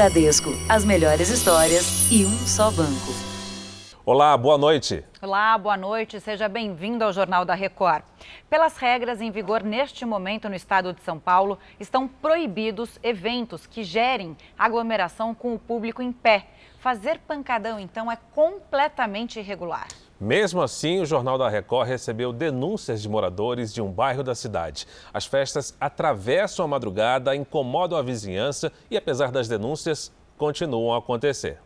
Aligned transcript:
Bradesco, 0.00 0.48
as 0.66 0.82
melhores 0.82 1.28
histórias 1.28 2.10
e 2.10 2.24
um 2.24 2.38
só 2.46 2.70
banco. 2.70 3.12
Olá, 4.02 4.34
boa 4.34 4.56
noite. 4.56 5.04
Olá, 5.20 5.58
boa 5.58 5.76
noite. 5.76 6.18
Seja 6.20 6.48
bem-vindo 6.48 7.04
ao 7.04 7.12
Jornal 7.12 7.44
da 7.44 7.52
Record. 7.52 8.02
Pelas 8.48 8.78
regras 8.78 9.20
em 9.20 9.30
vigor 9.30 9.62
neste 9.62 10.06
momento 10.06 10.48
no 10.48 10.54
estado 10.54 10.94
de 10.94 11.02
São 11.02 11.18
Paulo, 11.18 11.58
estão 11.78 12.08
proibidos 12.08 12.98
eventos 13.02 13.66
que 13.66 13.84
gerem 13.84 14.34
aglomeração 14.58 15.34
com 15.34 15.52
o 15.52 15.58
público 15.58 16.00
em 16.00 16.12
pé. 16.12 16.46
Fazer 16.78 17.18
pancadão, 17.18 17.78
então, 17.78 18.10
é 18.10 18.16
completamente 18.34 19.38
irregular. 19.38 19.86
Mesmo 20.20 20.60
assim, 20.60 21.00
o 21.00 21.06
Jornal 21.06 21.38
da 21.38 21.48
Record 21.48 21.88
recebeu 21.88 22.30
denúncias 22.30 23.00
de 23.00 23.08
moradores 23.08 23.72
de 23.72 23.80
um 23.80 23.90
bairro 23.90 24.22
da 24.22 24.34
cidade. 24.34 24.86
As 25.14 25.24
festas 25.24 25.74
atravessam 25.80 26.62
a 26.62 26.68
madrugada, 26.68 27.34
incomodam 27.34 27.98
a 27.98 28.02
vizinhança 28.02 28.70
e, 28.90 28.98
apesar 28.98 29.32
das 29.32 29.48
denúncias, 29.48 30.12
continuam 30.36 30.94
a 30.94 30.98
acontecer. 30.98 31.58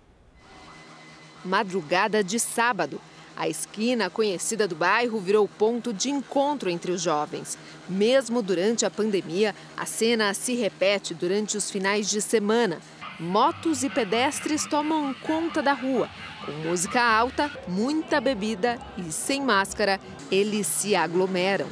Madrugada 1.44 2.22
de 2.22 2.38
sábado. 2.38 3.00
A 3.36 3.48
esquina 3.48 4.08
conhecida 4.08 4.68
do 4.68 4.76
bairro 4.76 5.18
virou 5.18 5.48
ponto 5.48 5.92
de 5.92 6.08
encontro 6.08 6.70
entre 6.70 6.92
os 6.92 7.02
jovens. 7.02 7.58
Mesmo 7.88 8.40
durante 8.40 8.86
a 8.86 8.90
pandemia, 8.90 9.52
a 9.76 9.84
cena 9.84 10.32
se 10.32 10.54
repete 10.54 11.12
durante 11.12 11.56
os 11.56 11.72
finais 11.72 12.08
de 12.08 12.22
semana. 12.22 12.78
Motos 13.18 13.82
e 13.82 13.90
pedestres 13.90 14.64
tomam 14.64 15.12
conta 15.14 15.60
da 15.60 15.72
rua 15.72 16.08
com 16.44 16.52
música 16.68 17.00
alta, 17.02 17.50
muita 17.66 18.20
bebida 18.20 18.78
e 18.98 19.10
sem 19.10 19.40
máscara, 19.40 19.98
eles 20.30 20.66
se 20.66 20.94
aglomeram. 20.94 21.66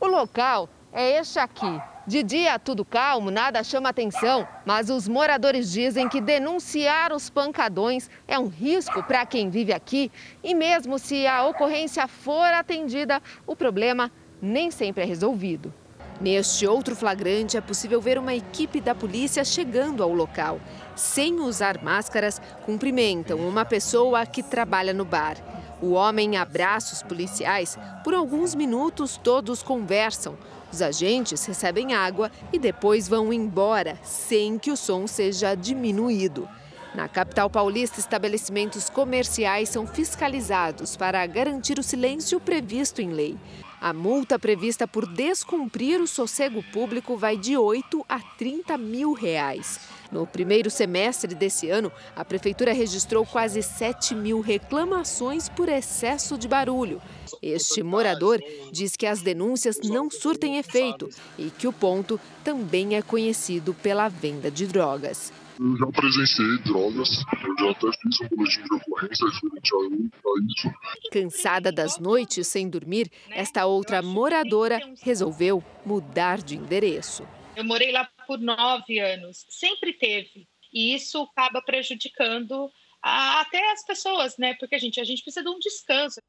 O 0.00 0.06
local 0.06 0.68
é 0.92 1.18
este 1.18 1.38
aqui. 1.38 1.80
De 2.06 2.22
dia, 2.22 2.58
tudo 2.58 2.84
calmo, 2.84 3.32
nada 3.32 3.64
chama 3.64 3.88
atenção, 3.88 4.46
mas 4.64 4.88
os 4.88 5.08
moradores 5.08 5.72
dizem 5.72 6.08
que 6.08 6.20
denunciar 6.20 7.12
os 7.12 7.28
pancadões 7.28 8.08
é 8.28 8.38
um 8.38 8.46
risco 8.46 9.02
para 9.02 9.26
quem 9.26 9.50
vive 9.50 9.72
aqui 9.72 10.10
e, 10.42 10.54
mesmo 10.54 11.00
se 11.00 11.26
a 11.26 11.44
ocorrência 11.44 12.06
for 12.06 12.46
atendida, 12.52 13.20
o 13.44 13.56
problema 13.56 14.10
nem 14.40 14.70
sempre 14.70 15.02
é 15.02 15.06
resolvido. 15.06 15.74
Neste 16.20 16.66
outro 16.66 16.96
flagrante, 16.96 17.56
é 17.58 17.60
possível 17.60 18.00
ver 18.00 18.18
uma 18.18 18.34
equipe 18.34 18.80
da 18.80 18.94
polícia 18.94 19.44
chegando 19.44 20.02
ao 20.02 20.12
local. 20.12 20.60
Sem 20.96 21.40
usar 21.40 21.82
máscaras, 21.82 22.40
cumprimentam 22.64 23.38
uma 23.38 23.66
pessoa 23.66 24.24
que 24.24 24.42
trabalha 24.42 24.94
no 24.94 25.04
bar. 25.04 25.36
O 25.82 25.90
homem 25.90 26.38
abraça 26.38 26.94
os 26.94 27.02
policiais. 27.02 27.78
Por 28.02 28.14
alguns 28.14 28.54
minutos, 28.54 29.20
todos 29.22 29.62
conversam. 29.62 30.38
Os 30.72 30.80
agentes 30.80 31.44
recebem 31.44 31.94
água 31.94 32.30
e 32.50 32.58
depois 32.58 33.06
vão 33.06 33.30
embora, 33.30 33.98
sem 34.02 34.58
que 34.58 34.70
o 34.70 34.76
som 34.76 35.06
seja 35.06 35.54
diminuído. 35.54 36.48
Na 36.94 37.08
capital 37.08 37.50
paulista, 37.50 38.00
estabelecimentos 38.00 38.88
comerciais 38.88 39.68
são 39.68 39.86
fiscalizados 39.86 40.96
para 40.96 41.26
garantir 41.26 41.78
o 41.78 41.82
silêncio 41.82 42.40
previsto 42.40 43.02
em 43.02 43.10
lei. 43.10 43.36
A 43.78 43.92
multa 43.92 44.38
prevista 44.38 44.88
por 44.88 45.06
descumprir 45.06 46.00
o 46.00 46.06
sossego 46.06 46.62
público 46.72 47.14
vai 47.14 47.36
de 47.36 47.54
8 47.54 48.02
a 48.08 48.18
30 48.18 48.78
mil 48.78 49.12
reais. 49.12 49.78
No 50.16 50.26
primeiro 50.26 50.70
semestre 50.70 51.34
desse 51.34 51.68
ano, 51.68 51.92
a 52.16 52.24
Prefeitura 52.24 52.72
registrou 52.72 53.26
quase 53.26 53.62
7 53.62 54.14
mil 54.14 54.40
reclamações 54.40 55.46
por 55.46 55.68
excesso 55.68 56.38
de 56.38 56.48
barulho. 56.48 57.02
Este 57.42 57.82
morador 57.82 58.40
diz 58.72 58.96
que 58.96 59.04
as 59.04 59.20
denúncias 59.20 59.78
não 59.84 60.10
surtem 60.10 60.56
efeito 60.56 61.10
e 61.38 61.50
que 61.50 61.68
o 61.68 61.72
ponto 61.72 62.18
também 62.42 62.96
é 62.96 63.02
conhecido 63.02 63.74
pela 63.74 64.08
venda 64.08 64.50
de 64.50 64.66
drogas. 64.66 65.30
Eu 65.60 65.76
já 65.76 65.86
presenciei 65.88 66.58
drogas, 66.64 67.10
eu 67.46 67.58
já 67.58 67.70
até 67.72 67.98
fiz 68.00 68.20
um 68.22 68.36
boletim 68.36 68.62
de 68.62 68.74
ocorrência 68.74 69.26
referente 69.26 70.10
a 70.24 70.30
isso. 70.48 71.10
Cansada 71.12 71.70
das 71.70 71.98
noites 71.98 72.46
sem 72.46 72.70
dormir, 72.70 73.10
esta 73.28 73.66
outra 73.66 74.00
moradora 74.00 74.80
resolveu 75.02 75.62
mudar 75.84 76.38
de 76.38 76.56
endereço. 76.56 77.22
Eu 77.54 77.64
morei 77.64 77.92
lá 77.92 78.08
por 78.26 78.38
nove 78.38 78.98
anos, 78.98 79.46
sempre 79.48 79.92
teve. 79.92 80.48
E 80.72 80.94
isso 80.94 81.22
acaba 81.22 81.62
prejudicando 81.62 82.70
a, 83.02 83.40
até 83.40 83.72
as 83.72 83.84
pessoas, 83.84 84.36
né? 84.38 84.54
Porque 84.58 84.74
a 84.74 84.78
gente, 84.78 85.00
a 85.00 85.04
gente 85.04 85.22
precisa 85.22 85.44
de 85.44 85.50
um 85.50 85.58
descanso. 85.58 86.20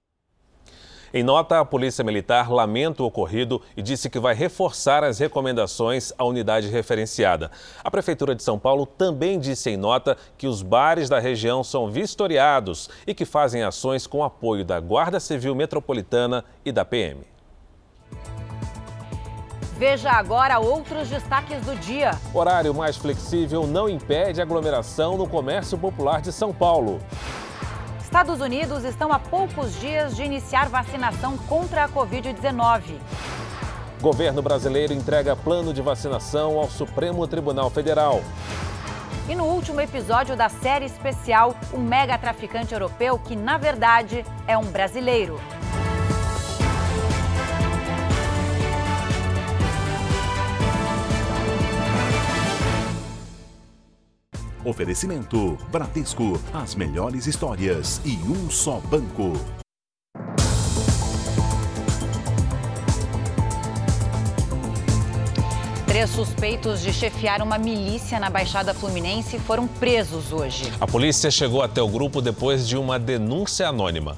Em 1.14 1.24
nota, 1.24 1.60
a 1.60 1.66
Polícia 1.66 2.04
Militar 2.04 2.52
lamenta 2.52 3.02
o 3.02 3.06
ocorrido 3.06 3.62
e 3.78 3.82
disse 3.82 4.10
que 4.10 4.20
vai 4.20 4.36
reforçar 4.36 5.06
as 5.06 5.20
recomendações 5.20 6.12
à 6.18 6.26
unidade 6.26 6.68
referenciada. 6.68 7.50
A 7.82 7.90
Prefeitura 7.90 8.36
de 8.36 8.44
São 8.44 8.60
Paulo 8.60 8.86
também 8.86 9.40
disse 9.40 9.70
em 9.70 9.78
nota 9.78 10.18
que 10.38 10.48
os 10.48 10.62
bares 10.62 11.08
da 11.08 11.18
região 11.18 11.64
são 11.64 11.90
vistoriados 11.90 12.90
e 13.08 13.14
que 13.14 13.24
fazem 13.24 13.64
ações 13.64 14.06
com 14.06 14.24
apoio 14.24 14.66
da 14.66 14.80
Guarda 14.82 15.20
Civil 15.20 15.56
Metropolitana 15.56 16.44
e 16.66 16.74
da 16.74 16.84
PM. 16.84 17.37
Veja 19.78 20.10
agora 20.10 20.58
outros 20.58 21.08
destaques 21.08 21.62
do 21.62 21.76
dia. 21.76 22.18
Horário 22.34 22.74
mais 22.74 22.98
flexível 22.98 23.68
não 23.68 23.88
impede 23.88 24.42
aglomeração 24.42 25.16
no 25.16 25.28
comércio 25.28 25.78
popular 25.78 26.20
de 26.20 26.32
São 26.32 26.52
Paulo. 26.52 27.00
Estados 28.02 28.42
Unidos 28.42 28.84
estão 28.84 29.14
a 29.14 29.20
poucos 29.20 29.80
dias 29.80 30.16
de 30.16 30.24
iniciar 30.24 30.68
vacinação 30.68 31.38
contra 31.38 31.84
a 31.84 31.90
Covid-19. 31.90 32.96
Governo 34.02 34.42
brasileiro 34.42 34.94
entrega 34.94 35.36
plano 35.36 35.72
de 35.72 35.82
vacinação 35.82 36.58
ao 36.58 36.68
Supremo 36.68 37.28
Tribunal 37.28 37.70
Federal. 37.70 38.22
E 39.30 39.36
no 39.36 39.44
último 39.44 39.80
episódio 39.80 40.36
da 40.36 40.50
série 40.50 40.86
especial, 40.86 41.56
o 41.72 41.78
mega 41.78 42.18
traficante 42.18 42.74
europeu 42.74 43.20
que, 43.20 43.36
na 43.36 43.60
verdade, 43.60 44.26
é 44.48 44.58
um 44.58 44.66
brasileiro. 44.66 45.40
Oferecimento: 54.68 55.58
Bradesco, 55.72 56.38
as 56.54 56.76
melhores 56.76 57.26
histórias 57.26 58.02
e 58.04 58.18
um 58.18 58.50
só 58.52 58.82
banco. 58.82 59.32
Três 65.86 66.10
suspeitos 66.10 66.82
de 66.82 66.92
chefiar 66.92 67.42
uma 67.42 67.58
milícia 67.58 68.20
na 68.20 68.30
Baixada 68.30 68.74
Fluminense 68.74 69.40
foram 69.40 69.70
presos 69.70 70.34
hoje. 70.34 70.70
A 70.82 70.86
polícia 70.86 71.32
chegou 71.32 71.62
até 71.62 71.82
o 71.82 71.88
grupo 71.88 72.22
depois 72.22 72.68
de 72.68 72.76
uma 72.76 73.00
denúncia 73.00 73.70
anônima. 73.70 74.18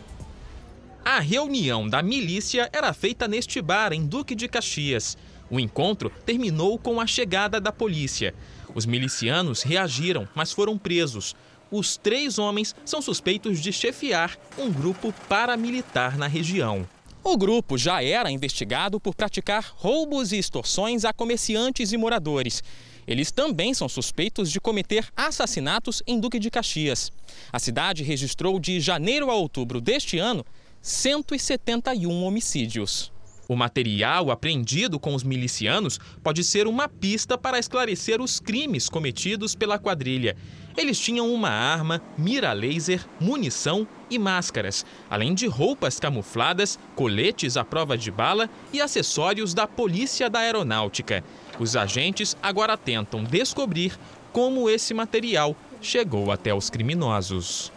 A 1.06 1.20
reunião 1.20 1.88
da 1.88 2.02
milícia 2.02 2.68
era 2.74 2.92
feita 2.92 3.28
neste 3.28 3.62
bar 3.62 3.94
em 3.94 4.04
Duque 4.04 4.34
de 4.34 4.48
Caxias. 4.48 5.16
O 5.52 5.60
encontro 5.60 6.12
terminou 6.26 6.80
com 6.80 7.00
a 7.00 7.06
chegada 7.06 7.62
da 7.62 7.72
polícia. 7.72 8.34
Os 8.80 8.86
milicianos 8.86 9.62
reagiram, 9.62 10.26
mas 10.34 10.54
foram 10.54 10.78
presos. 10.78 11.36
Os 11.70 11.98
três 11.98 12.40
homens 12.40 12.74
são 12.86 13.02
suspeitos 13.02 13.60
de 13.60 13.74
chefiar 13.74 14.40
um 14.58 14.72
grupo 14.72 15.14
paramilitar 15.28 16.18
na 16.18 16.28
região. 16.28 16.88
O 17.22 17.36
grupo 17.36 17.78
já 17.78 18.02
era 18.02 18.32
investigado 18.32 18.98
por 18.98 19.14
praticar 19.14 19.74
roubos 19.76 20.32
e 20.32 20.38
extorsões 20.38 21.04
a 21.04 21.12
comerciantes 21.12 21.92
e 21.92 21.98
moradores. 21.98 22.64
Eles 23.06 23.32
também 23.32 23.74
são 23.74 23.90
suspeitos 23.90 24.50
de 24.50 24.62
cometer 24.62 25.10
assassinatos 25.14 26.02
em 26.08 26.18
Duque 26.18 26.40
de 26.40 26.50
Caxias. 26.50 27.12
A 27.52 27.60
cidade 27.60 28.02
registrou 28.02 28.62
de 28.62 28.80
janeiro 28.80 29.30
a 29.30 29.36
outubro 29.36 29.82
deste 29.82 30.18
ano 30.18 30.46
171 30.82 32.24
homicídios. 32.24 33.12
O 33.50 33.56
material 33.56 34.30
apreendido 34.30 35.00
com 35.00 35.16
os 35.16 35.24
milicianos 35.24 36.00
pode 36.22 36.44
ser 36.44 36.68
uma 36.68 36.88
pista 36.88 37.36
para 37.36 37.58
esclarecer 37.58 38.22
os 38.22 38.40
crimes 38.40 38.88
cometidos 38.88 39.56
pela 39.56 39.80
quadrilha. 39.80 40.38
Eles 40.78 41.00
tinham 41.00 41.34
uma 41.34 41.50
arma, 41.50 42.00
mira 42.16 42.54
laser, 42.54 43.04
munição 43.20 43.88
e 44.08 44.20
máscaras, 44.20 44.86
além 45.10 45.34
de 45.34 45.48
roupas 45.48 46.00
camufladas, 46.00 46.78
coletes 46.96 47.58
à 47.58 47.66
prova 47.66 47.98
de 47.98 48.12
bala 48.12 48.48
e 48.72 48.80
acessórios 48.80 49.56
da 49.56 49.66
Polícia 49.66 50.30
da 50.30 50.42
Aeronáutica. 50.42 51.24
Os 51.58 51.76
agentes 51.76 52.38
agora 52.44 52.78
tentam 52.78 53.24
descobrir 53.24 53.98
como 54.32 54.70
esse 54.70 54.94
material 54.94 55.56
chegou 55.82 56.32
até 56.32 56.54
os 56.54 56.70
criminosos. 56.70 57.72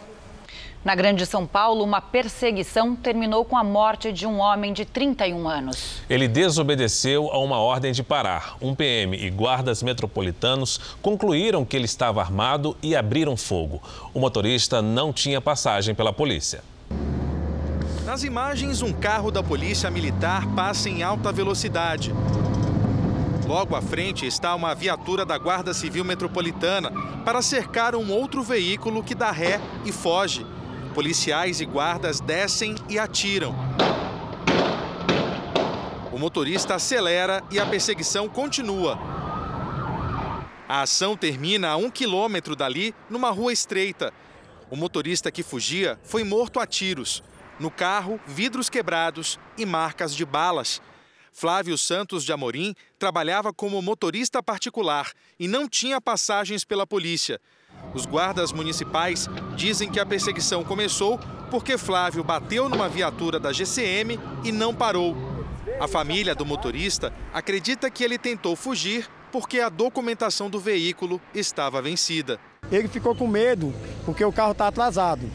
Na 0.84 0.96
Grande 0.96 1.24
São 1.26 1.46
Paulo, 1.46 1.84
uma 1.84 2.00
perseguição 2.00 2.96
terminou 2.96 3.44
com 3.44 3.56
a 3.56 3.62
morte 3.62 4.12
de 4.12 4.26
um 4.26 4.40
homem 4.40 4.72
de 4.72 4.84
31 4.84 5.48
anos. 5.48 6.02
Ele 6.10 6.26
desobedeceu 6.26 7.30
a 7.30 7.38
uma 7.38 7.56
ordem 7.58 7.92
de 7.92 8.02
parar. 8.02 8.56
Um 8.60 8.74
PM 8.74 9.16
e 9.16 9.30
guardas 9.30 9.80
metropolitanos 9.80 10.80
concluíram 11.00 11.64
que 11.64 11.76
ele 11.76 11.84
estava 11.84 12.20
armado 12.20 12.76
e 12.82 12.96
abriram 12.96 13.36
fogo. 13.36 13.80
O 14.12 14.18
motorista 14.18 14.82
não 14.82 15.12
tinha 15.12 15.40
passagem 15.40 15.94
pela 15.94 16.12
polícia. 16.12 16.64
Nas 18.04 18.24
imagens, 18.24 18.82
um 18.82 18.92
carro 18.92 19.30
da 19.30 19.40
Polícia 19.40 19.88
Militar 19.88 20.52
passa 20.56 20.88
em 20.88 21.04
alta 21.04 21.30
velocidade. 21.30 22.12
Logo 23.46 23.76
à 23.76 23.82
frente 23.82 24.26
está 24.26 24.52
uma 24.56 24.74
viatura 24.74 25.24
da 25.24 25.38
Guarda 25.38 25.72
Civil 25.72 26.04
Metropolitana 26.04 26.90
para 27.24 27.40
cercar 27.40 27.94
um 27.94 28.10
outro 28.10 28.42
veículo 28.42 29.04
que 29.04 29.14
dá 29.14 29.30
ré 29.30 29.60
e 29.84 29.92
foge. 29.92 30.44
Policiais 30.94 31.60
e 31.62 31.64
guardas 31.64 32.20
descem 32.20 32.74
e 32.86 32.98
atiram. 32.98 33.54
O 36.12 36.18
motorista 36.18 36.74
acelera 36.74 37.42
e 37.50 37.58
a 37.58 37.64
perseguição 37.64 38.28
continua. 38.28 38.98
A 40.68 40.82
ação 40.82 41.16
termina 41.16 41.70
a 41.70 41.76
um 41.76 41.90
quilômetro 41.90 42.54
dali, 42.54 42.94
numa 43.08 43.30
rua 43.30 43.54
estreita. 43.54 44.12
O 44.70 44.76
motorista 44.76 45.30
que 45.30 45.42
fugia 45.42 45.98
foi 46.04 46.24
morto 46.24 46.60
a 46.60 46.66
tiros. 46.66 47.22
No 47.58 47.70
carro, 47.70 48.20
vidros 48.26 48.68
quebrados 48.68 49.38
e 49.56 49.64
marcas 49.64 50.14
de 50.14 50.26
balas. 50.26 50.80
Flávio 51.32 51.78
Santos 51.78 52.22
de 52.22 52.32
Amorim 52.32 52.74
trabalhava 52.98 53.50
como 53.50 53.80
motorista 53.80 54.42
particular 54.42 55.10
e 55.38 55.48
não 55.48 55.66
tinha 55.66 56.00
passagens 56.00 56.66
pela 56.66 56.86
polícia. 56.86 57.40
Os 57.94 58.06
guardas 58.06 58.52
municipais 58.52 59.28
dizem 59.56 59.90
que 59.90 60.00
a 60.00 60.06
perseguição 60.06 60.64
começou 60.64 61.18
porque 61.50 61.76
Flávio 61.76 62.24
bateu 62.24 62.68
numa 62.68 62.88
viatura 62.88 63.38
da 63.38 63.52
GCM 63.52 64.18
e 64.42 64.50
não 64.50 64.74
parou. 64.74 65.14
A 65.78 65.86
família 65.86 66.34
do 66.34 66.46
motorista 66.46 67.12
acredita 67.32 67.90
que 67.90 68.02
ele 68.02 68.16
tentou 68.16 68.56
fugir 68.56 69.08
porque 69.30 69.60
a 69.60 69.68
documentação 69.68 70.48
do 70.48 70.58
veículo 70.58 71.20
estava 71.34 71.82
vencida. 71.82 72.38
Ele 72.70 72.88
ficou 72.88 73.14
com 73.14 73.26
medo 73.26 73.72
porque 74.04 74.24
o 74.24 74.32
carro 74.32 74.52
está 74.52 74.68
atrasado. 74.68 75.28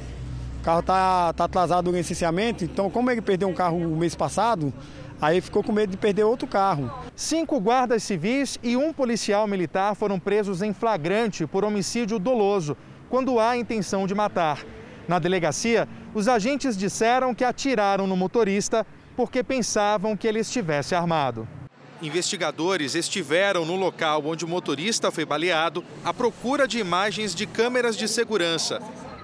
O 0.59 0.63
carro 0.63 0.79
está 0.79 1.33
tá 1.33 1.43
atrasado 1.43 1.91
no 1.91 1.97
licenciamento, 1.97 2.63
então 2.63 2.89
como 2.89 3.11
ele 3.11 3.21
perdeu 3.21 3.47
um 3.47 3.53
carro 3.53 3.77
o 3.77 3.95
mês 3.95 4.15
passado, 4.15 4.73
Aí 5.21 5.41
ficou 5.41 5.63
com 5.63 5.71
medo 5.71 5.91
de 5.91 5.97
perder 5.97 6.23
outro 6.23 6.47
carro. 6.47 6.91
Cinco 7.15 7.59
guardas 7.59 8.03
civis 8.03 8.59
e 8.61 8.77
um 8.77 8.93
policial 8.93 9.47
militar 9.47 9.95
foram 9.95 10.19
presos 10.19 10.61
em 10.61 10.73
flagrante 10.73 11.47
por 11.47 11.65
homicídio 11.65 12.19
doloso, 12.19 12.77
quando 13.09 13.39
há 13.39 13.57
intenção 13.57 14.05
de 14.05 14.13
matar. 14.13 14.63
Na 15.07 15.17
delegacia, 15.17 15.87
os 16.13 16.27
agentes 16.27 16.77
disseram 16.77 17.33
que 17.33 17.43
atiraram 17.43 18.05
no 18.05 18.15
motorista 18.15 18.85
porque 19.15 19.41
pensavam 19.43 20.15
que 20.15 20.27
ele 20.27 20.39
estivesse 20.39 20.93
armado. 20.93 21.47
Investigadores 21.99 22.93
estiveram 22.93 23.65
no 23.65 23.75
local 23.75 24.21
onde 24.23 24.45
o 24.45 24.47
motorista 24.47 25.11
foi 25.11 25.25
baleado 25.25 25.83
à 26.05 26.13
procura 26.13 26.67
de 26.67 26.77
imagens 26.77 27.33
de 27.33 27.47
câmeras 27.47 27.97
de 27.97 28.07
segurança. 28.07 28.79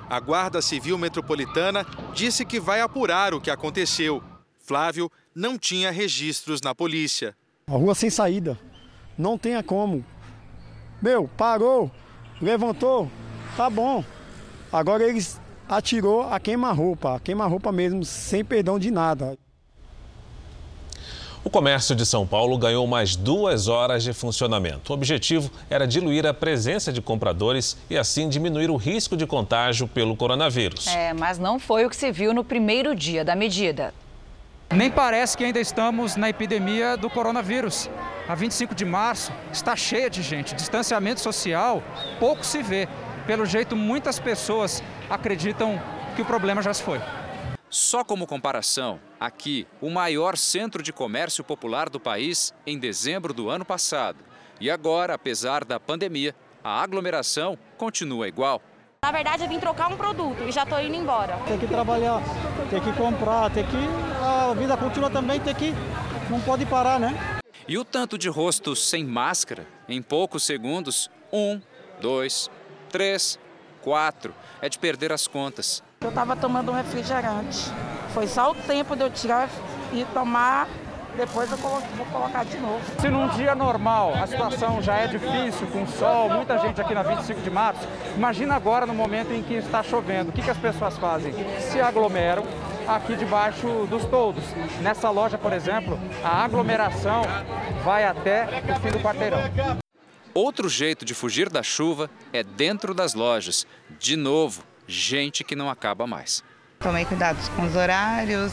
A 0.10 0.20
Guarda 0.20 0.60
Civil 0.60 0.98
Metropolitana 0.98 1.86
disse 2.16 2.44
que 2.44 2.60
vai 2.60 2.82
apurar 2.82 3.34
o 3.34 3.40
que 3.40 3.52
aconteceu. 3.52 4.24
Flávio 4.58 5.12
não 5.36 5.58
tinha 5.58 5.92
registros 5.92 6.62
na 6.62 6.76
polícia. 6.76 7.36
A 7.68 7.72
rua 7.72 7.96
sem 7.96 8.10
saída, 8.10 8.60
não 9.18 9.38
tenha 9.38 9.64
como. 9.64 10.04
Meu, 11.02 11.30
parou, 11.38 11.92
levantou, 12.42 13.10
tá 13.58 13.70
bom. 13.70 14.04
Agora 14.72 15.04
eles 15.04 15.40
atirou 15.68 16.24
a 16.24 16.40
queima-roupa, 16.40 17.16
a 17.16 17.20
queima-roupa 17.20 17.72
mesmo, 17.72 18.04
sem 18.04 18.44
perdão 18.44 18.78
de 18.78 18.92
nada. 18.92 19.38
O 21.44 21.50
comércio 21.50 21.94
de 21.94 22.06
São 22.06 22.26
Paulo 22.26 22.58
ganhou 22.58 22.88
mais 22.88 23.18
duas 23.18 23.68
horas 23.68 24.02
de 24.02 24.14
funcionamento. 24.14 24.94
O 24.94 24.96
objetivo 24.96 25.52
era 25.70 25.86
diluir 25.86 26.26
a 26.26 26.34
presença 26.34 26.92
de 26.92 27.02
compradores 27.02 27.78
e 27.90 27.98
assim 27.98 28.30
diminuir 28.30 28.70
o 28.70 28.78
risco 28.78 29.18
de 29.18 29.28
contágio 29.28 29.86
pelo 29.86 30.16
coronavírus. 30.16 30.88
É, 30.88 31.14
mas 31.14 31.38
não 31.38 31.60
foi 31.60 31.86
o 31.86 31.90
que 31.90 31.98
se 31.98 32.14
viu 32.14 32.34
no 32.34 32.46
primeiro 32.46 32.96
dia 32.96 33.26
da 33.26 33.36
medida. 33.36 33.94
Nem 34.72 34.90
parece 34.90 35.38
que 35.38 35.44
ainda 35.44 35.60
estamos 35.60 36.16
na 36.16 36.30
epidemia 36.30 36.98
do 36.98 37.10
coronavírus. 37.10 37.90
A 38.28 38.36
25 38.36 38.74
de 38.74 38.86
março 38.86 39.32
está 39.52 39.76
cheia 39.76 40.10
de 40.10 40.22
gente. 40.22 40.56
Distanciamento 40.56 41.20
social 41.20 41.84
pouco 42.20 42.46
se 42.46 42.64
vê. 42.64 42.88
Pelo 43.28 43.46
jeito, 43.46 43.76
muitas 43.76 44.20
pessoas 44.20 44.84
acreditam 45.10 45.82
que 46.16 46.22
o 46.22 46.26
problema 46.26 46.62
já 46.62 46.74
se 46.74 46.84
foi. 46.84 47.00
Só 47.70 48.04
como 48.04 48.28
comparação, 48.28 49.00
aqui, 49.20 49.68
o 49.82 49.90
maior 49.90 50.38
centro 50.38 50.84
de 50.84 50.94
comércio 50.94 51.44
popular 51.44 51.90
do 51.90 52.00
país 52.00 52.54
em 52.68 52.78
dezembro 52.78 53.34
do 53.34 53.50
ano 53.50 53.66
passado. 53.66 54.20
E 54.60 54.70
agora, 54.70 55.16
apesar 55.16 55.66
da 55.66 55.80
pandemia, 55.80 56.36
a 56.64 56.82
aglomeração 56.82 57.58
continua 57.78 58.28
igual. 58.28 58.62
Na 59.04 59.12
verdade, 59.12 59.44
eu 59.44 59.50
vim 59.50 59.60
trocar 59.60 59.92
um 59.92 59.98
produto 59.98 60.44
e 60.44 60.52
já 60.52 60.64
estou 60.64 60.80
indo 60.80 60.96
embora. 60.96 61.38
Tem 61.48 61.58
que 61.58 61.68
trabalhar, 61.68 62.22
tem 62.74 62.82
que 62.82 62.92
comprar, 62.94 63.52
tem 63.52 63.64
que. 63.64 63.78
A 64.20 64.54
vida 64.56 64.76
continua 64.76 65.10
também, 65.10 65.40
tem 65.40 65.54
que. 65.54 65.74
Não 66.30 66.40
pode 66.40 66.66
parar, 66.66 67.00
né? 67.00 67.16
E 67.68 67.78
o 67.78 67.86
tanto 67.86 68.18
de 68.18 68.28
rostos 68.28 68.90
sem 68.90 69.04
máscara, 69.04 69.68
em 69.88 70.02
poucos 70.02 70.44
segundos, 70.44 71.10
um, 71.32 71.62
dois, 72.02 72.50
três, 72.90 73.38
quatro, 73.82 74.34
é 74.60 74.68
de 74.68 74.80
perder 74.80 75.12
as 75.12 75.28
contas. 75.28 75.84
Eu 76.02 76.10
estava 76.10 76.36
tomando 76.36 76.72
um 76.72 76.76
refrigerante. 76.76 77.60
Foi 78.14 78.28
só 78.28 78.52
o 78.52 78.56
tempo 78.56 78.96
de 78.96 79.04
eu 79.04 79.12
tirar 79.12 79.50
e 79.94 80.04
tomar 80.06 80.68
depois 81.18 81.52
eu 81.52 81.58
vou 81.58 81.82
colocar 82.12 82.44
de 82.44 82.58
novo. 82.58 82.82
Se 83.00 83.10
num 83.10 83.28
dia 83.30 83.56
normal 83.56 84.14
a 84.16 84.28
situação 84.28 84.82
já 84.82 84.98
é 84.98 85.08
difícil, 85.08 85.68
com 85.68 85.86
sol, 85.88 86.30
muita 86.30 86.58
gente 86.60 86.80
aqui 86.82 86.94
na 86.94 87.04
25 87.04 87.42
de 87.42 87.50
março, 87.50 87.88
imagina 88.16 88.56
agora 88.56 88.86
no 88.86 88.94
momento 88.94 89.32
em 89.32 89.44
que 89.44 89.56
está 89.56 89.84
chovendo. 89.84 90.30
O 90.30 90.34
que, 90.34 90.42
que 90.42 90.50
as 90.50 90.58
pessoas 90.58 90.98
fazem? 90.98 91.34
Se 91.60 91.80
aglomeram 91.80 92.44
aqui 92.88 93.16
debaixo 93.16 93.88
dos 93.90 94.06
toldos. 94.06 94.44
Nessa 94.82 95.10
loja, 95.10 95.38
por 95.38 95.54
exemplo, 95.54 96.00
a 96.24 96.44
aglomeração 96.44 97.24
vai 97.84 98.06
até 98.06 98.46
o 98.46 98.80
fim 98.80 98.90
do 98.90 99.00
quarteirão. 99.00 99.40
Outro 100.34 100.68
jeito 100.68 101.06
de 101.06 101.14
fugir 101.14 101.50
da 101.50 101.62
chuva 101.62 102.10
é 102.32 102.44
dentro 102.44 102.94
das 102.94 103.14
lojas. 103.14 103.68
De 104.00 104.16
novo, 104.16 104.64
gente 104.88 105.44
que 105.44 105.56
não 105.56 105.70
acaba 105.70 106.08
mais. 106.08 106.44
Tomei 106.80 107.06
cuidados 107.06 107.48
com 107.50 107.62
os 107.64 107.76
horários, 107.76 108.52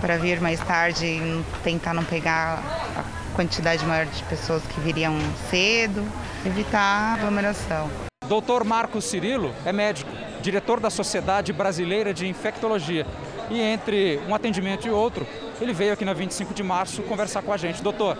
para 0.00 0.16
vir 0.16 0.40
mais 0.40 0.60
tarde 0.60 1.06
e 1.06 1.44
tentar 1.62 1.94
não 1.94 2.04
pegar 2.04 2.62
a 2.96 3.34
quantidade 3.34 3.84
maior 3.84 4.06
de 4.06 4.22
pessoas 4.24 4.62
que 4.62 4.80
viriam 4.80 5.14
cedo, 5.50 6.06
evitar 6.44 6.80
a 6.80 7.14
aglomeração. 7.14 7.90
Doutor 8.26 8.64
Marcos 8.64 9.04
Cirilo 9.04 9.54
é 9.64 9.72
médico, 9.72 10.10
diretor 10.42 10.80
da 10.80 10.90
Sociedade 10.90 11.52
Brasileira 11.52 12.12
de 12.12 12.26
Infectologia. 12.26 13.06
E 13.50 13.60
entre 13.60 14.20
um 14.28 14.34
atendimento 14.34 14.86
e 14.86 14.90
outro, 14.90 15.26
ele 15.60 15.72
veio 15.72 15.92
aqui 15.92 16.04
na 16.04 16.12
25 16.12 16.52
de 16.52 16.62
março 16.62 17.02
conversar 17.02 17.42
com 17.42 17.52
a 17.52 17.56
gente. 17.56 17.82
Doutor, 17.82 18.18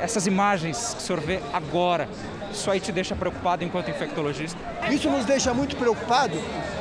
essas 0.00 0.26
imagens 0.26 0.94
que 0.94 1.00
o 1.00 1.02
senhor 1.02 1.20
vê 1.20 1.40
agora, 1.52 2.08
isso 2.52 2.70
aí 2.70 2.80
te 2.80 2.92
deixa 2.92 3.14
preocupado 3.14 3.64
enquanto 3.64 3.90
infectologista? 3.90 4.58
Isso 4.90 5.08
nos 5.10 5.24
deixa 5.24 5.52
muito 5.52 5.76
preocupado 5.76 6.34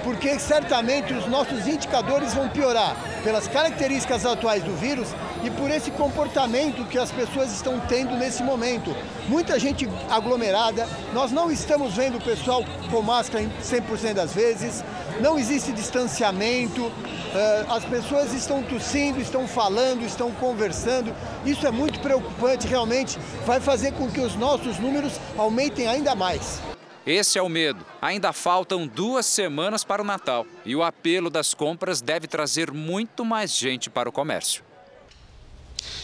porque 0.03 0.39
certamente 0.39 1.13
os 1.13 1.27
nossos 1.27 1.67
indicadores 1.67 2.33
vão 2.33 2.47
piorar 2.47 2.95
pelas 3.23 3.47
características 3.47 4.25
atuais 4.25 4.63
do 4.63 4.73
vírus 4.75 5.09
e 5.43 5.49
por 5.51 5.69
esse 5.69 5.91
comportamento 5.91 6.87
que 6.87 6.97
as 6.97 7.11
pessoas 7.11 7.51
estão 7.51 7.79
tendo 7.81 8.15
nesse 8.15 8.41
momento. 8.41 8.95
Muita 9.27 9.59
gente 9.59 9.87
aglomerada, 10.09 10.87
nós 11.13 11.31
não 11.31 11.51
estamos 11.51 11.95
vendo 11.95 12.17
o 12.17 12.21
pessoal 12.21 12.63
com 12.89 13.01
máscara 13.01 13.43
100% 13.61 14.13
das 14.13 14.33
vezes, 14.33 14.83
não 15.21 15.37
existe 15.37 15.71
distanciamento, 15.71 16.91
eh, 17.33 17.65
as 17.69 17.85
pessoas 17.85 18.33
estão 18.33 18.63
tossindo, 18.63 19.19
estão 19.19 19.47
falando, 19.47 20.03
estão 20.03 20.31
conversando. 20.31 21.13
Isso 21.45 21.65
é 21.65 21.71
muito 21.71 21.99
preocupante, 21.99 22.67
realmente 22.67 23.17
vai 23.45 23.59
fazer 23.59 23.93
com 23.93 24.09
que 24.09 24.19
os 24.19 24.35
nossos 24.35 24.79
números 24.79 25.13
aumentem 25.37 25.87
ainda 25.87 26.15
mais. 26.15 26.61
Esse 27.05 27.39
é 27.39 27.41
o 27.41 27.47
medo. 27.47 27.85
Ainda 28.01 28.33
faltam 28.33 28.85
duas 28.85 29.25
semanas 29.25 29.83
para 29.83 30.01
o 30.01 30.05
Natal 30.05 30.45
e 30.65 30.75
o 30.75 30.83
apelo 30.83 31.29
das 31.29 31.53
compras 31.53 32.01
deve 32.01 32.27
trazer 32.27 32.71
muito 32.71 33.23
mais 33.23 33.55
gente 33.55 33.89
para 33.89 34.09
o 34.09 34.11
comércio. 34.11 34.66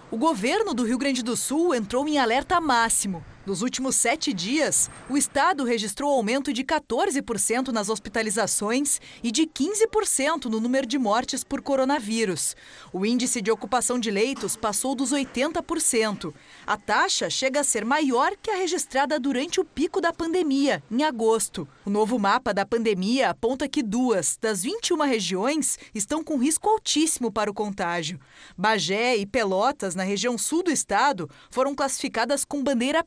O 0.10 0.18
governo 0.18 0.74
do 0.74 0.84
Rio 0.84 0.98
Grande 0.98 1.22
do 1.22 1.38
Sul 1.38 1.75
entrou 1.75 2.08
em 2.08 2.18
alerta 2.18 2.60
máximo. 2.60 3.24
Nos 3.48 3.62
últimos 3.62 3.96
sete 3.96 4.34
dias, 4.34 4.92
o 5.10 5.16
estado 5.16 5.63
registrou 5.63 6.12
aumento 6.12 6.51
de 6.51 6.66
14% 6.66 7.70
nas 7.70 7.88
hospitalizações 7.88 9.00
e 9.24 9.32
de 9.32 9.44
15% 9.44 10.48
no 10.48 10.60
número 10.60 10.86
de 10.86 11.00
mortes 11.00 11.46
por 11.46 11.62
coronavírus. 11.62 12.58
O 12.92 13.06
índice 13.06 13.42
de 13.42 13.50
ocupação 13.50 13.98
de 13.98 14.12
leitos 14.12 14.58
passou 14.58 14.94
dos 14.94 15.13
80%. 15.13 16.34
A 16.66 16.75
taxa 16.75 17.30
chega 17.30 17.62
a 17.62 17.63
ser 17.63 17.86
maior 17.86 18.34
que 18.36 18.51
a 18.51 18.58
registrada 18.58 19.18
durante 19.18 19.62
o 19.62 19.63
pico 19.63 20.01
da 20.01 20.12
pandemia, 20.12 20.84
em 20.92 21.06
agosto. 21.06 21.66
O 21.86 21.89
novo 21.89 22.20
mapa 22.20 22.54
da 22.54 22.66
pandemia 22.66 23.30
aponta 23.30 23.66
que 23.70 23.82
duas 23.82 24.38
das 24.42 24.63
21 24.63 24.98
regiões 25.06 25.80
estão 25.96 26.22
com 26.22 26.36
risco 26.36 26.68
altíssimo 26.68 27.32
para 27.32 27.50
o 27.50 27.54
contágio. 27.54 28.20
Bagé 28.58 29.16
e 29.16 29.25
Pelotas, 29.25 29.96
na 29.96 30.04
região 30.04 30.38
sul 30.38 30.63
do 30.63 30.70
estado, 30.70 31.30
foram 31.50 31.74
classificadas 31.74 32.44
com 32.44 32.62
bandeira 32.62 33.06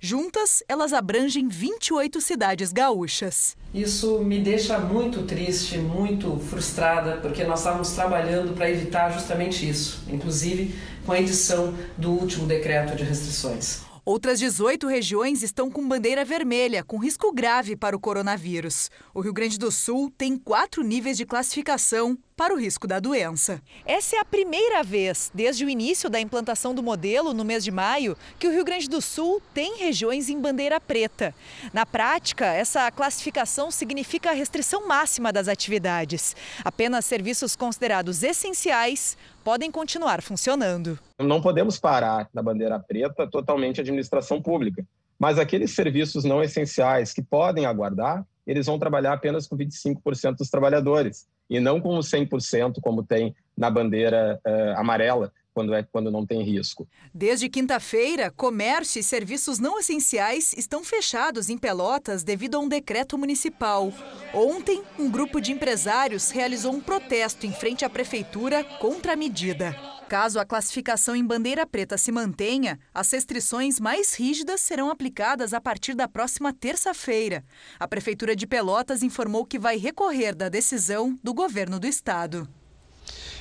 Juntas, 0.00 0.62
elas 0.68 0.92
abrangem 0.92 1.48
28 1.48 2.20
cidades 2.20 2.72
gaúchas. 2.72 3.56
Isso 3.72 4.18
me 4.20 4.40
deixa 4.40 4.78
muito 4.78 5.22
triste, 5.22 5.78
muito 5.78 6.38
frustrada, 6.38 7.18
porque 7.18 7.44
nós 7.44 7.60
estávamos 7.60 7.92
trabalhando 7.92 8.54
para 8.54 8.70
evitar 8.70 9.10
justamente 9.12 9.68
isso, 9.68 10.02
inclusive 10.08 10.74
com 11.04 11.12
a 11.12 11.20
edição 11.20 11.74
do 11.96 12.10
último 12.10 12.46
decreto 12.46 12.96
de 12.96 13.04
restrições. 13.04 13.93
Outras 14.06 14.38
18 14.38 14.86
regiões 14.86 15.42
estão 15.42 15.70
com 15.70 15.88
bandeira 15.88 16.26
vermelha, 16.26 16.84
com 16.84 16.98
risco 16.98 17.32
grave 17.32 17.74
para 17.74 17.96
o 17.96 17.98
coronavírus. 17.98 18.90
O 19.14 19.22
Rio 19.22 19.32
Grande 19.32 19.58
do 19.58 19.70
Sul 19.72 20.12
tem 20.18 20.36
quatro 20.36 20.82
níveis 20.82 21.16
de 21.16 21.24
classificação 21.24 22.18
para 22.36 22.52
o 22.52 22.58
risco 22.58 22.86
da 22.86 23.00
doença. 23.00 23.62
Essa 23.86 24.16
é 24.16 24.18
a 24.18 24.24
primeira 24.24 24.82
vez, 24.82 25.30
desde 25.32 25.64
o 25.64 25.70
início 25.70 26.10
da 26.10 26.20
implantação 26.20 26.74
do 26.74 26.82
modelo, 26.82 27.32
no 27.32 27.46
mês 27.46 27.64
de 27.64 27.70
maio, 27.70 28.14
que 28.38 28.46
o 28.46 28.50
Rio 28.50 28.64
Grande 28.64 28.90
do 28.90 29.00
Sul 29.00 29.40
tem 29.54 29.78
regiões 29.78 30.28
em 30.28 30.38
bandeira 30.38 30.78
preta. 30.78 31.34
Na 31.72 31.86
prática, 31.86 32.44
essa 32.44 32.90
classificação 32.90 33.70
significa 33.70 34.30
a 34.30 34.34
restrição 34.34 34.86
máxima 34.86 35.32
das 35.32 35.48
atividades. 35.48 36.36
Apenas 36.62 37.06
serviços 37.06 37.56
considerados 37.56 38.22
essenciais 38.22 39.16
podem 39.44 39.70
continuar 39.70 40.22
funcionando. 40.22 40.98
Não 41.20 41.40
podemos 41.40 41.78
parar 41.78 42.28
na 42.32 42.42
bandeira 42.42 42.80
preta 42.80 43.26
totalmente 43.26 43.78
a 43.78 43.82
administração 43.82 44.40
pública, 44.40 44.84
mas 45.18 45.38
aqueles 45.38 45.72
serviços 45.72 46.24
não 46.24 46.42
essenciais 46.42 47.12
que 47.12 47.22
podem 47.22 47.66
aguardar, 47.66 48.26
eles 48.46 48.66
vão 48.66 48.78
trabalhar 48.78 49.12
apenas 49.12 49.46
com 49.46 49.56
25% 49.56 50.36
dos 50.38 50.48
trabalhadores 50.50 51.26
e 51.48 51.60
não 51.60 51.80
com 51.80 51.96
os 51.96 52.10
100% 52.10 52.76
como 52.82 53.04
tem 53.04 53.34
na 53.56 53.70
bandeira 53.70 54.40
uh, 54.46 54.80
amarela, 54.80 55.30
quando, 55.54 55.72
é, 55.72 55.82
quando 55.84 56.10
não 56.10 56.26
tem 56.26 56.42
risco. 56.42 56.86
Desde 57.14 57.48
quinta-feira, 57.48 58.30
comércio 58.30 58.98
e 58.98 59.02
serviços 59.02 59.58
não 59.58 59.78
essenciais 59.78 60.52
estão 60.54 60.82
fechados 60.82 61.48
em 61.48 61.56
Pelotas 61.56 62.24
devido 62.24 62.56
a 62.56 62.58
um 62.58 62.68
decreto 62.68 63.16
municipal. 63.16 63.92
Ontem, 64.34 64.82
um 64.98 65.08
grupo 65.08 65.40
de 65.40 65.52
empresários 65.52 66.30
realizou 66.30 66.74
um 66.74 66.80
protesto 66.80 67.46
em 67.46 67.52
frente 67.52 67.84
à 67.84 67.88
prefeitura 67.88 68.64
contra 68.64 69.12
a 69.12 69.16
medida. 69.16 69.94
Caso 70.08 70.38
a 70.38 70.44
classificação 70.44 71.16
em 71.16 71.24
bandeira 71.24 71.66
preta 71.66 71.96
se 71.96 72.12
mantenha, 72.12 72.78
as 72.92 73.10
restrições 73.10 73.80
mais 73.80 74.14
rígidas 74.14 74.60
serão 74.60 74.90
aplicadas 74.90 75.54
a 75.54 75.60
partir 75.60 75.94
da 75.94 76.06
próxima 76.06 76.52
terça-feira. 76.52 77.44
A 77.80 77.88
Prefeitura 77.88 78.36
de 78.36 78.46
Pelotas 78.46 79.02
informou 79.02 79.46
que 79.46 79.58
vai 79.58 79.78
recorrer 79.78 80.34
da 80.34 80.48
decisão 80.48 81.18
do 81.22 81.32
governo 81.32 81.80
do 81.80 81.86
estado. 81.86 82.46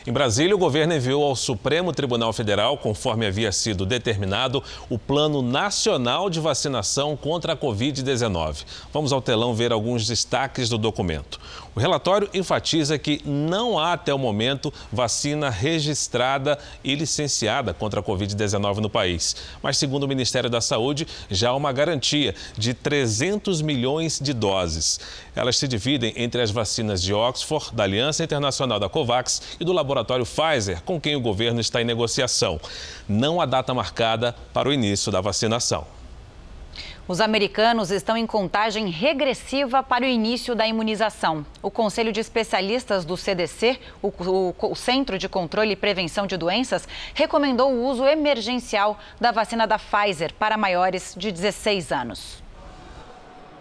Em 0.05 0.12
Brasília, 0.12 0.53
o 0.53 0.60
governo 0.60 0.93
enviou 0.93 1.24
ao 1.24 1.33
Supremo 1.33 1.93
Tribunal 1.93 2.33
Federal, 2.33 2.77
conforme 2.77 3.25
havia 3.25 3.53
sido 3.53 3.86
determinado, 3.86 4.62
o 4.89 5.00
Plano 5.00 5.41
Nacional 5.41 6.29
de 6.29 6.41
Vacinação 6.41 7.15
contra 7.15 7.53
a 7.53 7.55
Covid-19. 7.55 8.65
Vamos 8.91 9.13
ao 9.13 9.22
telão 9.22 9.55
ver 9.55 9.72
alguns 9.72 10.05
destaques 10.05 10.67
do 10.67 10.77
documento. 10.77 11.39
O 11.75 11.80
relatório 11.80 12.30
enfatiza 12.34 13.00
que 13.00 13.20
não 13.25 13.80
há 13.80 13.94
até 13.94 14.13
o 14.13 14.18
momento 14.18 14.72
vacina 14.92 15.50
registrada 15.50 16.60
e 16.84 16.94
licenciada 16.94 17.74
contra 17.74 18.00
a 18.00 18.03
Covid-19 18.03 18.77
no 18.77 18.89
país. 18.89 19.36
Mas, 19.62 19.77
segundo 19.77 20.03
o 20.03 20.08
Ministério 20.08 20.50
da 20.50 20.62
Saúde, 20.62 21.08
já 21.32 21.50
há 21.50 21.56
uma 21.56 21.72
garantia 21.72 22.36
de 22.56 22.75
300 22.75 23.62
milhões 23.63 24.20
de 24.20 24.34
doses. 24.34 25.00
Elas 25.36 25.58
se 25.58 25.68
dividem 25.68 26.13
entre 26.15 26.44
as 26.44 26.51
vacinas 26.51 27.01
de 27.01 27.12
Oxford, 27.12 27.72
da 27.74 27.84
Aliança 27.84 28.24
Internacional 28.24 28.80
da 28.80 28.88
COVAX 28.88 29.42
e 29.60 29.65
do 29.65 29.74
laboratório 29.74 30.25
Pfizer, 30.25 30.82
com 30.84 31.01
quem 31.01 31.15
o 31.15 31.22
governo 31.22 31.60
está 31.60 31.82
em 31.82 31.86
negociação. 31.86 32.60
Não 33.10 33.42
há 33.42 33.48
data 33.48 33.74
marcada 33.74 34.36
para 34.53 34.70
o 34.70 34.74
início 34.74 35.12
da 35.12 35.22
vacinação. 35.22 36.02
Os 37.05 37.19
americanos 37.19 37.91
estão 37.91 38.15
em 38.15 38.25
contagem 38.25 38.88
regressiva 38.88 39.83
para 39.83 40.05
o 40.05 40.07
início 40.07 40.55
da 40.55 40.65
imunização. 40.65 41.45
O 41.62 41.69
Conselho 41.69 42.13
de 42.13 42.22
Especialistas 42.22 43.03
do 43.03 43.17
CDC, 43.17 43.77
o, 44.01 44.07
o, 44.07 44.55
o, 44.57 44.75
Centro 44.75 45.17
de 45.17 45.27
Controle 45.27 45.74
e 45.74 45.75
Prevenção 45.75 46.25
de 46.25 46.38
Doenças, 46.38 46.88
recomendou 47.13 47.74
o 47.74 47.83
uso 47.83 48.05
emergencial 48.05 48.98
da 49.19 49.33
vacina 49.33 49.67
da 49.67 49.77
Pfizer 49.77 50.33
para 50.36 50.55
maiores 50.55 51.13
de 51.17 51.29
16 51.29 51.91
anos. 51.91 52.41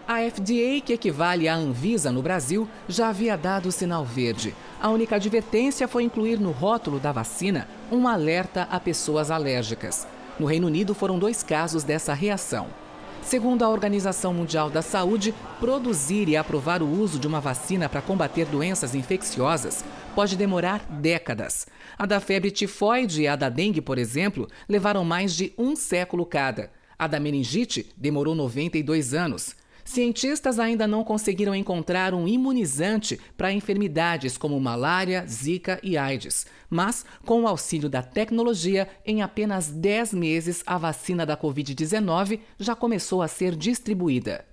A 0.07 0.19
FDA, 0.19 0.79
que 0.85 0.93
equivale 0.93 1.49
à 1.49 1.55
Anvisa 1.55 2.13
no 2.13 2.21
Brasil, 2.21 2.65
já 2.87 3.09
havia 3.09 3.35
dado 3.35 3.73
sinal 3.73 4.05
verde. 4.05 4.55
A 4.81 4.89
única 4.89 5.17
advertência 5.17 5.85
foi 5.85 6.03
incluir 6.03 6.39
no 6.39 6.51
rótulo 6.51 6.97
da 6.97 7.11
vacina 7.11 7.67
um 7.91 8.07
alerta 8.07 8.69
a 8.71 8.79
pessoas 8.79 9.29
alérgicas. 9.29 10.07
No 10.39 10.45
Reino 10.45 10.67
Unido 10.67 10.95
foram 10.95 11.19
dois 11.19 11.43
casos 11.43 11.83
dessa 11.83 12.13
reação. 12.13 12.82
Segundo 13.25 13.63
a 13.63 13.69
Organização 13.69 14.33
Mundial 14.33 14.69
da 14.69 14.81
Saúde, 14.81 15.33
produzir 15.59 16.27
e 16.27 16.37
aprovar 16.37 16.83
o 16.83 16.87
uso 16.87 17.17
de 17.17 17.25
uma 17.25 17.39
vacina 17.39 17.89
para 17.89 18.01
combater 18.01 18.45
doenças 18.45 18.93
infecciosas 18.93 19.83
pode 20.13 20.35
demorar 20.35 20.85
décadas. 20.89 21.65
A 21.97 22.05
da 22.05 22.19
febre 22.19 22.51
tifoide 22.51 23.23
e 23.23 23.27
a 23.27 23.35
da 23.35 23.49
dengue, 23.49 23.81
por 23.81 23.97
exemplo, 23.97 24.47
levaram 24.69 25.03
mais 25.03 25.33
de 25.33 25.53
um 25.57 25.75
século 25.75 26.25
cada. 26.25 26.69
A 26.99 27.07
da 27.07 27.19
meningite 27.19 27.91
demorou 27.97 28.35
92 28.35 29.13
anos. 29.13 29.55
Cientistas 29.85 30.59
ainda 30.59 30.87
não 30.87 31.03
conseguiram 31.03 31.53
encontrar 31.53 32.13
um 32.13 32.27
imunizante 32.27 33.19
para 33.37 33.51
enfermidades 33.51 34.37
como 34.37 34.59
malária, 34.59 35.25
zika 35.27 35.79
e 35.83 35.97
AIDS. 35.97 36.45
Mas, 36.69 37.05
com 37.25 37.43
o 37.43 37.47
auxílio 37.47 37.89
da 37.89 38.01
tecnologia, 38.01 38.87
em 39.05 39.21
apenas 39.21 39.69
10 39.69 40.13
meses 40.13 40.63
a 40.65 40.77
vacina 40.77 41.25
da 41.25 41.37
Covid-19 41.37 42.39
já 42.57 42.75
começou 42.75 43.21
a 43.21 43.27
ser 43.27 43.55
distribuída. 43.55 44.45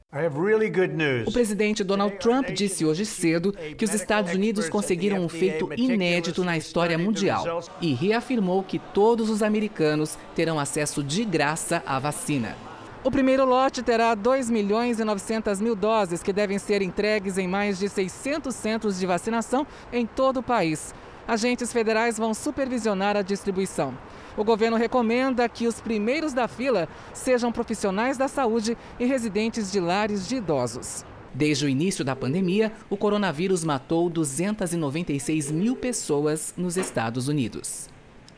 O 1.25 1.33
presidente 1.33 1.85
Donald 1.85 2.19
Trump 2.19 2.49
disse 2.51 2.85
hoje 2.85 3.07
cedo 3.07 3.53
que 3.79 3.85
os 3.85 3.95
Estados 3.95 4.35
Unidos 4.35 4.69
conseguiram 4.69 5.25
um 5.25 5.29
feito 5.29 5.73
inédito 5.77 6.43
na 6.43 6.57
história 6.57 6.99
mundial 6.99 7.63
e 7.81 7.95
reafirmou 7.95 8.65
que 8.65 8.81
todos 8.93 9.31
os 9.31 9.41
americanos 9.41 10.19
terão 10.35 10.59
acesso 10.59 11.01
de 11.01 11.25
graça 11.25 11.81
à 11.87 12.01
vacina. 12.01 12.70
O 13.03 13.11
primeiro 13.11 13.47
lote 13.47 13.83
terá 13.83 14.15
2 14.15 14.51
milhões 14.51 15.01
e 15.01 15.05
900 15.05 15.59
mil 15.59 15.75
doses 15.75 16.23
que 16.23 16.35
devem 16.35 16.59
ser 16.59 16.83
entregues 16.83 17.39
em 17.39 17.49
mais 17.49 17.79
de 17.79 17.89
600 17.89 18.55
centros 18.55 18.99
de 18.99 19.07
vacinação 19.07 19.67
em 19.91 20.05
todo 20.05 20.41
o 20.41 20.43
país. 20.43 20.95
Agentes 21.27 21.73
federais 21.73 22.19
vão 22.19 22.35
supervisionar 22.35 23.17
a 23.17 23.23
distribuição. 23.23 23.97
O 24.37 24.45
governo 24.45 24.77
recomenda 24.77 25.49
que 25.49 25.67
os 25.67 25.81
primeiros 25.81 26.35
da 26.35 26.47
fila 26.47 26.87
sejam 27.15 27.51
profissionais 27.51 28.19
da 28.19 28.29
saúde 28.29 28.77
e 28.99 29.07
residentes 29.07 29.73
de 29.73 29.81
lares 29.81 30.29
de 30.29 30.37
idosos. 30.37 31.03
Desde 31.33 31.65
o 31.65 31.69
início 31.71 32.05
da 32.05 32.15
pandemia, 32.15 32.71
o 32.91 32.99
coronavírus 32.99 33.65
matou 33.65 34.11
296 34.11 35.51
mil 35.51 35.75
pessoas 35.75 36.53
nos 36.55 36.77
Estados 36.77 37.29
Unidos. 37.29 37.89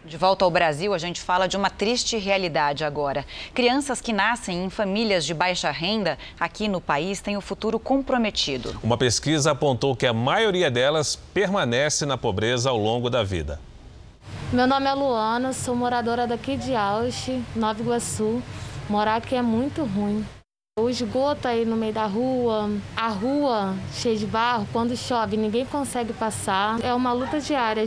De 0.04 0.16
volta 0.16 0.44
ao 0.44 0.50
Brasil, 0.50 0.92
a 0.92 0.99
gente 0.99 1.21
fala 1.21 1.47
de 1.47 1.56
uma 1.56 1.71
triste 1.71 2.16
realidade 2.16 2.85
agora. 2.85 3.25
Crianças 3.54 4.00
que 4.00 4.12
nascem 4.12 4.64
em 4.64 4.68
famílias 4.68 5.25
de 5.25 5.32
baixa 5.32 5.71
renda 5.71 6.18
aqui 6.40 6.66
no 6.66 6.80
país 6.80 7.21
têm 7.21 7.37
o 7.37 7.40
futuro 7.40 7.78
comprometido. 7.78 8.76
Uma 8.82 8.99
pesquisa 8.99 9.52
apontou 9.52 9.94
que 9.94 10.04
a 10.04 10.12
maioria 10.12 10.71
delas 10.71 11.14
permanece 11.14 12.04
na 12.04 12.18
pobreza 12.18 12.68
ao 12.68 12.76
longo 12.76 13.09
da 13.09 13.23
vida. 13.23 13.61
Meu 14.52 14.66
nome 14.66 14.87
é 14.87 14.92
Luana, 14.92 15.52
sou 15.52 15.76
moradora 15.76 16.26
daqui 16.26 16.56
de 16.56 16.75
Ausch, 16.75 17.28
Nova 17.54 17.80
Iguaçu. 17.80 18.42
Morar 18.88 19.16
aqui 19.16 19.37
é 19.37 19.42
muito 19.42 19.85
ruim. 19.85 20.26
O 20.80 20.88
esgoto 20.88 21.47
aí 21.47 21.64
no 21.64 21.76
meio 21.76 21.92
da 21.92 22.06
rua, 22.06 22.71
a 22.97 23.09
rua 23.09 23.75
cheia 23.94 24.16
de 24.16 24.26
barro, 24.26 24.66
quando 24.73 24.97
chove 24.97 25.37
ninguém 25.37 25.64
consegue 25.64 26.12
passar. 26.12 26.82
É 26.82 26.92
uma 26.92 27.12
luta 27.12 27.40
diária. 27.40 27.87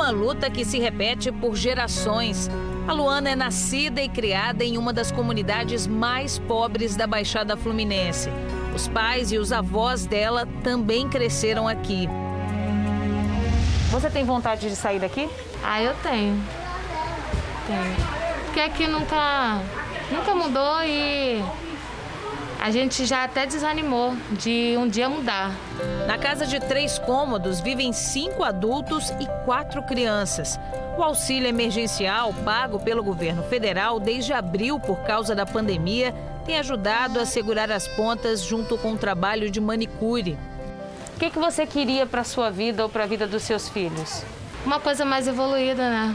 Uma 0.00 0.08
luta 0.08 0.48
que 0.48 0.64
se 0.64 0.78
repete 0.78 1.30
por 1.30 1.54
gerações. 1.54 2.48
A 2.88 2.92
Luana 2.94 3.28
é 3.28 3.36
nascida 3.36 4.00
e 4.00 4.08
criada 4.08 4.64
em 4.64 4.78
uma 4.78 4.94
das 4.94 5.12
comunidades 5.12 5.86
mais 5.86 6.38
pobres 6.38 6.96
da 6.96 7.06
Baixada 7.06 7.54
Fluminense. 7.54 8.30
Os 8.74 8.88
pais 8.88 9.30
e 9.30 9.36
os 9.36 9.52
avós 9.52 10.06
dela 10.06 10.48
também 10.64 11.06
cresceram 11.06 11.68
aqui. 11.68 12.08
Você 13.90 14.08
tem 14.08 14.24
vontade 14.24 14.70
de 14.70 14.74
sair 14.74 15.00
daqui? 15.00 15.28
Ah, 15.62 15.82
eu 15.82 15.94
tenho. 16.02 16.42
Tenho. 17.66 17.96
Porque 18.46 18.60
aqui 18.60 18.86
nunca, 18.86 19.60
nunca 20.10 20.34
mudou 20.34 20.82
e 20.82 21.44
a 22.60 22.70
gente 22.70 23.06
já 23.06 23.24
até 23.24 23.46
desanimou 23.46 24.14
de 24.32 24.76
um 24.76 24.86
dia 24.86 25.08
mudar. 25.08 25.56
Na 26.06 26.18
casa 26.18 26.46
de 26.46 26.60
três 26.60 26.98
cômodos 26.98 27.58
vivem 27.58 27.90
cinco 27.90 28.44
adultos 28.44 29.10
e 29.18 29.26
quatro 29.46 29.82
crianças. 29.82 30.60
O 30.98 31.02
auxílio 31.02 31.48
emergencial, 31.48 32.34
pago 32.44 32.78
pelo 32.78 33.02
governo 33.02 33.42
federal 33.44 33.98
desde 33.98 34.34
abril 34.34 34.78
por 34.78 34.98
causa 35.00 35.34
da 35.34 35.46
pandemia, 35.46 36.14
tem 36.44 36.58
ajudado 36.58 37.18
a 37.18 37.24
segurar 37.24 37.70
as 37.70 37.88
pontas 37.88 38.42
junto 38.42 38.76
com 38.76 38.92
o 38.92 38.98
trabalho 38.98 39.50
de 39.50 39.60
manicure. 39.60 40.36
O 41.16 41.18
que, 41.18 41.30
que 41.30 41.38
você 41.38 41.64
queria 41.64 42.04
para 42.04 42.24
sua 42.24 42.50
vida 42.50 42.82
ou 42.82 42.90
para 42.90 43.04
a 43.04 43.06
vida 43.06 43.26
dos 43.26 43.42
seus 43.42 43.70
filhos? 43.70 44.22
Uma 44.66 44.78
coisa 44.78 45.04
mais 45.04 45.26
evoluída, 45.26 45.88
né? 45.88 46.14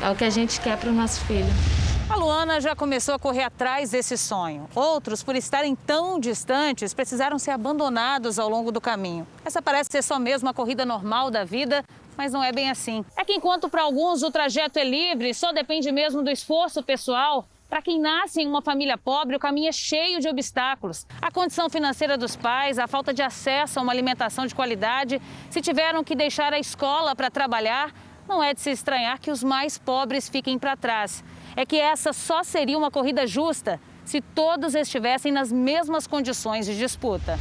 É 0.00 0.08
o 0.08 0.14
que 0.14 0.24
a 0.24 0.30
gente 0.30 0.60
quer 0.60 0.76
para 0.78 0.90
o 0.90 0.92
nosso 0.92 1.20
filho. 1.22 1.83
A 2.08 2.16
Luana 2.16 2.60
já 2.60 2.76
começou 2.76 3.14
a 3.14 3.18
correr 3.18 3.44
atrás 3.44 3.90
desse 3.90 4.18
sonho. 4.18 4.68
Outros, 4.74 5.22
por 5.22 5.34
estarem 5.34 5.74
tão 5.74 6.20
distantes, 6.20 6.92
precisaram 6.92 7.38
ser 7.38 7.50
abandonados 7.50 8.38
ao 8.38 8.48
longo 8.48 8.70
do 8.70 8.80
caminho. 8.80 9.26
Essa 9.44 9.62
parece 9.62 9.90
ser 9.90 10.02
só 10.02 10.18
mesmo 10.18 10.48
a 10.48 10.54
corrida 10.54 10.84
normal 10.84 11.30
da 11.30 11.44
vida, 11.44 11.82
mas 12.16 12.30
não 12.30 12.44
é 12.44 12.52
bem 12.52 12.70
assim. 12.70 13.04
É 13.16 13.24
que 13.24 13.32
enquanto 13.32 13.70
para 13.70 13.82
alguns 13.82 14.22
o 14.22 14.30
trajeto 14.30 14.78
é 14.78 14.84
livre, 14.84 15.32
só 15.32 15.50
depende 15.52 15.90
mesmo 15.90 16.22
do 16.22 16.30
esforço 16.30 16.82
pessoal, 16.82 17.48
para 17.70 17.80
quem 17.80 17.98
nasce 17.98 18.42
em 18.42 18.46
uma 18.46 18.60
família 18.62 18.96
pobre, 18.98 19.34
o 19.34 19.40
caminho 19.40 19.68
é 19.68 19.72
cheio 19.72 20.20
de 20.20 20.28
obstáculos. 20.28 21.06
A 21.20 21.30
condição 21.30 21.68
financeira 21.70 22.16
dos 22.16 22.36
pais, 22.36 22.78
a 22.78 22.86
falta 22.86 23.12
de 23.12 23.22
acesso 23.22 23.78
a 23.78 23.82
uma 23.82 23.90
alimentação 23.90 24.46
de 24.46 24.54
qualidade, 24.54 25.20
se 25.50 25.60
tiveram 25.60 26.04
que 26.04 26.14
deixar 26.14 26.52
a 26.52 26.58
escola 26.58 27.16
para 27.16 27.30
trabalhar, 27.30 27.92
não 28.28 28.42
é 28.42 28.54
de 28.54 28.60
se 28.60 28.70
estranhar 28.70 29.18
que 29.18 29.30
os 29.30 29.42
mais 29.42 29.76
pobres 29.76 30.28
fiquem 30.28 30.58
para 30.58 30.76
trás. 30.76 31.24
É 31.56 31.64
que 31.64 31.76
essa 31.76 32.12
só 32.12 32.42
seria 32.42 32.76
uma 32.76 32.90
corrida 32.90 33.26
justa 33.26 33.80
se 34.04 34.20
todos 34.20 34.74
estivessem 34.74 35.32
nas 35.32 35.52
mesmas 35.52 36.06
condições 36.06 36.66
de 36.66 36.76
disputa. 36.76 37.38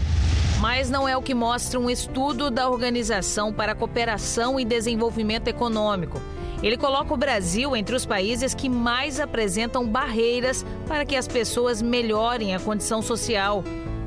Mas 0.61 0.89
não 0.89 1.07
é 1.07 1.17
o 1.17 1.21
que 1.21 1.33
mostra 1.33 1.79
um 1.79 1.89
estudo 1.89 2.49
da 2.49 2.69
Organização 2.69 3.51
para 3.51 3.73
a 3.73 3.75
Cooperação 3.75 4.59
e 4.59 4.63
Desenvolvimento 4.63 5.47
Econômico. 5.47 6.21
Ele 6.61 6.77
coloca 6.77 7.13
o 7.13 7.17
Brasil 7.17 7.75
entre 7.75 7.95
os 7.95 8.05
países 8.05 8.53
que 8.53 8.69
mais 8.69 9.19
apresentam 9.19 9.85
barreiras 9.85 10.65
para 10.87 11.03
que 11.03 11.17
as 11.17 11.27
pessoas 11.27 11.81
melhorem 11.81 12.55
a 12.55 12.59
condição 12.59 13.01
social. 13.01 13.63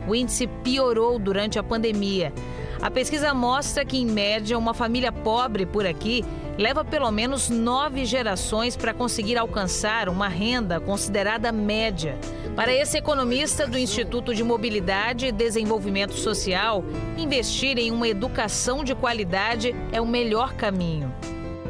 O 0.08 0.14
índice 0.14 0.46
piorou 0.64 1.18
durante 1.18 1.58
a 1.58 1.62
pandemia. 1.62 2.32
A 2.80 2.90
pesquisa 2.90 3.32
mostra 3.32 3.84
que, 3.84 3.96
em 3.96 4.06
média, 4.06 4.58
uma 4.58 4.74
família 4.74 5.10
pobre 5.10 5.64
por 5.64 5.86
aqui 5.86 6.24
leva 6.58 6.84
pelo 6.84 7.10
menos 7.10 7.48
nove 7.50 8.04
gerações 8.04 8.76
para 8.76 8.94
conseguir 8.94 9.36
alcançar 9.36 10.08
uma 10.08 10.28
renda 10.28 10.80
considerada 10.80 11.52
média. 11.52 12.18
Para 12.54 12.72
esse 12.72 12.96
economista 12.96 13.66
do 13.66 13.78
Instituto 13.78 14.34
de 14.34 14.42
Mobilidade 14.42 15.26
e 15.26 15.32
Desenvolvimento 15.32 16.14
Social, 16.14 16.84
investir 17.16 17.78
em 17.78 17.90
uma 17.90 18.08
educação 18.08 18.82
de 18.82 18.94
qualidade 18.94 19.74
é 19.92 20.00
o 20.00 20.06
melhor 20.06 20.54
caminho. 20.54 21.12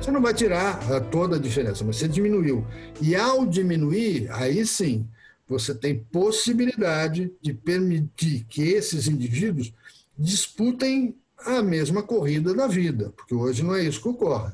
Você 0.01 0.11
não 0.11 0.23
vai 0.23 0.35
tirar 0.35 0.79
uh, 0.91 1.01
toda 1.11 1.37
a 1.37 1.39
diferença, 1.39 1.83
mas 1.85 1.97
você 1.97 2.07
diminuiu. 2.07 2.65
E 3.01 3.17
ao 3.17 3.45
diminuir, 3.47 4.29
aí 4.31 4.65
sim, 4.65 5.07
você 5.49 5.75
tem 5.75 5.99
possibilidade 6.13 7.33
de 7.41 7.53
permitir 7.53 8.45
que 8.49 8.63
esses 8.63 9.09
indivíduos 9.09 9.73
disputem 10.19 11.17
a 11.45 11.63
mesma 11.63 12.03
corrida 12.03 12.55
da 12.55 12.67
vida, 12.67 13.13
porque 13.17 13.35
hoje 13.35 13.63
não 13.63 13.75
é 13.75 13.83
isso 13.83 14.01
que 14.01 14.09
ocorre. 14.09 14.53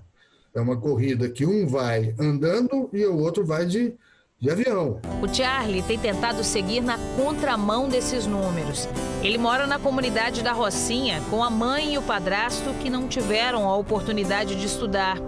É 0.55 0.61
uma 0.61 0.77
corrida 0.77 1.29
que 1.29 1.47
um 1.47 1.67
vai 1.67 2.15
andando 2.19 2.91
e 2.93 3.05
o 3.07 3.17
outro 3.17 3.45
vai 3.45 3.65
de, 3.65 3.95
de 4.39 4.51
avião. 4.51 5.01
O 5.23 5.35
Charlie 5.35 5.83
tem 5.83 5.99
tentado 5.99 6.45
seguir 6.45 6.83
na 6.83 6.99
contramão 7.17 7.89
desses 7.89 8.27
números. 8.27 8.87
Ele 9.23 9.39
mora 9.39 9.67
na 9.67 9.79
comunidade 9.79 10.43
da 10.43 10.53
Rocinha 10.53 11.23
com 11.31 11.43
a 11.43 11.49
mãe 11.49 11.95
e 11.95 11.99
o 11.99 12.03
padrasto 12.03 12.75
que 12.83 12.91
não 12.91 13.09
tiveram 13.09 13.67
a 13.69 13.77
oportunidade 13.77 14.57
de 14.57 14.67
estudar. 14.67 15.19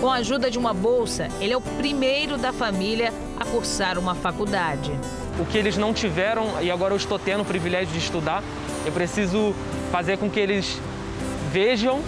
Com 0.00 0.08
a 0.08 0.14
ajuda 0.16 0.50
de 0.50 0.58
uma 0.58 0.72
bolsa, 0.72 1.28
ele 1.38 1.52
é 1.52 1.56
o 1.56 1.60
primeiro 1.60 2.38
da 2.38 2.52
família 2.52 3.12
a 3.38 3.44
cursar 3.44 3.98
uma 3.98 4.14
faculdade. 4.14 4.90
O 5.38 5.44
que 5.44 5.58
eles 5.58 5.76
não 5.76 5.92
tiveram 5.92 6.60
e 6.62 6.70
agora 6.70 6.94
eu 6.94 6.96
estou 6.96 7.18
tendo 7.18 7.42
o 7.42 7.44
privilégio 7.44 7.92
de 7.92 7.98
estudar, 7.98 8.42
eu 8.84 8.92
preciso 8.92 9.54
fazer 9.90 10.18
com 10.18 10.28
que 10.30 10.40
eles 10.40 10.78
vejam 11.50 12.00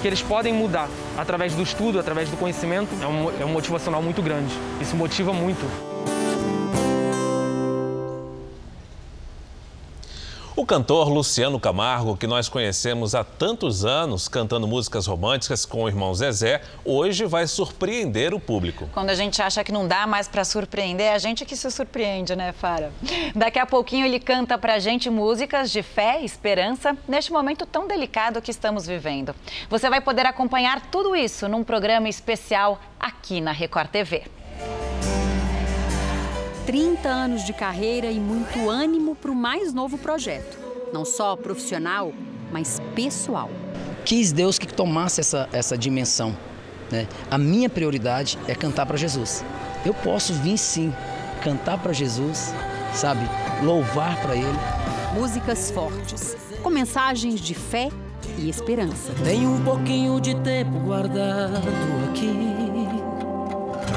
que 0.00 0.06
eles 0.06 0.22
podem 0.22 0.52
mudar 0.52 0.88
através 1.16 1.54
do 1.54 1.62
estudo, 1.62 1.98
através 1.98 2.28
do 2.28 2.36
conhecimento. 2.36 2.88
É 3.02 3.06
um, 3.06 3.42
é 3.42 3.44
um 3.44 3.48
motivacional 3.48 4.02
muito 4.02 4.22
grande. 4.22 4.52
Isso 4.80 4.96
motiva 4.96 5.32
muito. 5.32 5.66
Cantor 10.68 11.08
Luciano 11.08 11.58
Camargo, 11.58 12.14
que 12.14 12.26
nós 12.26 12.46
conhecemos 12.46 13.14
há 13.14 13.24
tantos 13.24 13.86
anos 13.86 14.28
cantando 14.28 14.68
músicas 14.68 15.06
românticas 15.06 15.64
com 15.64 15.84
o 15.84 15.88
irmão 15.88 16.14
Zezé, 16.14 16.60
hoje 16.84 17.24
vai 17.24 17.46
surpreender 17.46 18.34
o 18.34 18.38
público. 18.38 18.86
Quando 18.92 19.08
a 19.08 19.14
gente 19.14 19.40
acha 19.40 19.64
que 19.64 19.72
não 19.72 19.88
dá 19.88 20.06
mais 20.06 20.28
para 20.28 20.44
surpreender, 20.44 21.06
é 21.06 21.14
a 21.14 21.18
gente 21.18 21.46
que 21.46 21.56
se 21.56 21.70
surpreende, 21.70 22.36
né, 22.36 22.52
Fara? 22.52 22.92
Daqui 23.34 23.58
a 23.58 23.64
pouquinho 23.64 24.04
ele 24.04 24.20
canta 24.20 24.58
pra 24.58 24.78
gente 24.78 25.08
músicas 25.08 25.70
de 25.70 25.82
fé 25.82 26.20
e 26.20 26.26
esperança 26.26 26.94
neste 27.08 27.32
momento 27.32 27.64
tão 27.64 27.88
delicado 27.88 28.42
que 28.42 28.50
estamos 28.50 28.86
vivendo. 28.86 29.34
Você 29.70 29.88
vai 29.88 30.02
poder 30.02 30.26
acompanhar 30.26 30.90
tudo 30.90 31.16
isso 31.16 31.48
num 31.48 31.64
programa 31.64 32.10
especial 32.10 32.78
aqui 33.00 33.40
na 33.40 33.52
Record 33.52 33.88
TV. 33.88 34.24
30 36.68 37.08
anos 37.08 37.44
de 37.44 37.54
carreira 37.54 38.10
e 38.10 38.20
muito 38.20 38.68
ânimo 38.68 39.14
para 39.14 39.30
o 39.30 39.34
mais 39.34 39.72
novo 39.72 39.96
projeto. 39.96 40.57
Não 40.92 41.04
só 41.04 41.36
profissional, 41.36 42.12
mas 42.52 42.80
pessoal. 42.94 43.50
Quis 44.04 44.32
Deus 44.32 44.58
que 44.58 44.66
tomasse 44.66 45.20
essa, 45.20 45.48
essa 45.52 45.76
dimensão. 45.76 46.36
Né? 46.90 47.06
A 47.30 47.36
minha 47.36 47.68
prioridade 47.68 48.38
é 48.46 48.54
cantar 48.54 48.86
para 48.86 48.96
Jesus. 48.96 49.44
Eu 49.84 49.92
posso 49.92 50.32
vir 50.32 50.58
sim, 50.58 50.92
cantar 51.42 51.78
para 51.78 51.92
Jesus, 51.92 52.52
sabe? 52.94 53.20
Louvar 53.62 54.20
para 54.22 54.34
Ele. 54.34 54.58
Músicas 55.14 55.70
fortes, 55.70 56.36
com 56.62 56.70
mensagens 56.70 57.40
de 57.40 57.54
fé 57.54 57.90
e 58.38 58.48
esperança. 58.48 59.12
Tenho 59.24 59.50
um 59.50 59.62
pouquinho 59.62 60.20
de 60.20 60.34
tempo 60.36 60.78
guardado 60.80 61.58
aqui 62.10 62.68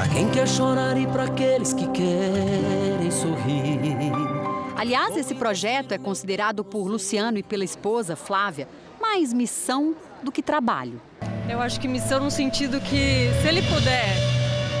Pra 0.02 0.08
quem 0.08 0.28
quer 0.30 0.48
chorar 0.48 0.96
e 0.96 1.06
para 1.06 1.24
aqueles 1.24 1.72
que 1.72 1.86
querem 1.88 3.10
sorrir. 3.10 4.41
Aliás, 4.82 5.16
esse 5.16 5.36
projeto 5.36 5.92
é 5.92 5.98
considerado 5.98 6.64
por 6.64 6.88
Luciano 6.88 7.38
e 7.38 7.42
pela 7.44 7.62
esposa 7.62 8.16
Flávia 8.16 8.66
mais 9.00 9.32
missão 9.32 9.94
do 10.24 10.32
que 10.32 10.42
trabalho. 10.42 11.00
Eu 11.48 11.60
acho 11.60 11.78
que 11.78 11.86
missão 11.86 12.18
no 12.18 12.32
sentido 12.32 12.80
que, 12.80 13.30
se 13.40 13.46
ele 13.46 13.62
puder, 13.62 14.16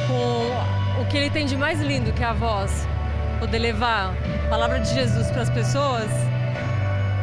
com 0.08 1.00
o 1.00 1.08
que 1.08 1.16
ele 1.16 1.30
tem 1.30 1.46
de 1.46 1.56
mais 1.56 1.80
lindo, 1.80 2.12
que 2.12 2.20
é 2.20 2.26
a 2.26 2.32
voz, 2.32 2.84
poder 3.38 3.60
levar 3.60 4.12
a 4.46 4.50
palavra 4.50 4.80
de 4.80 4.92
Jesus 4.92 5.30
para 5.30 5.42
as 5.42 5.50
pessoas, 5.50 6.10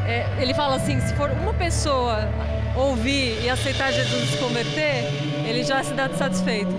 é, 0.07 0.41
ele 0.41 0.53
fala 0.53 0.77
assim: 0.77 1.01
se 1.01 1.13
for 1.15 1.29
uma 1.31 1.53
pessoa 1.53 2.19
ouvir 2.77 3.43
e 3.43 3.49
aceitar 3.49 3.91
Jesus 3.91 4.29
se 4.29 4.37
converter, 4.37 5.03
ele 5.45 5.65
já 5.65 5.83
se 5.83 5.93
dá 5.93 6.07
satisfeito. 6.11 6.71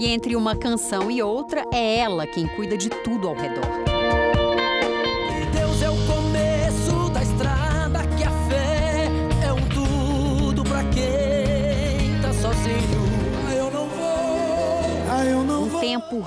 E 0.00 0.08
entre 0.08 0.34
uma 0.34 0.56
canção 0.56 1.08
e 1.12 1.22
outra, 1.22 1.64
é 1.72 1.98
ela 1.98 2.26
quem 2.26 2.48
cuida 2.48 2.76
de 2.76 2.88
tudo 2.88 3.28
ao 3.28 3.36
redor. 3.36 3.99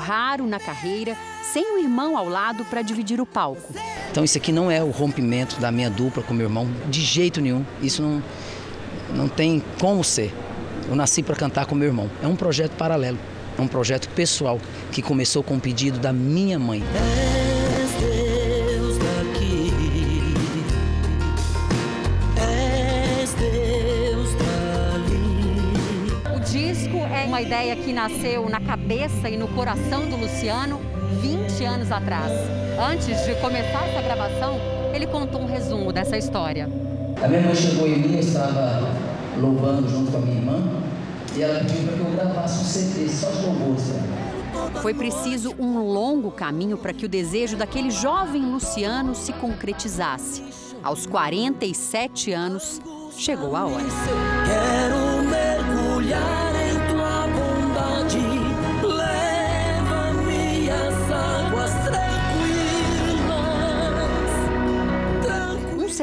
Raro 0.03 0.45
na 0.45 0.59
carreira, 0.59 1.17
sem 1.51 1.75
o 1.75 1.79
irmão 1.79 2.17
ao 2.17 2.27
lado 2.27 2.65
para 2.65 2.81
dividir 2.81 3.21
o 3.21 3.25
palco. 3.25 3.73
Então 4.11 4.23
isso 4.23 4.37
aqui 4.37 4.51
não 4.51 4.69
é 4.69 4.83
o 4.83 4.91
rompimento 4.91 5.59
da 5.59 5.71
minha 5.71 5.89
dupla 5.89 6.21
com 6.21 6.33
meu 6.33 6.45
irmão, 6.45 6.69
de 6.87 7.01
jeito 7.01 7.41
nenhum. 7.41 7.65
Isso 7.81 8.01
não, 8.01 8.23
não 9.15 9.27
tem 9.27 9.63
como 9.79 10.03
ser. 10.03 10.33
Eu 10.87 10.95
nasci 10.95 11.23
para 11.23 11.35
cantar 11.35 11.65
com 11.65 11.73
meu 11.73 11.87
irmão. 11.87 12.09
É 12.21 12.27
um 12.27 12.35
projeto 12.35 12.73
paralelo. 12.73 13.17
É 13.57 13.61
um 13.61 13.67
projeto 13.67 14.09
pessoal 14.09 14.59
que 14.91 15.01
começou 15.01 15.41
com 15.41 15.55
um 15.55 15.59
pedido 15.59 15.99
da 15.99 16.11
minha 16.11 16.59
mãe. 16.59 16.83
Uma 27.33 27.41
ideia 27.41 27.75
que 27.75 27.91
nasceu 27.91 28.47
na 28.47 28.59
cabeça 28.59 29.27
e 29.27 29.35
no 29.35 29.47
coração 29.47 30.07
do 30.07 30.15
Luciano 30.15 30.79
20 31.19 31.63
anos 31.63 31.91
atrás. 31.91 32.31
Antes 32.79 33.25
de 33.25 33.33
começar 33.41 33.87
essa 33.87 34.03
gravação, 34.03 34.59
ele 34.93 35.07
contou 35.07 35.41
um 35.41 35.47
resumo 35.47 35.91
dessa 35.91 36.15
história. 36.15 36.69
A 37.19 37.27
minha 37.27 37.41
mãe 37.41 37.55
chegou 37.55 37.87
em 37.87 37.97
mim, 37.97 38.13
eu 38.13 38.19
estava 38.19 38.87
louvando 39.41 39.89
junto 39.89 40.11
com 40.11 40.17
a 40.19 40.21
minha 40.21 40.37
irmã, 40.37 40.61
e 41.35 41.41
ela 41.41 41.61
pediu 41.61 41.87
para 41.87 41.93
que 41.95 41.99
eu 42.01 42.11
gravasse 42.11 42.61
um 42.61 42.65
CD 42.65 43.09
só 43.09 43.31
de 43.31 43.45
louvores. 43.47 43.83
Foi 44.83 44.93
preciso 44.93 45.55
um 45.57 45.91
longo 45.91 46.29
caminho 46.29 46.77
para 46.77 46.93
que 46.93 47.07
o 47.07 47.09
desejo 47.09 47.57
daquele 47.57 47.89
jovem 47.89 48.43
Luciano 48.43 49.15
se 49.15 49.33
concretizasse. 49.33 50.43
Aos 50.83 51.07
47 51.07 52.31
anos, 52.31 52.79
chegou 53.17 53.55
a 53.55 53.65
hora. 53.65 54.82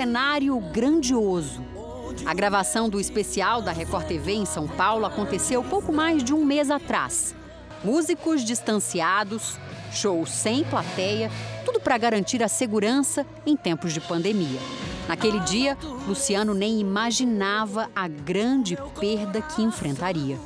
Cenário 0.01 0.59
grandioso. 0.59 1.63
A 2.25 2.33
gravação 2.33 2.89
do 2.89 2.99
especial 2.99 3.61
da 3.61 3.71
Record 3.71 4.07
TV 4.07 4.33
em 4.33 4.47
São 4.47 4.67
Paulo 4.67 5.05
aconteceu 5.05 5.63
pouco 5.63 5.93
mais 5.93 6.25
de 6.25 6.33
um 6.33 6.43
mês 6.43 6.71
atrás. 6.71 7.37
Músicos 7.85 8.43
distanciados, 8.43 9.59
shows 9.93 10.31
sem 10.31 10.65
plateia, 10.65 11.31
tudo 11.67 11.81
para 11.81 11.99
garantir 11.99 12.43
a 12.43 12.49
segurança 12.49 13.27
em 13.45 13.55
tempos 13.55 13.93
de 13.93 14.01
pandemia. 14.01 14.59
Naquele 15.07 15.39
dia, 15.41 15.77
Luciano 16.09 16.55
nem 16.55 16.81
imaginava 16.81 17.91
a 17.95 18.09
grande 18.09 18.79
perda 18.99 19.43
que 19.43 19.61
enfrentaria. 19.61 20.39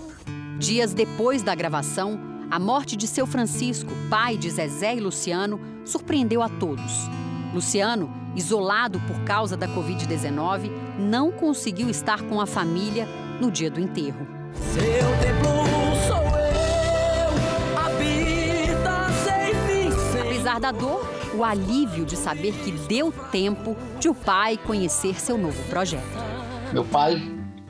Dias 0.59 0.93
depois 0.93 1.45
da 1.45 1.55
gravação, 1.55 2.19
a 2.51 2.59
morte 2.59 2.97
de 2.97 3.07
seu 3.07 3.25
Francisco, 3.25 3.93
pai 4.11 4.37
de 4.37 4.51
Zezé 4.51 4.97
e 4.97 5.01
Luciano, 5.01 5.61
surpreendeu 5.85 6.43
a 6.43 6.49
todos. 6.49 7.09
Luciano, 7.55 8.13
isolado 8.35 8.99
por 9.07 9.21
causa 9.25 9.57
da 9.57 9.69
Covid-19, 9.69 10.71
não 10.99 11.31
conseguiu 11.31 11.89
estar 11.89 12.21
com 12.23 12.41
a 12.41 12.47
família 12.47 13.07
no 13.41 13.49
dia 13.49 13.71
do 13.71 13.81
enterro. 13.81 14.27
Seu 14.55 14.83
templo 15.21 15.65
sou 16.09 16.17
eu, 16.37 17.31
habita 17.79 19.09
sem 19.23 19.55
mim. 19.89 20.21
Apesar 20.21 20.59
da 20.59 20.73
dor, 20.73 21.01
o 21.33 21.45
alívio 21.45 22.05
de 22.05 22.17
saber 22.17 22.53
que 22.65 22.73
deu 22.73 23.13
tempo 23.31 23.77
de 24.01 24.09
o 24.09 24.15
pai 24.15 24.57
conhecer 24.57 25.21
seu 25.21 25.39
novo 25.39 25.63
projeto. 25.71 26.03
Meu 26.73 26.85
pai 26.85 27.17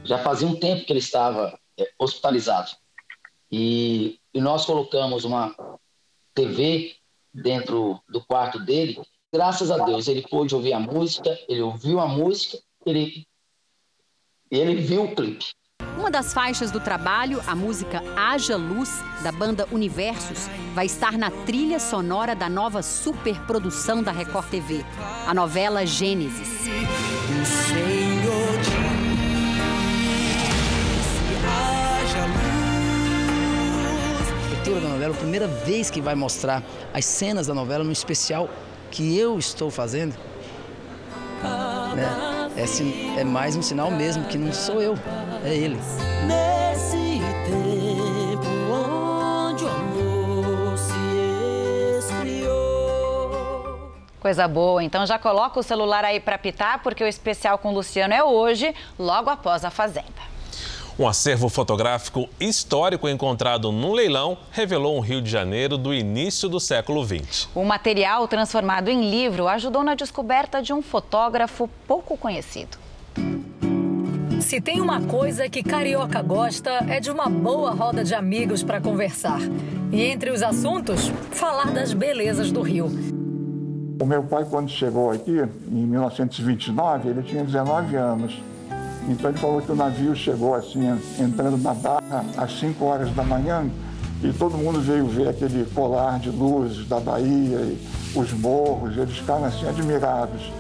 já 0.03 0.18
fazia 0.18 0.49
um 0.49 0.59
tempo 0.59 0.87
que 0.87 0.92
ele 0.92 0.99
estava 0.99 1.59
é, 1.79 1.90
hospitalizado. 1.99 2.70
E, 3.53 4.18
e 4.33 4.40
nós 4.40 4.64
colocamos 4.64 5.25
uma 5.25 5.55
TV 6.35 6.94
dentro 7.33 8.01
do 8.09 8.25
quarto 8.25 8.59
dele. 8.59 9.01
Graças 9.35 9.68
a 9.68 9.79
Deus, 9.79 10.07
ele 10.07 10.23
pôde 10.23 10.55
ouvir 10.55 10.75
a 10.75 10.79
música, 10.79 11.37
ele 11.49 11.61
ouviu 11.61 11.99
a 11.99 12.07
música, 12.07 12.57
ele, 12.87 13.27
ele 14.49 14.77
viu 14.77 15.07
o 15.07 15.12
clipe. 15.12 15.47
Uma 15.99 16.09
das 16.09 16.33
faixas 16.33 16.70
do 16.70 16.79
trabalho, 16.79 17.42
a 17.44 17.53
música 17.57 18.01
Haja 18.16 18.57
Luz, 18.57 19.03
da 19.25 19.33
banda 19.33 19.66
Universos, 19.73 20.47
vai 20.73 20.87
estar 20.87 21.18
na 21.18 21.33
trilha 21.33 21.81
sonora 21.81 22.37
da 22.37 22.49
nova 22.49 22.81
superprodução 22.81 24.05
da 24.05 24.12
Record 24.12 24.49
TV, 24.51 24.85
a 25.27 25.35
novela 25.35 25.85
Gênesis. 25.85 26.49
O 26.49 27.44
Senhor 27.44 28.59
disse, 28.61 28.85
haja 31.44 32.25
luz. 32.27 32.44
A 34.44 34.47
abertura 34.47 34.81
da 34.81 34.88
novela, 34.90 35.12
a 35.12 35.18
primeira 35.18 35.49
vez 35.49 35.90
que 35.90 36.01
vai 36.01 36.14
mostrar 36.14 36.62
as 36.92 37.05
cenas 37.05 37.49
da 37.49 37.55
novela 37.55 37.83
no 37.83 37.90
especial 37.90 38.49
que 38.94 39.18
eu 39.18 39.37
estou 39.40 39.72
fazendo, 39.72 40.14
né? 41.96 42.48
é, 42.57 43.20
é 43.20 43.24
mais 43.24 43.57
um 43.57 43.62
sinal 43.62 43.90
mesmo 43.90 44.24
que 44.26 44.38
não 44.38 44.52
sou 44.52 44.80
eu, 44.80 44.94
é 45.44 45.52
ele. 45.52 45.76
Nesse 46.24 47.20
tempo 47.44 48.46
onde 48.72 49.64
o 49.64 49.68
amor 49.68 50.78
se 50.78 50.94
esfriou. 51.98 53.90
Coisa 54.20 54.46
boa, 54.46 54.85
então 54.85 55.04
já 55.04 55.18
coloca 55.18 55.59
o 55.59 55.62
celular 55.64 56.04
aí 56.04 56.20
para 56.20 56.38
pitar, 56.38 56.80
porque 56.80 57.02
o 57.02 57.09
especial 57.09 57.59
com 57.59 57.70
o 57.70 57.74
Luciano 57.74 58.14
é 58.14 58.22
hoje, 58.22 58.72
logo 58.96 59.28
após 59.28 59.64
a 59.64 59.70
Fazenda. 59.70 60.34
Um 60.96 61.09
acervo 61.09 61.48
fotográfico 61.48 62.28
histórico 62.38 63.09
encontrado 63.09 63.72
num 63.72 63.92
leilão 63.92 64.38
revelou 64.52 64.96
um 64.96 65.00
Rio 65.00 65.20
de 65.20 65.28
Janeiro 65.28 65.76
do 65.76 65.92
início 65.92 66.48
do 66.48 66.61
século 66.61 67.04
XX. 67.04 67.48
O 67.52 67.64
material 67.64 68.28
transformado 68.28 68.88
em 68.88 69.11
livro 69.11 69.48
ajudou 69.48 69.83
na 69.83 69.96
descoberta 69.96 70.62
de 70.62 70.72
um 70.72 70.80
fotógrafo 70.80 71.68
pouco 71.88 72.16
conhecido. 72.16 72.78
Se 74.40 74.61
tem 74.61 74.80
uma 74.80 75.00
coisa 75.00 75.48
que 75.48 75.64
carioca 75.64 76.22
gosta 76.22 76.70
é 76.88 77.00
de 77.00 77.11
uma 77.11 77.28
boa 77.28 77.72
roda 77.72 78.04
de 78.04 78.14
amigos 78.14 78.62
para 78.62 78.80
conversar. 78.80 79.40
E 79.90 80.00
entre 80.00 80.30
os 80.30 80.42
assuntos, 80.42 81.11
falar 81.33 81.72
das 81.72 81.92
belezas 81.92 82.52
do 82.52 82.62
Rio. 82.62 82.87
O 84.00 84.07
meu 84.07 84.22
pai, 84.22 84.44
quando 84.48 84.70
chegou 84.70 85.11
aqui, 85.11 85.40
em 85.40 85.87
1929, 85.87 87.09
ele 87.09 87.22
tinha 87.24 87.42
19 87.42 87.96
anos. 87.96 88.40
Então 89.09 89.31
ele 89.31 89.38
falou 89.38 89.61
que 89.61 89.71
o 89.71 89.77
navio 89.77 90.14
chegou 90.17 90.55
assim, 90.55 90.81
entrando 91.19 91.57
na 91.59 91.75
barra 91.75 92.25
às 92.37 92.59
5 92.59 92.85
horas 92.85 93.11
da 93.12 93.23
manhã 93.23 93.71
e 94.23 94.33
todo 94.33 94.57
mundo 94.57 94.81
veio 94.81 95.07
ver 95.07 95.29
aquele 95.29 95.67
colar 95.75 96.19
de 96.19 96.31
luzes 96.31 96.87
da 96.87 96.99
Bahia 96.99 97.59
e 97.59 97.79
os 98.14 98.33
morros, 98.33 98.97
eles 98.97 99.19
ficaram 99.19 99.45
assim 99.45 99.69
admirados. 99.69 100.51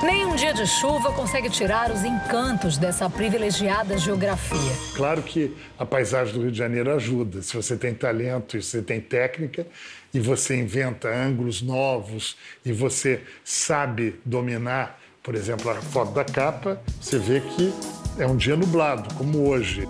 Nem 0.00 0.24
um 0.24 0.36
dia 0.36 0.54
de 0.54 0.64
chuva 0.64 1.12
consegue 1.12 1.50
tirar 1.50 1.90
os 1.90 2.04
encantos 2.04 2.78
dessa 2.78 3.10
privilegiada 3.10 3.98
geografia. 3.98 4.72
Claro 4.94 5.20
que 5.22 5.56
a 5.76 5.84
paisagem 5.84 6.34
do 6.34 6.42
Rio 6.42 6.52
de 6.52 6.58
Janeiro 6.58 6.94
ajuda. 6.94 7.42
Se 7.42 7.56
você 7.56 7.76
tem 7.76 7.92
talento 7.92 8.56
e 8.56 8.62
você 8.62 8.80
tem 8.80 9.00
técnica 9.00 9.66
e 10.14 10.20
você 10.20 10.56
inventa 10.56 11.08
ângulos 11.08 11.60
novos 11.60 12.36
e 12.64 12.72
você 12.72 13.20
sabe 13.42 14.20
dominar, 14.24 15.00
por 15.28 15.34
exemplo, 15.34 15.70
a 15.70 15.74
foto 15.74 16.12
da 16.12 16.24
capa, 16.24 16.80
você 16.98 17.18
vê 17.18 17.40
que 17.40 17.70
é 18.16 18.26
um 18.26 18.34
dia 18.34 18.56
nublado, 18.56 19.14
como 19.14 19.46
hoje. 19.46 19.86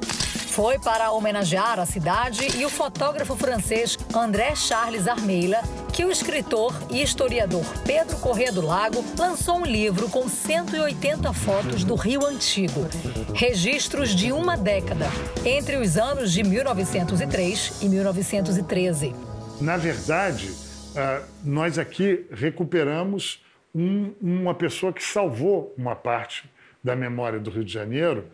Foi 0.48 0.80
para 0.80 1.12
homenagear 1.12 1.78
a 1.78 1.86
cidade 1.86 2.58
e 2.58 2.66
o 2.66 2.68
fotógrafo 2.68 3.36
francês 3.36 3.96
André 4.12 4.56
Charles 4.56 5.06
Armeila 5.06 5.58
que 5.92 6.04
o 6.04 6.10
escritor 6.10 6.74
e 6.90 7.00
historiador 7.00 7.64
Pedro 7.86 8.16
Corrêa 8.16 8.50
do 8.50 8.60
Lago 8.60 9.04
lançou 9.16 9.58
um 9.58 9.64
livro 9.64 10.08
com 10.08 10.28
180 10.28 11.32
fotos 11.32 11.84
do 11.84 11.94
Rio 11.94 12.26
Antigo. 12.26 12.88
Registros 13.32 14.16
de 14.16 14.32
uma 14.32 14.56
década, 14.56 15.06
entre 15.44 15.76
os 15.76 15.96
anos 15.96 16.32
de 16.32 16.42
1903 16.42 17.78
e 17.80 17.88
1913. 17.88 19.14
Na 19.60 19.76
verdade, 19.76 20.50
ah, 20.96 21.22
nós 21.44 21.78
aqui 21.78 22.26
recuperamos 22.32 23.40
um- 23.74 24.12
uma 24.20 24.54
pessoa 24.54 24.92
que 24.92 25.02
salvou 25.02 25.74
uma 25.76 25.94
parte 25.94 26.50
da 26.82 26.94
memória 26.96 27.38
do 27.38 27.50
Rio 27.50 27.64
de 27.64 27.72
Janeiro 27.72 28.26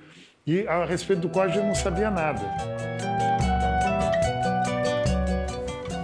e 0.46 0.66
a 0.68 0.84
respeito 0.84 1.20
do 1.22 1.28
qual 1.28 1.46
a 1.46 1.48
gente 1.48 1.66
não 1.66 1.74
sabia 1.74 2.10
nada. 2.10 2.40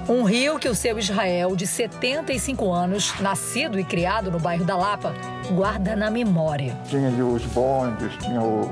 Um 0.08 0.24
rio 0.24 0.58
que 0.58 0.68
o 0.68 0.74
seu 0.74 0.98
Israel, 0.98 1.54
de 1.54 1.66
75 1.66 2.72
anos, 2.72 3.18
nascido 3.20 3.78
e 3.78 3.84
criado 3.84 4.28
no 4.30 4.40
bairro 4.40 4.64
da 4.64 4.76
Lapa, 4.76 5.12
guarda 5.52 5.94
na 5.94 6.10
memória. 6.10 6.76
Tinha 6.86 7.06
ali 7.08 7.22
os 7.22 7.44
bondes, 7.46 8.12
tinha 8.16 8.42
o, 8.42 8.68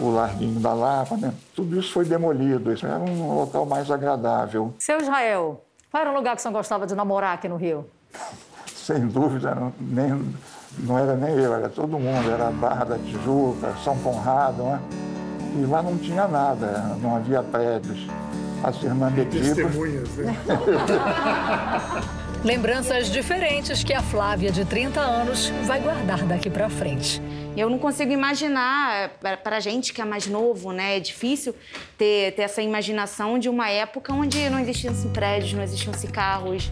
o 0.00 0.10
Larguinho 0.10 0.58
da 0.58 0.74
Lapa, 0.74 1.16
né? 1.16 1.32
Tudo 1.54 1.78
isso 1.78 1.92
foi 1.92 2.04
demolido, 2.04 2.72
isso 2.72 2.84
era 2.84 2.98
um 2.98 3.32
local 3.36 3.64
mais 3.64 3.92
agradável. 3.92 4.74
Seu 4.80 4.98
Israel, 5.00 5.64
qual 5.88 6.00
era 6.00 6.10
o 6.10 6.14
lugar 6.14 6.34
que 6.34 6.40
o 6.40 6.42
senhor 6.42 6.52
gostava 6.54 6.84
de 6.84 6.96
namorar 6.96 7.34
aqui 7.34 7.48
no 7.48 7.56
Rio? 7.56 7.88
Sem 8.84 9.06
dúvida, 9.06 9.54
não, 9.54 9.72
nem, 9.80 10.34
não 10.80 10.98
era 10.98 11.14
nem 11.14 11.30
eu, 11.36 11.54
era 11.54 11.68
todo 11.68 11.98
mundo, 12.00 12.28
era 12.28 12.48
a 12.48 12.50
Barra 12.50 12.84
da 12.84 12.98
Tijuca, 12.98 13.72
São 13.84 13.96
Conrado, 13.98 14.64
né? 14.64 14.80
E 15.60 15.66
lá 15.66 15.82
não 15.82 15.96
tinha 15.96 16.26
nada, 16.26 16.96
não 17.00 17.14
havia 17.14 17.44
prédios. 17.44 18.08
As 18.64 18.82
irmãs 18.82 19.14
de 19.14 19.24
Testemunhas, 19.26 20.08
né? 20.16 20.36
Lembranças 22.44 23.08
diferentes 23.08 23.84
que 23.84 23.92
a 23.92 24.02
Flávia, 24.02 24.50
de 24.50 24.64
30 24.64 25.00
anos, 25.00 25.52
vai 25.64 25.80
guardar 25.80 26.24
daqui 26.24 26.50
pra 26.50 26.68
frente. 26.68 27.22
Eu 27.56 27.70
não 27.70 27.78
consigo 27.78 28.10
imaginar, 28.10 29.10
para 29.44 29.58
a 29.58 29.60
gente 29.60 29.92
que 29.92 30.02
é 30.02 30.04
mais 30.04 30.26
novo, 30.26 30.72
né? 30.72 30.96
É 30.96 31.00
difícil 31.00 31.54
ter, 31.96 32.34
ter 32.34 32.42
essa 32.42 32.60
imaginação 32.60 33.38
de 33.38 33.48
uma 33.48 33.68
época 33.68 34.12
onde 34.12 34.50
não 34.50 34.58
existiam 34.58 34.92
assim, 34.92 35.08
prédios, 35.10 35.52
não 35.52 35.62
existiam 35.62 35.94
assim, 35.94 36.08
carros. 36.08 36.68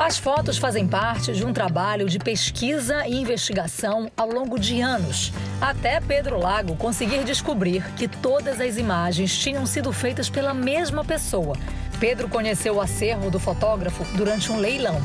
As 0.00 0.16
fotos 0.16 0.58
fazem 0.58 0.86
parte 0.86 1.32
de 1.32 1.44
um 1.44 1.52
trabalho 1.52 2.08
de 2.08 2.20
pesquisa 2.20 3.04
e 3.04 3.16
investigação 3.16 4.08
ao 4.16 4.30
longo 4.30 4.56
de 4.56 4.80
anos, 4.80 5.32
até 5.60 6.00
Pedro 6.00 6.38
Lago 6.38 6.76
conseguir 6.76 7.24
descobrir 7.24 7.82
que 7.96 8.06
todas 8.06 8.60
as 8.60 8.76
imagens 8.76 9.36
tinham 9.36 9.66
sido 9.66 9.92
feitas 9.92 10.30
pela 10.30 10.54
mesma 10.54 11.04
pessoa. 11.04 11.56
Pedro 11.98 12.28
conheceu 12.28 12.76
o 12.76 12.80
acervo 12.80 13.28
do 13.28 13.40
fotógrafo 13.40 14.04
durante 14.16 14.52
um 14.52 14.58
leilão. 14.58 15.00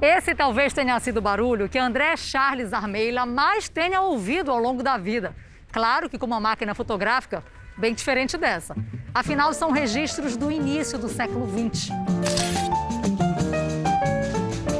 Esse 0.00 0.34
talvez 0.34 0.72
tenha 0.72 0.98
sido 1.00 1.18
o 1.18 1.22
barulho 1.22 1.68
que 1.68 1.78
André 1.78 2.16
Charles 2.16 2.72
Armeila 2.72 3.26
mais 3.26 3.68
tenha 3.68 4.00
ouvido 4.00 4.50
ao 4.50 4.58
longo 4.58 4.82
da 4.82 4.96
vida. 4.96 5.36
Claro 5.70 6.08
que 6.08 6.18
com 6.18 6.24
uma 6.24 6.40
máquina 6.40 6.74
fotográfica 6.74 7.44
bem 7.76 7.92
diferente 7.92 8.38
dessa. 8.38 8.74
Afinal, 9.14 9.54
são 9.54 9.70
registros 9.70 10.36
do 10.36 10.50
início 10.50 10.98
do 10.98 11.08
século 11.08 11.46
XX. 11.46 11.90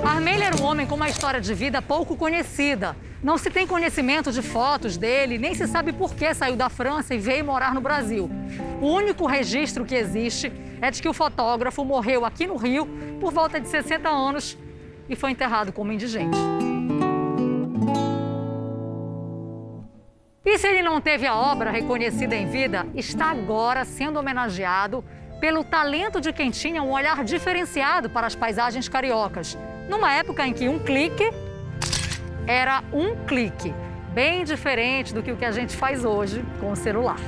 Armeila 0.04 0.44
era 0.46 0.56
um 0.56 0.64
homem 0.64 0.88
com 0.88 0.96
uma 0.96 1.08
história 1.08 1.40
de 1.40 1.54
vida 1.54 1.80
pouco 1.80 2.16
conhecida. 2.16 2.96
Não 3.22 3.38
se 3.38 3.48
tem 3.48 3.64
conhecimento 3.64 4.32
de 4.32 4.42
fotos 4.42 4.96
dele, 4.96 5.38
nem 5.38 5.54
se 5.54 5.68
sabe 5.68 5.92
por 5.92 6.16
que 6.16 6.34
saiu 6.34 6.56
da 6.56 6.68
França 6.68 7.14
e 7.14 7.18
veio 7.18 7.44
morar 7.44 7.72
no 7.72 7.80
Brasil. 7.80 8.28
O 8.82 8.88
único 8.88 9.24
registro 9.24 9.84
que 9.84 9.94
existe 9.94 10.52
é 10.82 10.90
de 10.90 11.00
que 11.00 11.08
o 11.08 11.14
fotógrafo 11.14 11.84
morreu 11.84 12.24
aqui 12.24 12.44
no 12.44 12.56
Rio 12.56 12.88
por 13.20 13.32
volta 13.32 13.60
de 13.60 13.68
60 13.68 14.08
anos 14.08 14.58
e 15.08 15.14
foi 15.14 15.30
enterrado 15.30 15.72
como 15.72 15.92
indigente. 15.92 16.36
E 20.44 20.58
se 20.58 20.66
ele 20.66 20.82
não 20.82 21.00
teve 21.00 21.26
a 21.26 21.34
obra 21.34 21.70
reconhecida 21.70 22.36
em 22.36 22.46
vida, 22.46 22.86
está 22.94 23.30
agora 23.30 23.82
sendo 23.86 24.18
homenageado 24.18 25.02
pelo 25.40 25.64
talento 25.64 26.20
de 26.20 26.34
quem 26.34 26.50
tinha 26.50 26.82
um 26.82 26.92
olhar 26.92 27.24
diferenciado 27.24 28.10
para 28.10 28.26
as 28.26 28.34
paisagens 28.34 28.86
cariocas, 28.86 29.56
numa 29.88 30.12
época 30.12 30.46
em 30.46 30.52
que 30.52 30.68
um 30.68 30.78
clique 30.78 31.24
era 32.46 32.84
um 32.92 33.16
clique, 33.24 33.72
bem 34.12 34.44
diferente 34.44 35.14
do 35.14 35.22
que 35.22 35.32
o 35.32 35.36
que 35.36 35.46
a 35.46 35.50
gente 35.50 35.74
faz 35.74 36.04
hoje 36.04 36.44
com 36.60 36.72
o 36.72 36.76
celular. 36.76 37.18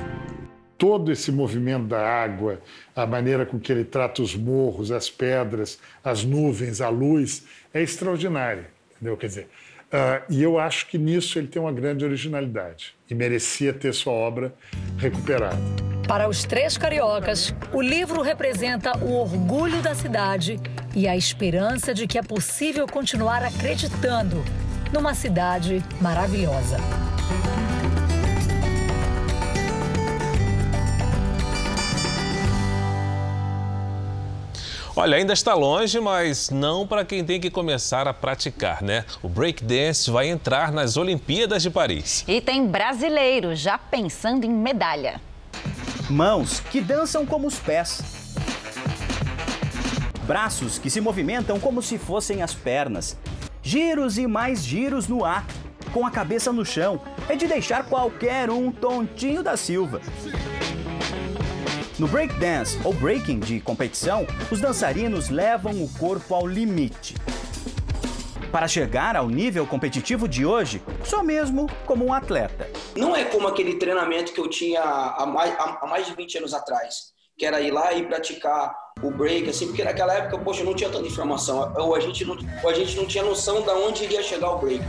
Todo 0.77 1.11
esse 1.11 1.31
movimento 1.31 1.87
da 1.87 2.07
água, 2.07 2.61
a 2.95 3.07
maneira 3.07 3.47
com 3.47 3.59
que 3.59 3.71
ele 3.71 3.83
trata 3.83 4.21
os 4.21 4.35
morros, 4.35 4.91
as 4.91 5.09
pedras, 5.09 5.79
as 6.03 6.23
nuvens, 6.23 6.81
a 6.81 6.89
luz, 6.89 7.47
é 7.73 7.81
extraordinário. 7.81 8.65
Entendeu? 8.95 9.17
Quer 9.17 9.27
dizer, 9.27 9.49
Uh, 9.87 10.21
e 10.29 10.43
eu 10.43 10.59
acho 10.59 10.87
que 10.87 10.97
nisso 10.97 11.39
ele 11.39 11.47
tem 11.47 11.61
uma 11.61 11.71
grande 11.71 12.03
originalidade 12.03 12.93
e 13.09 13.15
merecia 13.15 13.71
ter 13.71 13.93
sua 13.93 14.11
obra 14.11 14.53
recuperada. 14.97 15.57
Para 16.07 16.27
os 16.27 16.43
três 16.43 16.77
cariocas, 16.77 17.53
o 17.73 17.81
livro 17.81 18.21
representa 18.21 18.97
o 18.97 19.13
orgulho 19.13 19.81
da 19.81 19.95
cidade 19.95 20.59
e 20.95 21.07
a 21.07 21.15
esperança 21.15 21.93
de 21.93 22.05
que 22.05 22.17
é 22.17 22.23
possível 22.23 22.85
continuar 22.87 23.43
acreditando 23.43 24.43
numa 24.91 25.13
cidade 25.13 25.83
maravilhosa. 26.01 26.77
Olha, 34.99 35.15
ainda 35.15 35.31
está 35.31 35.53
longe, 35.53 35.99
mas 35.99 36.49
não 36.49 36.87
para 36.87 37.05
quem 37.05 37.23
tem 37.23 37.39
que 37.39 37.51
começar 37.51 38.07
a 38.07 38.13
praticar, 38.15 38.81
né? 38.81 39.05
O 39.21 39.29
breakdance 39.29 40.09
vai 40.09 40.27
entrar 40.27 40.71
nas 40.71 40.97
Olimpíadas 40.97 41.61
de 41.61 41.69
Paris. 41.69 42.25
E 42.27 42.41
tem 42.41 42.65
brasileiro 42.65 43.55
já 43.55 43.77
pensando 43.77 44.43
em 44.43 44.49
medalha. 44.49 45.21
Mãos 46.09 46.61
que 46.61 46.81
dançam 46.81 47.27
como 47.27 47.45
os 47.45 47.59
pés. 47.59 48.01
Braços 50.23 50.79
que 50.79 50.89
se 50.89 50.99
movimentam 50.99 51.59
como 51.59 51.79
se 51.83 51.99
fossem 51.99 52.41
as 52.41 52.55
pernas. 52.55 53.15
Giros 53.61 54.17
e 54.17 54.25
mais 54.25 54.63
giros 54.63 55.07
no 55.07 55.23
ar, 55.23 55.45
com 55.93 56.07
a 56.07 56.09
cabeça 56.09 56.51
no 56.51 56.65
chão. 56.65 56.99
É 57.29 57.35
de 57.35 57.45
deixar 57.45 57.83
qualquer 57.85 58.49
um 58.49 58.71
tontinho 58.71 59.43
da 59.43 59.55
Silva. 59.55 60.01
No 61.99 62.07
breakdance 62.07 62.79
ou 62.85 62.93
breaking 62.93 63.39
de 63.39 63.59
competição, 63.59 64.27
os 64.51 64.61
dançarinos 64.61 65.29
levam 65.29 65.83
o 65.83 65.89
corpo 65.97 66.35
ao 66.35 66.45
limite. 66.45 67.15
Para 68.51 68.67
chegar 68.67 69.15
ao 69.15 69.27
nível 69.27 69.65
competitivo 69.65 70.27
de 70.27 70.45
hoje, 70.45 70.79
só 71.03 71.23
mesmo 71.23 71.67
como 71.87 72.05
um 72.05 72.13
atleta. 72.13 72.69
Não 72.95 73.15
é 73.15 73.25
como 73.25 73.47
aquele 73.47 73.77
treinamento 73.77 74.31
que 74.31 74.39
eu 74.39 74.47
tinha 74.47 74.79
há 74.79 75.25
mais, 75.25 75.55
há 75.57 75.87
mais 75.87 76.05
de 76.05 76.13
20 76.13 76.37
anos 76.37 76.53
atrás, 76.53 77.13
que 77.35 77.43
era 77.43 77.59
ir 77.61 77.71
lá 77.71 77.91
e 77.93 78.05
praticar 78.05 78.75
o 79.01 79.09
break, 79.09 79.49
assim, 79.49 79.65
porque 79.65 79.83
naquela 79.83 80.13
época, 80.13 80.37
poxa, 80.37 80.63
não 80.63 80.75
tinha 80.75 80.91
tanta 80.91 81.07
informação, 81.07 81.73
ou 81.77 81.95
a 81.95 81.99
gente 81.99 82.23
não, 82.23 82.37
a 82.63 82.73
gente 82.73 82.95
não 82.95 83.07
tinha 83.07 83.23
noção 83.23 83.63
de 83.63 83.69
onde 83.71 84.03
iria 84.03 84.21
chegar 84.21 84.51
o 84.51 84.59
break. 84.59 84.83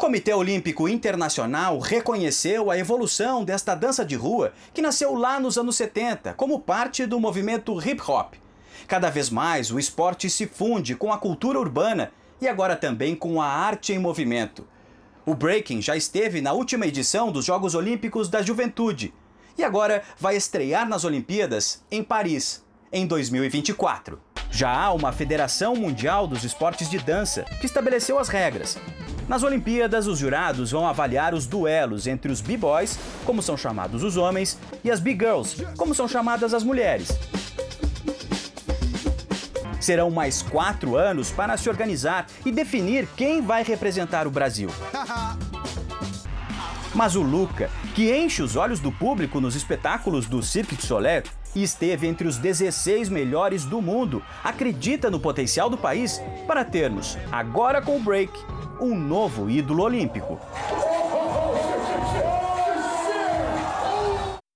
Comitê 0.00 0.32
Olímpico 0.32 0.88
Internacional 0.88 1.78
reconheceu 1.78 2.70
a 2.70 2.78
evolução 2.78 3.44
desta 3.44 3.74
dança 3.74 4.02
de 4.02 4.16
rua 4.16 4.54
que 4.72 4.80
nasceu 4.80 5.14
lá 5.14 5.38
nos 5.38 5.58
anos 5.58 5.76
70 5.76 6.32
como 6.38 6.58
parte 6.58 7.04
do 7.04 7.20
movimento 7.20 7.78
hip 7.86 8.00
hop. 8.08 8.32
Cada 8.88 9.10
vez 9.10 9.28
mais 9.28 9.70
o 9.70 9.78
esporte 9.78 10.30
se 10.30 10.46
funde 10.46 10.94
com 10.94 11.12
a 11.12 11.18
cultura 11.18 11.60
urbana 11.60 12.10
e 12.40 12.48
agora 12.48 12.76
também 12.76 13.14
com 13.14 13.42
a 13.42 13.46
arte 13.46 13.92
em 13.92 13.98
movimento. 13.98 14.66
O 15.26 15.34
breaking 15.34 15.82
já 15.82 15.94
esteve 15.94 16.40
na 16.40 16.54
última 16.54 16.86
edição 16.86 17.30
dos 17.30 17.44
Jogos 17.44 17.74
Olímpicos 17.74 18.30
da 18.30 18.40
Juventude 18.40 19.12
e 19.58 19.62
agora 19.62 20.02
vai 20.18 20.34
estrear 20.34 20.88
nas 20.88 21.04
Olimpíadas 21.04 21.84
em 21.90 22.02
Paris, 22.02 22.64
em 22.90 23.06
2024. 23.06 24.18
Já 24.50 24.70
há 24.70 24.92
uma 24.92 25.12
Federação 25.12 25.76
Mundial 25.76 26.26
dos 26.26 26.44
Esportes 26.44 26.90
de 26.90 26.98
Dança 26.98 27.44
que 27.60 27.66
estabeleceu 27.66 28.18
as 28.18 28.28
regras. 28.28 28.76
Nas 29.28 29.44
Olimpíadas, 29.44 30.08
os 30.08 30.18
jurados 30.18 30.72
vão 30.72 30.88
avaliar 30.88 31.34
os 31.34 31.46
duelos 31.46 32.08
entre 32.08 32.32
os 32.32 32.40
B-Boys, 32.40 32.98
como 33.24 33.40
são 33.40 33.56
chamados 33.56 34.02
os 34.02 34.16
homens, 34.16 34.58
e 34.82 34.90
as 34.90 34.98
B-Girls, 34.98 35.64
como 35.76 35.94
são 35.94 36.08
chamadas 36.08 36.52
as 36.52 36.64
mulheres. 36.64 37.08
Serão 39.80 40.10
mais 40.10 40.42
quatro 40.42 40.96
anos 40.96 41.30
para 41.30 41.56
se 41.56 41.68
organizar 41.68 42.26
e 42.44 42.50
definir 42.50 43.06
quem 43.16 43.40
vai 43.40 43.62
representar 43.62 44.26
o 44.26 44.30
Brasil. 44.30 44.68
Mas 46.92 47.14
o 47.14 47.22
Luca, 47.22 47.70
que 47.94 48.12
enche 48.12 48.42
os 48.42 48.56
olhos 48.56 48.80
do 48.80 48.90
público 48.90 49.40
nos 49.40 49.54
espetáculos 49.54 50.26
do 50.26 50.42
Cirque 50.42 50.74
du 50.74 50.82
Soleil 50.82 51.22
e 51.54 51.62
esteve 51.62 52.06
entre 52.06 52.26
os 52.26 52.36
16 52.36 53.08
melhores 53.08 53.64
do 53.64 53.80
mundo, 53.80 54.22
acredita 54.42 55.10
no 55.10 55.20
potencial 55.20 55.68
do 55.68 55.76
país 55.76 56.20
para 56.46 56.64
termos, 56.64 57.16
agora 57.30 57.82
com 57.82 57.96
o 57.96 58.00
break, 58.00 58.32
um 58.80 58.94
novo 58.94 59.50
ídolo 59.50 59.82
olímpico. 59.82 60.40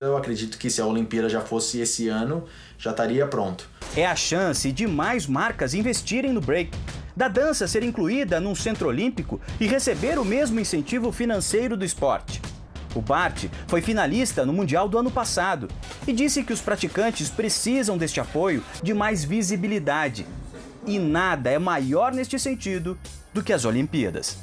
Eu 0.00 0.18
acredito 0.18 0.58
que 0.58 0.68
se 0.68 0.82
a 0.82 0.86
Olimpíada 0.86 1.30
já 1.30 1.40
fosse 1.40 1.80
esse 1.80 2.08
ano, 2.08 2.44
já 2.76 2.90
estaria 2.90 3.26
pronto. 3.26 3.66
É 3.96 4.04
a 4.04 4.14
chance 4.14 4.70
de 4.70 4.86
mais 4.86 5.26
marcas 5.26 5.72
investirem 5.72 6.32
no 6.32 6.42
break, 6.42 6.76
da 7.16 7.26
dança 7.28 7.66
ser 7.66 7.82
incluída 7.82 8.38
num 8.38 8.54
centro 8.54 8.88
olímpico 8.88 9.40
e 9.58 9.66
receber 9.66 10.18
o 10.18 10.24
mesmo 10.24 10.60
incentivo 10.60 11.10
financeiro 11.10 11.76
do 11.76 11.84
esporte. 11.84 12.42
O 12.94 13.00
Bart 13.00 13.46
foi 13.66 13.82
finalista 13.82 14.46
no 14.46 14.52
Mundial 14.52 14.88
do 14.88 14.98
ano 14.98 15.10
passado 15.10 15.68
e 16.06 16.12
disse 16.12 16.44
que 16.44 16.52
os 16.52 16.60
praticantes 16.60 17.28
precisam 17.28 17.98
deste 17.98 18.20
apoio 18.20 18.62
de 18.82 18.94
mais 18.94 19.24
visibilidade. 19.24 20.26
E 20.86 20.98
nada 20.98 21.50
é 21.50 21.58
maior 21.58 22.12
neste 22.12 22.38
sentido 22.38 22.98
do 23.32 23.42
que 23.42 23.52
as 23.52 23.64
Olimpíadas. 23.64 24.38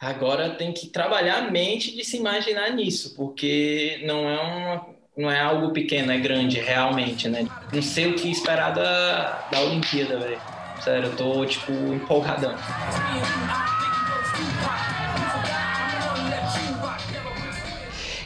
Agora 0.00 0.50
tem 0.50 0.72
que 0.72 0.86
trabalhar 0.86 1.46
a 1.46 1.50
mente 1.50 1.94
de 1.94 2.02
se 2.04 2.16
imaginar 2.16 2.70
nisso, 2.70 3.14
porque 3.14 4.02
não 4.06 4.26
é 4.26 4.40
uma, 4.40 4.86
não 5.14 5.30
é 5.30 5.38
algo 5.38 5.72
pequeno, 5.72 6.10
é 6.10 6.18
grande 6.18 6.58
realmente, 6.58 7.28
né? 7.28 7.46
Não 7.70 7.82
sei 7.82 8.10
o 8.10 8.14
que 8.14 8.30
esperar 8.30 8.72
da, 8.72 9.48
da 9.50 9.60
Olimpíada, 9.60 10.18
velho. 10.18 10.40
Sério, 10.80 11.10
eu 11.10 11.16
tô, 11.16 11.44
tipo, 11.44 11.70
empolgadão. 11.72 12.54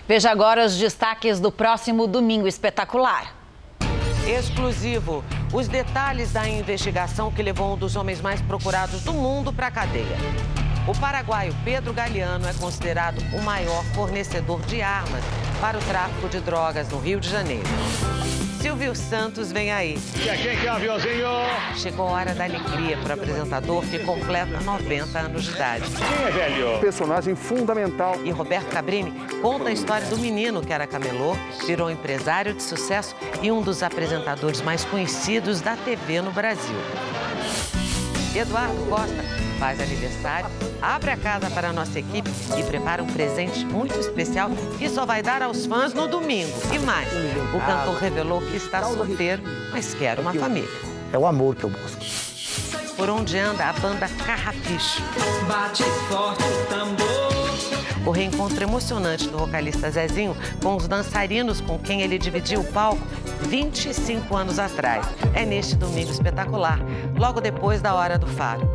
Veja 0.07 0.31
agora 0.31 0.67
os 0.67 0.77
destaques 0.77 1.41
do 1.41 1.51
próximo 1.51 2.07
Domingo 2.07 2.47
Espetacular. 2.47 3.35
Exclusivo. 4.27 5.25
Os 5.51 5.67
detalhes 5.67 6.31
da 6.31 6.47
investigação 6.47 7.33
que 7.33 7.43
levou 7.43 7.73
um 7.73 7.77
dos 7.79 7.97
homens 7.97 8.21
mais 8.21 8.43
procurados 8.43 9.03
do 9.03 9.15
mundo 9.15 9.51
para 9.51 9.69
a 9.69 9.71
cadeia. 9.71 10.17
O 10.87 10.95
paraguaio 10.99 11.57
Pedro 11.65 11.95
Galeano 11.95 12.47
é 12.47 12.53
considerado 12.53 13.19
o 13.35 13.41
maior 13.41 13.83
fornecedor 13.95 14.61
de 14.67 14.83
armas 14.83 15.25
para 15.59 15.79
o 15.79 15.81
tráfico 15.81 16.29
de 16.29 16.41
drogas 16.41 16.87
no 16.91 16.99
Rio 16.99 17.19
de 17.19 17.31
Janeiro. 17.31 17.65
Silvio 18.65 18.95
Santos 18.95 19.53
vem 19.53 19.71
aí. 19.71 19.99
E 20.25 20.27
é 20.27 20.37
quem 20.39 20.59
que 20.59 20.67
é 20.67 20.73
o 20.73 20.77
aviãozinho? 20.77 21.29
Chegou 21.77 22.09
a 22.09 22.13
hora 22.13 22.35
da 22.35 22.45
alegria 22.45 22.97
para 22.97 23.11
o 23.11 23.13
apresentador 23.21 23.85
que 23.85 23.99
completa 23.99 24.59
90 24.63 25.19
anos 25.19 25.45
de 25.45 25.51
idade. 25.51 25.85
Quem 25.91 26.27
é 26.27 26.31
velho? 26.31 26.81
Personagem 26.81 27.35
fundamental. 27.35 28.17
E 28.25 28.31
Roberto 28.31 28.71
Cabrini 28.71 29.13
conta 29.43 29.69
a 29.69 29.73
história 29.73 30.07
do 30.07 30.17
menino 30.17 30.63
que 30.63 30.73
era 30.73 30.87
camelô, 30.87 31.37
virou 31.67 31.91
empresário 31.91 32.55
de 32.55 32.63
sucesso 32.63 33.15
e 33.43 33.53
um 33.53 33.61
dos 33.61 33.83
apresentadores 33.83 34.63
mais 34.63 34.83
conhecidos 34.83 35.61
da 35.61 35.77
TV 35.77 36.23
no 36.23 36.33
Brasil. 36.33 36.79
Eduardo 38.35 38.83
Costa 38.89 39.34
faz 39.55 39.81
aniversário, 39.81 40.51
abre 40.81 41.11
a 41.11 41.17
casa 41.17 41.51
para 41.51 41.69
a 41.69 41.73
nossa 41.73 41.99
equipe 41.99 42.31
e 42.59 42.63
prepara 42.63 43.03
um 43.03 43.07
presente 43.07 43.65
muito 43.65 43.99
especial 43.99 44.51
que 44.79 44.89
só 44.89 45.07
vai 45.07 45.23
dar 45.23 45.43
aos 45.43 45.67
fãs 45.67 45.95
no 45.95 46.07
domingo. 46.07 46.53
E 46.73 46.79
mais, 46.79 47.09
o 47.55 47.61
cantor 47.61 47.97
revelou 47.97 48.41
que 48.41 48.57
está 48.57 48.83
solteiro, 48.83 49.43
mas 49.73 49.95
quer 49.95 50.19
uma 50.19 50.33
família. 50.33 50.69
É 51.13 51.19
o 51.19 51.27
amor 51.27 51.55
que 51.55 51.65
eu 51.65 51.71
busco. 51.71 52.05
Por 52.97 53.09
onde 53.09 53.39
anda 53.39 53.69
a 53.69 53.73
banda 53.73 54.09
Carrapicho. 54.25 55.03
Bate 55.49 55.83
forte 56.09 56.43
o 56.45 56.67
tambor. 56.67 57.35
O 58.07 58.11
reencontro 58.11 58.63
emocionante 58.63 59.29
do 59.29 59.39
vocalista 59.39 59.91
Zezinho 59.91 60.37
com 60.63 60.77
os 60.77 60.87
dançarinos 60.87 61.61
com 61.63 61.79
quem 61.79 62.03
ele 62.03 62.19
dividiu 62.19 62.61
o 62.61 62.65
palco 62.65 63.01
25 63.49 64.37
anos 64.37 64.59
atrás. 64.59 65.07
É 65.33 65.45
neste 65.45 65.75
domingo 65.75 66.11
espetacular, 66.11 66.79
logo 67.17 67.41
depois 67.41 67.81
da 67.81 67.95
hora 67.95 68.19
do 68.19 68.27
faro. 68.27 68.71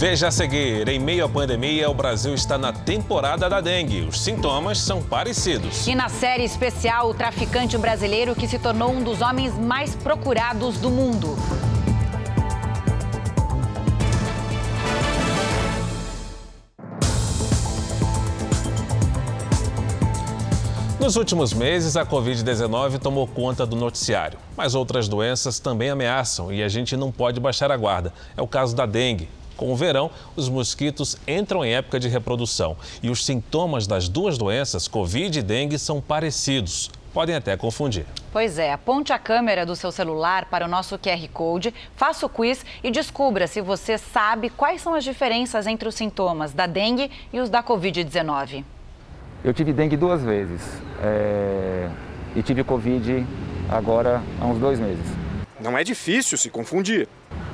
Veja 0.00 0.28
a 0.28 0.30
seguir, 0.30 0.88
em 0.88 0.98
meio 0.98 1.26
à 1.26 1.28
pandemia, 1.28 1.90
o 1.90 1.92
Brasil 1.92 2.32
está 2.34 2.56
na 2.56 2.72
temporada 2.72 3.50
da 3.50 3.60
dengue. 3.60 4.00
Os 4.00 4.18
sintomas 4.18 4.78
são 4.78 5.02
parecidos. 5.02 5.86
E 5.86 5.94
na 5.94 6.08
série 6.08 6.42
especial, 6.42 7.10
o 7.10 7.12
traficante 7.12 7.76
brasileiro 7.76 8.34
que 8.34 8.48
se 8.48 8.58
tornou 8.58 8.90
um 8.92 9.02
dos 9.02 9.20
homens 9.20 9.52
mais 9.58 9.94
procurados 9.94 10.78
do 10.78 10.88
mundo. 10.88 11.36
Nos 20.98 21.16
últimos 21.16 21.52
meses, 21.52 21.94
a 21.98 22.06
Covid-19 22.06 22.98
tomou 22.98 23.26
conta 23.26 23.66
do 23.66 23.76
noticiário, 23.76 24.38
mas 24.56 24.74
outras 24.74 25.08
doenças 25.08 25.58
também 25.58 25.90
ameaçam 25.90 26.50
e 26.50 26.62
a 26.62 26.68
gente 26.70 26.96
não 26.96 27.12
pode 27.12 27.38
baixar 27.38 27.70
a 27.70 27.76
guarda. 27.76 28.14
É 28.34 28.40
o 28.40 28.48
caso 28.48 28.74
da 28.74 28.86
dengue. 28.86 29.28
Com 29.60 29.70
o 29.70 29.76
verão, 29.76 30.10
os 30.34 30.48
mosquitos 30.48 31.18
entram 31.28 31.62
em 31.62 31.74
época 31.74 32.00
de 32.00 32.08
reprodução 32.08 32.78
e 33.02 33.10
os 33.10 33.26
sintomas 33.26 33.86
das 33.86 34.08
duas 34.08 34.38
doenças, 34.38 34.88
Covid 34.88 35.38
e 35.38 35.42
dengue, 35.42 35.78
são 35.78 36.00
parecidos. 36.00 36.90
Podem 37.12 37.34
até 37.34 37.54
confundir. 37.58 38.06
Pois 38.32 38.58
é, 38.58 38.72
aponte 38.72 39.12
a 39.12 39.18
câmera 39.18 39.66
do 39.66 39.76
seu 39.76 39.92
celular 39.92 40.46
para 40.46 40.64
o 40.64 40.68
nosso 40.68 40.98
QR 40.98 41.28
Code, 41.30 41.74
faça 41.94 42.24
o 42.24 42.28
quiz 42.30 42.64
e 42.82 42.90
descubra 42.90 43.46
se 43.46 43.60
você 43.60 43.98
sabe 43.98 44.48
quais 44.48 44.80
são 44.80 44.94
as 44.94 45.04
diferenças 45.04 45.66
entre 45.66 45.86
os 45.86 45.94
sintomas 45.94 46.54
da 46.54 46.66
dengue 46.66 47.10
e 47.30 47.38
os 47.38 47.50
da 47.50 47.62
Covid-19. 47.62 48.64
Eu 49.44 49.52
tive 49.52 49.74
dengue 49.74 49.94
duas 49.94 50.22
vezes 50.22 50.62
é... 51.02 51.86
e 52.34 52.42
tive 52.42 52.64
Covid 52.64 53.26
agora 53.68 54.22
há 54.40 54.46
uns 54.46 54.58
dois 54.58 54.80
meses. 54.80 55.29
Não 55.60 55.76
é 55.76 55.84
difícil 55.84 56.38
se 56.38 56.48
confundir. 56.48 57.06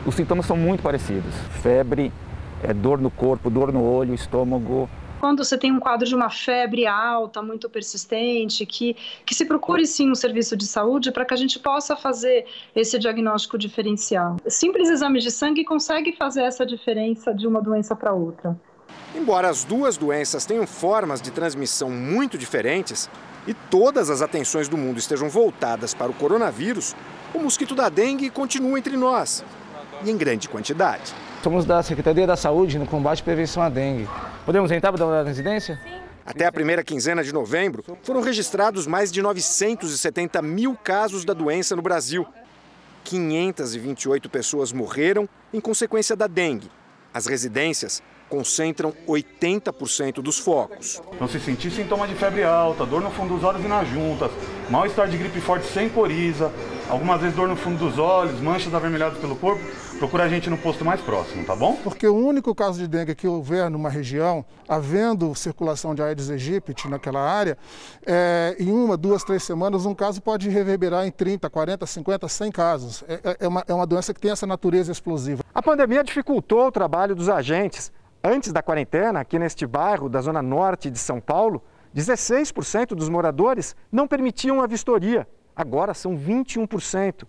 Os 0.06 0.14
sintomas 0.14 0.46
são 0.46 0.56
muito 0.56 0.82
parecidos: 0.82 1.34
febre, 1.60 2.12
é, 2.62 2.72
dor 2.72 3.00
no 3.00 3.10
corpo, 3.10 3.50
dor 3.50 3.72
no 3.72 3.82
olho, 3.82 4.14
estômago. 4.14 4.88
Quando 5.18 5.42
você 5.42 5.56
tem 5.58 5.72
um 5.72 5.80
quadro 5.80 6.06
de 6.06 6.14
uma 6.14 6.30
febre 6.30 6.86
alta, 6.86 7.42
muito 7.42 7.68
persistente, 7.70 8.64
que, 8.66 8.94
que 9.24 9.34
se 9.34 9.46
procure 9.46 9.86
sim 9.86 10.10
um 10.10 10.14
serviço 10.14 10.56
de 10.56 10.66
saúde 10.66 11.10
para 11.10 11.24
que 11.24 11.32
a 11.32 11.36
gente 11.36 11.58
possa 11.58 11.96
fazer 11.96 12.46
esse 12.74 12.98
diagnóstico 12.98 13.56
diferencial. 13.56 14.36
Simples 14.46 14.90
exame 14.90 15.18
de 15.20 15.30
sangue 15.30 15.64
consegue 15.64 16.12
fazer 16.12 16.42
essa 16.42 16.66
diferença 16.66 17.34
de 17.34 17.46
uma 17.46 17.62
doença 17.62 17.96
para 17.96 18.12
outra. 18.12 18.56
Embora 19.14 19.48
as 19.48 19.64
duas 19.64 19.96
doenças 19.96 20.44
tenham 20.44 20.66
formas 20.66 21.22
de 21.22 21.30
transmissão 21.30 21.90
muito 21.90 22.36
diferentes 22.36 23.08
e 23.46 23.54
todas 23.54 24.10
as 24.10 24.20
atenções 24.20 24.68
do 24.68 24.76
mundo 24.76 24.98
estejam 24.98 25.30
voltadas 25.30 25.94
para 25.94 26.10
o 26.10 26.14
coronavírus, 26.14 26.94
o 27.36 27.42
mosquito 27.42 27.74
da 27.74 27.88
dengue 27.88 28.30
continua 28.30 28.78
entre 28.78 28.96
nós 28.96 29.44
e 30.04 30.10
em 30.10 30.16
grande 30.16 30.48
quantidade. 30.48 31.14
Somos 31.42 31.64
da 31.64 31.82
Secretaria 31.82 32.26
da 32.26 32.36
Saúde 32.36 32.78
no 32.78 32.86
combate 32.86 33.20
e 33.20 33.22
prevenção 33.22 33.62
à 33.62 33.68
dengue. 33.68 34.08
Podemos 34.44 34.70
entrar 34.70 34.90
para 34.90 34.98
dar 34.98 35.06
uma 35.06 35.22
residência? 35.22 35.78
Sim. 35.84 36.06
Até 36.24 36.44
a 36.44 36.50
primeira 36.50 36.82
quinzena 36.82 37.22
de 37.22 37.32
novembro, 37.32 37.84
foram 38.02 38.20
registrados 38.20 38.84
mais 38.84 39.12
de 39.12 39.22
970 39.22 40.42
mil 40.42 40.74
casos 40.74 41.24
da 41.24 41.32
doença 41.32 41.76
no 41.76 41.82
Brasil. 41.82 42.26
528 43.04 44.28
pessoas 44.28 44.72
morreram 44.72 45.28
em 45.54 45.60
consequência 45.60 46.16
da 46.16 46.26
dengue. 46.26 46.68
As 47.14 47.26
residências 47.26 48.02
concentram 48.28 48.92
80% 49.06 50.14
dos 50.14 50.38
focos. 50.38 51.02
Não 51.20 51.28
se 51.28 51.40
sentir 51.40 51.70
sintoma 51.70 52.06
de 52.06 52.14
febre 52.14 52.44
alta, 52.44 52.84
dor 52.84 53.00
no 53.00 53.10
fundo 53.10 53.34
dos 53.34 53.44
olhos 53.44 53.64
e 53.64 53.68
nas 53.68 53.88
juntas, 53.88 54.30
mal-estar 54.68 55.08
de 55.08 55.16
gripe 55.16 55.40
forte 55.40 55.66
sem 55.66 55.88
coriza, 55.88 56.52
algumas 56.88 57.20
vezes 57.20 57.36
dor 57.36 57.48
no 57.48 57.56
fundo 57.56 57.78
dos 57.78 57.98
olhos, 57.98 58.40
manchas 58.40 58.74
avermelhadas 58.74 59.18
pelo 59.18 59.36
corpo, 59.36 59.62
procura 59.98 60.24
a 60.24 60.28
gente 60.28 60.50
no 60.50 60.58
posto 60.58 60.84
mais 60.84 61.00
próximo, 61.00 61.44
tá 61.44 61.54
bom? 61.54 61.76
Porque 61.82 62.06
o 62.06 62.14
único 62.14 62.54
caso 62.54 62.78
de 62.78 62.86
dengue 62.86 63.14
que 63.14 63.26
houver 63.26 63.70
numa 63.70 63.88
região, 63.88 64.44
havendo 64.68 65.34
circulação 65.34 65.94
de 65.94 66.02
Aedes 66.02 66.30
aegypti 66.30 66.88
naquela 66.88 67.20
área, 67.20 67.56
é, 68.04 68.56
em 68.58 68.70
uma, 68.70 68.96
duas, 68.96 69.24
três 69.24 69.42
semanas, 69.42 69.86
um 69.86 69.94
caso 69.94 70.20
pode 70.20 70.48
reverberar 70.48 71.06
em 71.06 71.10
30, 71.10 71.48
40, 71.48 71.86
50, 71.86 72.28
100 72.28 72.52
casos. 72.52 73.04
É, 73.08 73.36
é, 73.40 73.48
uma, 73.48 73.64
é 73.66 73.74
uma 73.74 73.86
doença 73.86 74.12
que 74.12 74.20
tem 74.20 74.30
essa 74.30 74.46
natureza 74.46 74.92
explosiva. 74.92 75.42
A 75.54 75.62
pandemia 75.62 76.04
dificultou 76.04 76.66
o 76.66 76.72
trabalho 76.72 77.14
dos 77.14 77.28
agentes. 77.28 77.90
Antes 78.28 78.52
da 78.52 78.60
quarentena, 78.60 79.20
aqui 79.20 79.38
neste 79.38 79.64
bairro 79.68 80.08
da 80.08 80.20
zona 80.20 80.42
norte 80.42 80.90
de 80.90 80.98
São 80.98 81.20
Paulo, 81.20 81.62
16% 81.94 82.88
dos 82.88 83.08
moradores 83.08 83.76
não 83.90 84.08
permitiam 84.08 84.60
a 84.60 84.66
vistoria. 84.66 85.28
Agora 85.54 85.94
são 85.94 86.18
21%. 86.18 87.22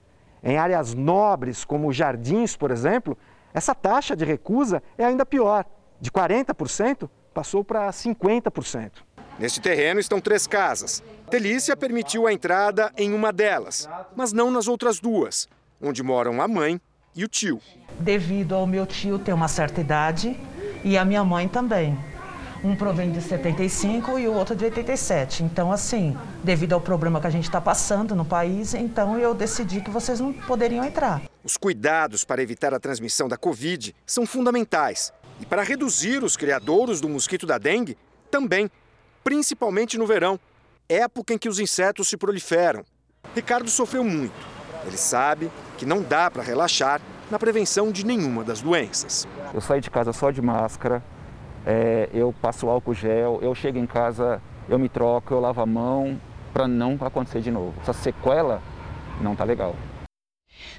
Em 0.43 0.57
áreas 0.57 0.95
nobres, 0.95 1.63
como 1.63 1.93
jardins, 1.93 2.57
por 2.57 2.71
exemplo, 2.71 3.15
essa 3.53 3.75
taxa 3.75 4.15
de 4.15 4.25
recusa 4.25 4.81
é 4.97 5.05
ainda 5.05 5.23
pior. 5.23 5.65
De 6.01 6.09
40% 6.09 7.07
passou 7.31 7.63
para 7.63 7.87
50%. 7.91 8.93
Neste 9.37 9.61
terreno 9.61 9.99
estão 9.99 10.19
três 10.19 10.47
casas. 10.47 11.03
Delícia 11.29 11.77
permitiu 11.77 12.25
a 12.25 12.33
entrada 12.33 12.91
em 12.97 13.13
uma 13.13 13.31
delas, 13.31 13.87
mas 14.15 14.33
não 14.33 14.49
nas 14.49 14.67
outras 14.67 14.99
duas, 14.99 15.47
onde 15.79 16.01
moram 16.01 16.41
a 16.41 16.47
mãe 16.47 16.81
e 17.15 17.23
o 17.23 17.27
tio. 17.27 17.61
Devido 17.99 18.55
ao 18.55 18.65
meu 18.65 18.87
tio 18.87 19.19
ter 19.19 19.33
uma 19.33 19.47
certa 19.47 19.79
idade, 19.79 20.35
e 20.87 20.97
a 20.97 21.03
minha 21.03 21.21
mãe 21.21 21.49
também. 21.49 21.99
Um 22.63 22.73
provém 22.73 23.11
de 23.11 23.21
75 23.21 24.17
e 24.17 24.25
o 24.25 24.33
outro 24.33 24.55
de 24.55 24.63
87. 24.63 25.43
Então, 25.43 25.69
assim, 25.69 26.17
devido 26.41 26.73
ao 26.73 26.79
problema 26.79 27.19
que 27.19 27.27
a 27.27 27.29
gente 27.29 27.43
está 27.43 27.59
passando 27.59 28.15
no 28.15 28.23
país, 28.23 28.73
então 28.73 29.19
eu 29.19 29.33
decidi 29.33 29.81
que 29.81 29.91
vocês 29.91 30.21
não 30.21 30.31
poderiam 30.31 30.85
entrar. 30.85 31.21
Os 31.43 31.57
cuidados 31.57 32.23
para 32.23 32.41
evitar 32.41 32.73
a 32.73 32.79
transmissão 32.79 33.27
da 33.27 33.35
Covid 33.35 33.93
são 34.05 34.25
fundamentais. 34.25 35.11
E 35.41 35.45
para 35.45 35.61
reduzir 35.61 36.23
os 36.23 36.37
criadouros 36.37 37.01
do 37.01 37.09
mosquito 37.09 37.45
da 37.45 37.57
dengue, 37.57 37.97
também, 38.31 38.71
principalmente 39.25 39.97
no 39.97 40.07
verão, 40.07 40.39
época 40.87 41.33
em 41.33 41.37
que 41.37 41.49
os 41.49 41.59
insetos 41.59 42.07
se 42.07 42.15
proliferam. 42.15 42.85
Ricardo 43.35 43.69
sofreu 43.69 44.05
muito. 44.05 44.33
Ele 44.85 44.97
sabe 44.97 45.51
que 45.77 45.85
não 45.85 46.01
dá 46.01 46.31
para 46.31 46.41
relaxar 46.41 47.01
na 47.29 47.37
prevenção 47.37 47.91
de 47.91 48.05
nenhuma 48.05 48.43
das 48.43 48.61
doenças. 48.61 49.27
Eu 49.53 49.61
saio 49.61 49.81
de 49.81 49.89
casa 49.89 50.13
só 50.13 50.31
de 50.31 50.41
máscara, 50.41 51.03
é, 51.65 52.09
eu 52.13 52.33
passo 52.41 52.69
álcool 52.69 52.93
gel, 52.93 53.39
eu 53.41 53.53
chego 53.53 53.77
em 53.77 53.85
casa, 53.85 54.41
eu 54.69 54.79
me 54.79 54.87
troco, 54.87 55.33
eu 55.33 55.39
lavo 55.39 55.61
a 55.61 55.65
mão 55.65 56.19
para 56.53 56.67
não 56.67 56.97
acontecer 57.01 57.41
de 57.41 57.51
novo. 57.51 57.73
Essa 57.81 57.93
sequela 57.93 58.61
não 59.21 59.35
tá 59.35 59.43
legal. 59.43 59.75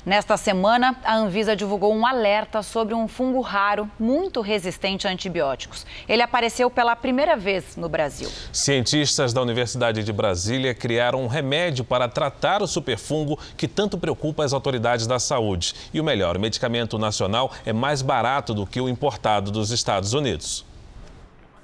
Nesta 0.05 0.37
semana, 0.37 0.97
a 1.05 1.17
Anvisa 1.17 1.55
divulgou 1.55 1.95
um 1.95 2.07
alerta 2.07 2.63
sobre 2.63 2.95
um 2.95 3.07
fungo 3.07 3.41
raro 3.41 3.91
muito 3.99 4.41
resistente 4.41 5.07
a 5.07 5.11
antibióticos. 5.11 5.85
Ele 6.09 6.23
apareceu 6.23 6.71
pela 6.71 6.97
primeira 6.97 7.37
vez 7.37 7.77
no 7.77 7.89
Brasil. 7.89 8.31
Cientistas 8.53 9.33
da 9.33 9.43
Universidade 9.43 10.03
de 10.03 10.13
Brasília 10.13 10.75
criaram 10.75 11.23
um 11.23 11.27
remédio 11.27 11.85
para 11.85 12.09
tratar 12.09 12.63
o 12.63 12.67
superfungo 12.67 13.39
que 13.57 13.69
tanto 13.69 13.99
preocupa 13.99 14.45
as 14.45 14.53
autoridades 14.53 15.07
da 15.07 15.19
saúde. 15.19 15.75
E 15.93 16.01
o 16.01 16.05
melhor, 16.05 16.37
o 16.37 16.41
medicamento 16.41 16.99
nacional 16.99 17.53
é 17.67 17.73
mais 17.73 18.03
barato 18.03 18.55
do 18.55 18.67
que 18.67 18.81
o 18.81 18.89
importado 18.89 19.51
dos 19.51 19.71
Estados 19.71 20.13
Unidos. 20.13 20.68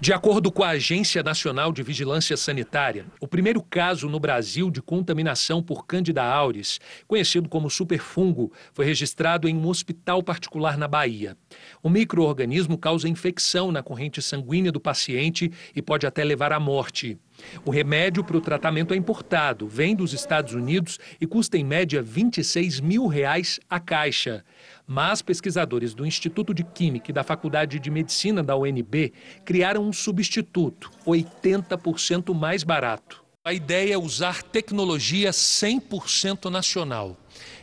De 0.05 0.13
acordo 0.13 0.53
com 0.53 0.63
a 0.63 0.69
Agência 0.69 1.23
Nacional 1.23 1.73
de 1.73 1.83
Vigilância 1.83 2.37
Sanitária, 2.37 3.07
o 3.19 3.27
primeiro 3.27 3.63
caso 3.63 4.07
no 4.07 4.21
Brasil 4.21 4.71
de 4.71 4.83
contaminação 4.83 5.63
por 5.63 5.87
Candida 5.87 6.23
auris, 6.23 6.79
conhecido 7.09 7.49
como 7.49 7.71
superfungo, 7.71 8.53
foi 8.75 8.85
registrado 8.85 9.49
em 9.49 9.57
um 9.57 9.67
hospital 9.67 10.23
particular 10.23 10.77
na 10.77 10.87
Bahia. 10.87 11.39
O 11.83 11.89
microorganismo 11.89 12.77
causa 12.77 13.09
infecção 13.09 13.73
na 13.73 13.83
corrente 13.83 14.21
sanguínea 14.21 14.71
do 14.71 14.79
paciente 14.79 15.51
e 15.75 15.81
pode 15.81 16.07
até 16.07 16.23
levar 16.23 16.53
à 16.53 16.61
morte. 16.61 17.19
O 17.65 17.71
remédio 17.71 18.25
para 18.25 18.37
o 18.37 18.41
tratamento 18.41 18.95
é 18.95 18.97
importado, 18.97 19.67
vem 19.67 19.95
dos 19.95 20.13
Estados 20.13 20.55
Unidos 20.55 20.99
e 21.21 21.27
custa 21.27 21.57
em 21.57 21.65
média 21.65 22.03
26 22.03 22.81
mil 22.81 23.07
reais 23.07 23.61
a 23.69 23.81
caixa. 23.81 24.45
Mas 24.87 25.23
pesquisadores 25.23 25.95
do 25.95 26.05
Instituto 26.05 26.53
de 26.53 26.63
Química 26.63 27.11
e 27.11 27.15
da 27.15 27.25
Faculdade 27.25 27.79
de 27.79 27.91
Medicina 27.91 28.43
da 28.43 28.57
UNB 28.57 29.13
criaram 29.45 29.87
um 29.87 29.93
substituto, 29.93 30.91
80% 31.07 32.35
mais 32.35 32.63
barato. 32.63 33.25
A 33.47 33.53
ideia 33.53 33.93
é 33.93 33.99
usar 33.99 34.43
tecnologia 34.43 35.31
100% 35.31 36.51
nacional. 36.51 37.15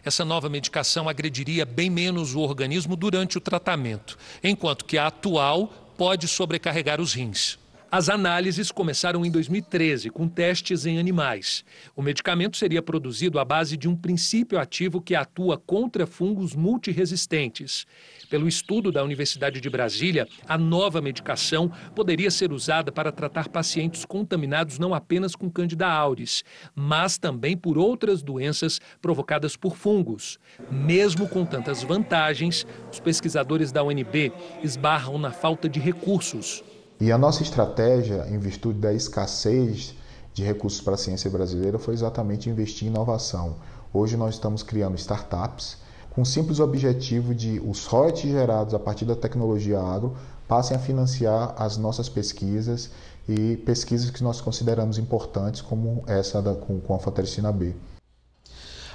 Essa 0.06 0.24
nova 0.24 0.48
medicação 0.48 1.10
agrediria 1.10 1.66
bem 1.66 1.90
menos 1.90 2.36
o 2.36 2.40
organismo 2.40 2.96
durante 2.96 3.38
o 3.40 3.42
tratamento, 3.42 4.16
enquanto 4.44 4.86
que 4.86 4.98
a 4.98 5.08
atual 5.08 5.68
pode 5.98 6.28
sobrecarregar 6.28 7.02
os 7.02 7.14
rins. 7.14 7.58
As 7.94 8.08
análises 8.08 8.72
começaram 8.72 9.26
em 9.26 9.30
2013, 9.30 10.10
com 10.12 10.26
testes 10.26 10.86
em 10.86 10.98
animais. 10.98 11.66
O 11.94 12.02
medicamento 12.02 12.56
seria 12.56 12.82
produzido 12.82 13.38
à 13.38 13.44
base 13.44 13.76
de 13.76 13.89
um 13.89 13.98
princípio 13.98 14.58
ativo 14.58 15.02
que 15.02 15.14
atua 15.14 15.58
contra 15.58 16.08
fungos 16.08 16.56
multiresistentes. 16.56 17.86
Pelo 18.30 18.48
estudo 18.48 18.94
da 18.94 19.04
Universidade 19.04 19.60
de 19.60 19.70
Brasília, 19.70 20.26
a 20.48 20.58
nova 20.58 21.02
medicação 21.02 21.70
poderia 21.94 22.32
ser 22.32 22.54
usada 22.54 22.94
para 22.94 23.12
tratar 23.12 23.50
pacientes 23.50 24.06
contaminados 24.06 24.80
não 24.80 24.94
apenas 24.94 25.36
com 25.36 25.52
Candida 25.52 25.86
auris, 25.86 26.46
mas 26.74 27.18
também 27.18 27.58
por 27.58 27.78
outras 27.78 28.24
doenças 28.24 28.80
provocadas 29.02 29.58
por 29.58 29.76
fungos. 29.76 30.39
Mesmo 30.72 31.28
com 31.28 31.46
tantas 31.46 31.84
vantagens, 31.84 32.66
os 32.89 33.02
pesquisadores 33.02 33.70
da 33.70 33.84
UNB 33.84 34.32
esbarram 34.64 35.18
na 35.18 35.34
falta 35.34 35.68
de 35.68 35.82
recursos. 35.82 36.64
E 37.02 37.12
a 37.12 37.18
nossa 37.18 37.41
estratégia, 37.41 38.28
em 38.30 38.38
virtude 38.38 38.78
da 38.78 38.93
escassez 38.93 39.95
de 40.36 40.43
recursos 40.43 40.82
para 40.82 40.93
a 40.93 40.97
ciência 40.97 41.32
brasileira, 41.32 41.80
foi 41.80 41.95
exatamente 41.95 42.47
investir 42.47 42.88
em 42.88 42.91
inovação. 42.91 43.56
Hoje 43.91 44.16
nós 44.16 44.36
estamos 44.36 44.62
criando 44.62 44.95
startups 44.99 45.78
com 46.12 46.22
o 46.22 46.26
simples 46.28 46.60
objetivo 46.60 47.34
de 47.34 47.60
os 47.60 47.88
royalties 47.88 48.32
gerados 48.32 48.76
a 48.76 48.80
partir 48.80 49.06
da 49.06 49.16
tecnologia 49.16 49.80
agro 49.80 50.16
passem 50.47 50.78
a 50.78 50.80
financiar 50.80 51.56
as 51.58 51.76
nossas 51.76 52.08
pesquisas 52.08 52.91
e 53.28 53.58
pesquisas 53.66 54.12
que 54.12 54.24
nós 54.24 54.39
consideramos 54.39 54.99
importantes, 54.99 55.60
como 55.60 56.04
essa 56.06 56.39
da, 56.39 56.54
com, 56.54 56.80
com 56.80 56.93
a 56.93 56.99
Fatericina 56.99 57.52
B. 57.52 57.74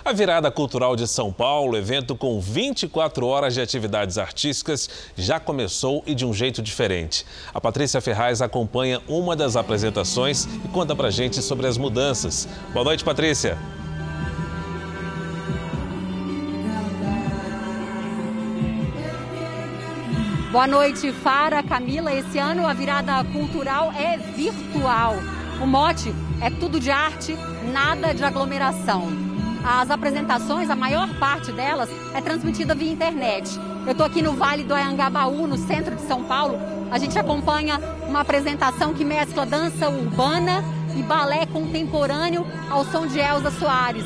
A 0.07 0.13
Virada 0.13 0.53
Cultural 0.53 0.95
de 0.95 1.05
São 1.09 1.33
Paulo, 1.33 1.77
evento 1.77 2.15
com 2.15 2.41
24 2.41 3.27
horas 3.27 3.55
de 3.55 3.61
atividades 3.61 4.19
artísticas, 4.19 4.89
já 5.17 5.41
começou 5.41 6.05
e 6.07 6.15
de 6.15 6.25
um 6.25 6.33
jeito 6.33 6.63
diferente. 6.63 7.27
A 7.53 7.61
Patrícia 7.61 8.01
Ferraz 8.01 8.41
acompanha 8.41 9.03
uma 9.09 9.35
das 9.35 9.57
apresentações 9.57 10.45
e 10.65 10.69
conta 10.69 10.95
pra 10.95 11.11
gente 11.11 11.43
sobre 11.43 11.67
as 11.67 11.77
mudanças. 11.77 12.47
Boa 12.73 12.85
noite, 12.85 13.03
Patrícia. 13.03 13.59
Boa 20.53 20.69
noite, 20.69 21.11
Fara, 21.15 21.65
Camila. 21.65 22.15
Esse 22.15 22.39
ano 22.39 22.65
a 22.65 22.73
virada 22.73 23.25
cultural 23.33 23.91
é 23.91 24.17
virtual. 24.17 25.17
O 25.61 25.67
mote 25.67 26.15
é 26.41 26.49
tudo 26.49 26.79
de 26.79 26.93
arte, 26.93 27.37
nada 27.73 28.15
de 28.15 28.23
aglomeração. 28.23 29.26
As 29.69 29.91
apresentações, 29.91 30.71
a 30.71 30.77
maior 30.77 31.13
parte 31.19 31.51
delas, 31.51 31.91
é 32.15 32.21
transmitida 32.21 32.73
via 32.73 32.93
internet. 32.93 33.51
Eu 33.85 33.91
estou 33.91 34.07
aqui 34.07 34.23
no 34.23 34.33
Vale 34.35 34.63
do 34.63 34.73
Anhangabaú, 34.73 35.49
no 35.49 35.57
centro 35.57 35.97
de 35.97 36.03
São 36.03 36.23
Paulo. 36.23 36.57
A 36.89 36.99
gente 36.99 37.19
acompanha 37.19 37.81
uma 38.07 38.21
apresentação 38.21 38.95
que 38.95 39.05
mescla 39.05 39.45
dança 39.45 39.89
urbana 39.89 40.63
e 40.97 41.03
balé 41.03 41.47
contemporâneo 41.47 42.47
ao 42.71 42.85
som 42.85 43.09
de 43.09 43.19
Elza 43.19 43.51
Soares. 43.51 44.05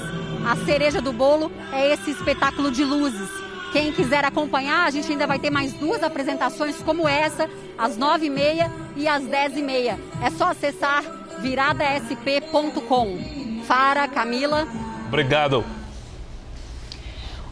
A 0.50 0.56
cereja 0.64 1.02
do 1.02 1.12
bolo 1.12 1.52
é 1.70 1.92
esse 1.92 2.11
espetáculo 2.11 2.70
de 2.70 2.82
luzes. 2.82 3.28
Quem 3.70 3.92
quiser 3.92 4.24
acompanhar, 4.24 4.86
a 4.86 4.90
gente 4.90 5.12
ainda 5.12 5.26
vai 5.26 5.38
ter 5.38 5.50
mais 5.50 5.74
duas 5.74 6.02
apresentações 6.02 6.76
como 6.78 7.06
essa, 7.06 7.50
às 7.76 7.98
nove 7.98 8.26
e 8.26 8.30
meia 8.30 8.72
às 9.06 9.24
dez 9.24 9.54
e 9.56 9.62
meia. 9.62 9.98
É 10.22 10.30
só 10.30 10.50
acessar 10.50 11.04
viradasp.com. 11.40 13.18
Fara, 13.66 14.08
Camila, 14.08 14.66
Obrigado. 15.11 15.64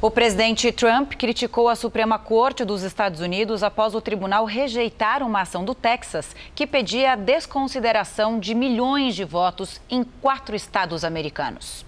O 0.01 0.13
presidente 0.13 0.71
Trump 0.71 1.15
criticou 1.15 1.69
a 1.69 1.75
Suprema 1.75 2.17
Corte 2.17 2.65
dos 2.65 2.85
Estados 2.85 3.19
Unidos 3.19 3.65
após 3.65 3.97
o 3.97 4.01
tribunal 4.01 4.45
rejeitar 4.45 5.25
uma 5.25 5.41
ação 5.41 5.65
do 5.65 5.75
Texas 5.75 6.37
que 6.55 6.69
pedia 6.69 7.15
a 7.15 7.17
desconsideração 7.17 8.39
de 8.39 8.55
milhões 8.55 9.17
de 9.17 9.25
votos 9.25 9.81
em 9.91 10.05
quatro 10.05 10.55
estados 10.55 11.03
americanos. 11.03 11.85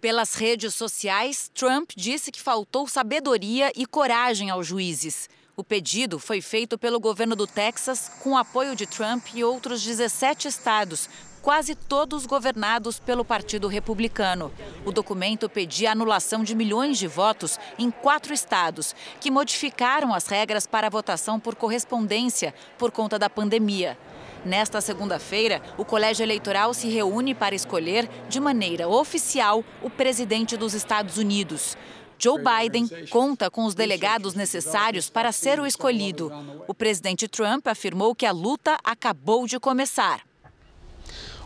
Pelas 0.00 0.34
redes 0.34 0.74
sociais, 0.74 1.48
Trump 1.54 1.92
disse 1.96 2.32
que 2.32 2.42
faltou 2.42 2.88
sabedoria 2.88 3.70
e 3.76 3.86
coragem 3.86 4.50
aos 4.50 4.66
juízes. 4.66 5.30
O 5.56 5.62
pedido 5.62 6.18
foi 6.18 6.40
feito 6.40 6.76
pelo 6.76 6.98
governo 6.98 7.36
do 7.36 7.46
Texas 7.46 8.10
com 8.24 8.36
apoio 8.36 8.74
de 8.74 8.86
Trump 8.88 9.24
e 9.36 9.44
outros 9.44 9.84
17 9.84 10.48
estados, 10.48 11.08
quase 11.44 11.74
todos 11.74 12.24
governados 12.24 12.98
pelo 12.98 13.22
Partido 13.22 13.68
Republicano. 13.68 14.50
O 14.82 14.90
documento 14.90 15.46
pedia 15.46 15.92
anulação 15.92 16.42
de 16.42 16.54
milhões 16.54 16.96
de 16.96 17.06
votos 17.06 17.60
em 17.78 17.90
quatro 17.90 18.32
estados, 18.32 18.96
que 19.20 19.30
modificaram 19.30 20.14
as 20.14 20.26
regras 20.26 20.66
para 20.66 20.86
a 20.86 20.90
votação 20.90 21.38
por 21.38 21.54
correspondência 21.54 22.54
por 22.78 22.90
conta 22.90 23.18
da 23.18 23.28
pandemia. 23.28 23.98
Nesta 24.42 24.80
segunda-feira, 24.80 25.60
o 25.76 25.84
Colégio 25.84 26.22
Eleitoral 26.22 26.72
se 26.72 26.88
reúne 26.88 27.34
para 27.34 27.54
escolher, 27.54 28.08
de 28.26 28.40
maneira 28.40 28.88
oficial, 28.88 29.62
o 29.82 29.90
presidente 29.90 30.56
dos 30.56 30.72
Estados 30.72 31.18
Unidos. 31.18 31.76
Joe 32.18 32.40
Biden 32.40 32.88
conta 33.10 33.50
com 33.50 33.66
os 33.66 33.74
delegados 33.74 34.32
necessários 34.32 35.10
para 35.10 35.30
ser 35.30 35.60
o 35.60 35.66
escolhido. 35.66 36.32
O 36.66 36.72
presidente 36.72 37.28
Trump 37.28 37.66
afirmou 37.66 38.14
que 38.14 38.24
a 38.24 38.32
luta 38.32 38.78
acabou 38.82 39.46
de 39.46 39.60
começar. 39.60 40.22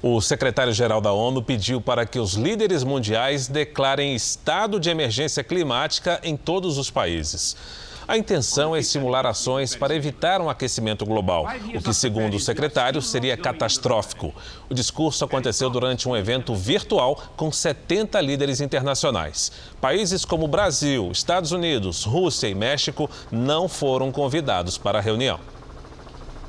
O 0.01 0.21
secretário-geral 0.21 1.01
da 1.01 1.13
ONU 1.13 1.43
pediu 1.43 1.81
para 1.81 2.07
que 2.07 2.21
os 2.21 2.35
líderes 2.35 2.85
mundiais 2.85 3.49
declarem 3.49 4.15
estado 4.15 4.79
de 4.79 4.89
emergência 4.89 5.43
climática 5.43 6.21
em 6.23 6.37
todos 6.37 6.79
os 6.79 6.89
países. 6.89 7.57
A 8.07 8.17
intenção 8.17 8.75
é 8.75 8.79
estimular 8.79 9.27
ações 9.27 9.75
para 9.77 9.95
evitar 9.95 10.41
um 10.41 10.49
aquecimento 10.49 11.05
global, 11.05 11.47
o 11.75 11.83
que, 11.83 11.93
segundo 11.93 12.37
o 12.37 12.41
secretário, 12.41 13.03
seria 13.03 13.37
catastrófico. 13.37 14.33
O 14.71 14.73
discurso 14.73 15.25
aconteceu 15.27 15.69
durante 15.69 16.09
um 16.09 16.17
evento 16.17 16.55
virtual 16.55 17.21
com 17.37 17.53
70 17.53 18.19
líderes 18.23 18.63
internacionais. 18.63 19.53
Países 19.79 20.25
como 20.25 20.49
Brasil, 20.49 21.11
Estados 21.13 21.53
Unidos, 21.53 22.05
Rússia 22.05 22.49
e 22.49 22.55
México 22.55 23.11
não 23.31 23.69
foram 23.69 24.11
convidados 24.11 24.79
para 24.79 25.01
a 25.01 25.03
reunião. 25.03 25.39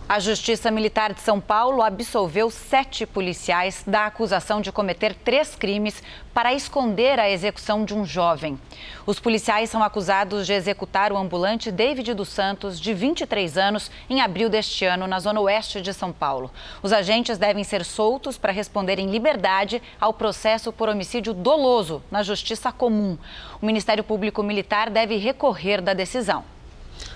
A 0.10 0.20
Justiça 0.20 0.72
Militar 0.72 1.14
de 1.14 1.22
São 1.22 1.40
Paulo 1.40 1.84
absolveu 1.84 2.50
sete 2.50 3.06
policiais 3.06 3.84
da 3.86 4.08
acusação 4.08 4.60
de 4.60 4.72
cometer 4.72 5.14
três 5.14 5.54
crimes 5.54 6.02
para 6.34 6.52
esconder 6.52 7.20
a 7.20 7.30
execução 7.30 7.86
de 7.86 7.94
um 7.94 8.04
jovem. 8.04 8.60
Os 9.06 9.20
policiais 9.20 9.70
são 9.70 9.84
acusados 9.84 10.48
de 10.48 10.54
executar 10.54 11.14
o 11.14 11.18
ambulante 11.18 11.72
David 11.72 12.16
dos 12.16 12.30
Santos, 12.30 12.80
de 12.80 12.92
23 12.92 13.56
anos, 13.56 13.92
em 14.10 14.20
abril 14.20 14.50
deste 14.50 14.84
ano, 14.84 15.06
na 15.06 15.20
zona 15.20 15.42
oeste 15.42 15.80
de 15.80 15.94
São 15.94 16.12
Paulo. 16.12 16.50
Os 16.82 16.92
agentes 16.92 17.38
devem 17.38 17.64
ser 17.64 17.86
soltos 17.86 18.36
para 18.36 18.52
responder 18.52 18.98
em 18.98 19.12
liberdade 19.12 19.80
ao 20.02 20.12
processo 20.12 20.74
por 20.74 20.90
homicídio 20.90 21.36
doloso 21.36 22.02
na 22.10 22.24
Justiça 22.24 22.72
Comum. 22.72 23.16
O 23.62 23.66
Ministério 23.68 24.04
Público 24.04 24.42
Militar 24.42 24.90
deve 24.90 25.18
recorrer 25.18 25.84
da 25.84 25.94
decisão. 25.94 26.44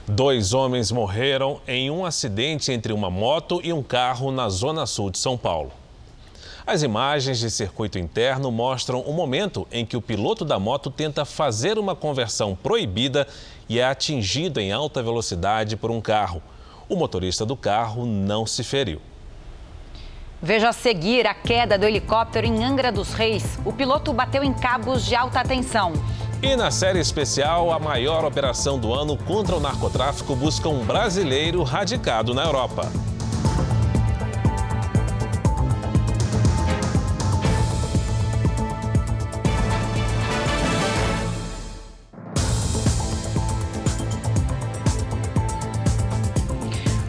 Dois 0.05 0.53
homens 0.53 0.91
morreram 0.91 1.61
em 1.65 1.89
um 1.89 2.05
acidente 2.05 2.73
entre 2.73 2.91
uma 2.91 3.09
moto 3.09 3.61
e 3.63 3.71
um 3.71 3.81
carro 3.81 4.33
na 4.33 4.49
zona 4.49 4.85
sul 4.85 5.09
de 5.09 5.17
São 5.17 5.37
Paulo. 5.37 5.71
As 6.67 6.83
imagens 6.83 7.39
de 7.39 7.49
circuito 7.49 7.97
interno 7.97 8.51
mostram 8.51 8.99
o 8.99 9.13
momento 9.13 9.65
em 9.71 9.85
que 9.85 9.95
o 9.95 10.01
piloto 10.01 10.43
da 10.43 10.59
moto 10.59 10.91
tenta 10.91 11.23
fazer 11.23 11.77
uma 11.77 11.95
conversão 11.95 12.53
proibida 12.53 13.25
e 13.69 13.79
é 13.79 13.85
atingido 13.85 14.59
em 14.59 14.73
alta 14.73 15.01
velocidade 15.01 15.77
por 15.77 15.89
um 15.89 16.01
carro. 16.01 16.43
O 16.89 16.97
motorista 16.97 17.45
do 17.45 17.55
carro 17.55 18.05
não 18.05 18.45
se 18.45 18.61
feriu. 18.61 19.01
Veja 20.41 20.67
a 20.67 20.73
seguir 20.73 21.25
a 21.25 21.33
queda 21.33 21.77
do 21.77 21.85
helicóptero 21.85 22.45
em 22.45 22.61
Angra 22.65 22.91
dos 22.91 23.13
Reis. 23.13 23.57
O 23.63 23.71
piloto 23.71 24.11
bateu 24.11 24.43
em 24.43 24.53
cabos 24.53 25.05
de 25.05 25.15
alta 25.15 25.41
tensão. 25.43 25.93
E 26.43 26.57
na 26.57 26.69
série 26.69 26.99
especial, 26.99 27.71
a 27.71 27.79
maior 27.79 28.25
operação 28.25 28.77
do 28.77 28.93
ano 28.93 29.15
contra 29.15 29.55
o 29.55 29.61
narcotráfico 29.61 30.35
busca 30.35 30.67
um 30.67 30.83
brasileiro 30.83 31.63
radicado 31.63 32.33
na 32.33 32.43
Europa. 32.43 32.91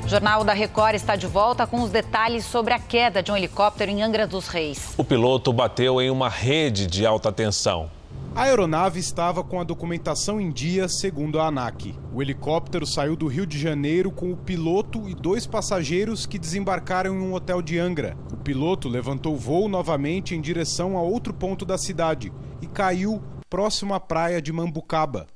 Jornal 0.06 0.44
da 0.44 0.52
Record 0.52 0.94
está 0.94 1.16
de 1.16 1.26
volta 1.26 1.66
com 1.66 1.82
os 1.82 1.90
detalhes 1.90 2.44
sobre 2.44 2.72
a 2.72 2.78
queda 2.78 3.20
de 3.20 3.32
um 3.32 3.36
helicóptero 3.36 3.90
em 3.90 4.00
Angra 4.00 4.28
dos 4.28 4.46
Reis. 4.46 4.94
O 4.96 5.02
piloto 5.02 5.52
bateu 5.52 6.00
em 6.00 6.08
uma 6.08 6.28
rede 6.28 6.86
de 6.86 7.04
alta 7.04 7.32
tensão. 7.32 7.90
A 8.36 8.42
aeronave 8.42 8.98
estava 8.98 9.44
com 9.44 9.60
a 9.60 9.64
documentação 9.64 10.40
em 10.40 10.50
dia, 10.50 10.88
segundo 10.88 11.38
a 11.38 11.46
ANAC. 11.46 11.96
O 12.12 12.20
helicóptero 12.20 12.84
saiu 12.84 13.14
do 13.14 13.28
Rio 13.28 13.46
de 13.46 13.56
Janeiro 13.56 14.10
com 14.10 14.32
o 14.32 14.36
piloto 14.36 15.08
e 15.08 15.14
dois 15.14 15.46
passageiros 15.46 16.26
que 16.26 16.36
desembarcaram 16.36 17.14
em 17.14 17.20
um 17.20 17.32
hotel 17.32 17.62
de 17.62 17.78
Angra. 17.78 18.16
O 18.32 18.36
piloto 18.36 18.88
levantou 18.88 19.36
voo 19.36 19.68
novamente 19.68 20.34
em 20.34 20.40
direção 20.40 20.98
a 20.98 21.00
outro 21.00 21.32
ponto 21.32 21.64
da 21.64 21.78
cidade 21.78 22.32
e 22.60 22.66
caiu 22.66 23.22
próximo 23.48 23.94
à 23.94 24.00
praia 24.00 24.42
de 24.42 24.52
Mambucaba. 24.52 25.28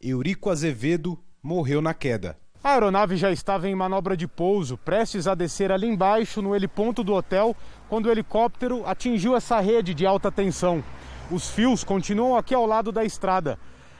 Eurico 0.00 0.48
Azevedo 0.48 1.18
morreu 1.42 1.82
na 1.82 1.92
queda. 1.92 2.38
A 2.64 2.70
aeronave 2.70 3.18
já 3.18 3.30
estava 3.30 3.68
em 3.68 3.74
manobra 3.74 4.16
de 4.16 4.26
pouso, 4.26 4.78
prestes 4.78 5.26
a 5.26 5.34
descer 5.34 5.70
ali 5.70 5.86
embaixo, 5.86 6.40
no 6.40 6.56
heliponto 6.56 7.04
do 7.04 7.12
hotel, 7.12 7.54
quando 7.86 8.06
o 8.06 8.10
helicóptero 8.10 8.82
atingiu 8.86 9.36
essa 9.36 9.60
rede 9.60 9.92
de 9.92 10.06
alta 10.06 10.32
tensão. 10.32 10.82
Os 11.30 11.50
fios 11.50 11.82
continuam 11.82 12.36
aqui 12.36 12.54
ao 12.54 12.66
lado 12.66 12.92
da 12.92 13.04
estrada. 13.04 13.58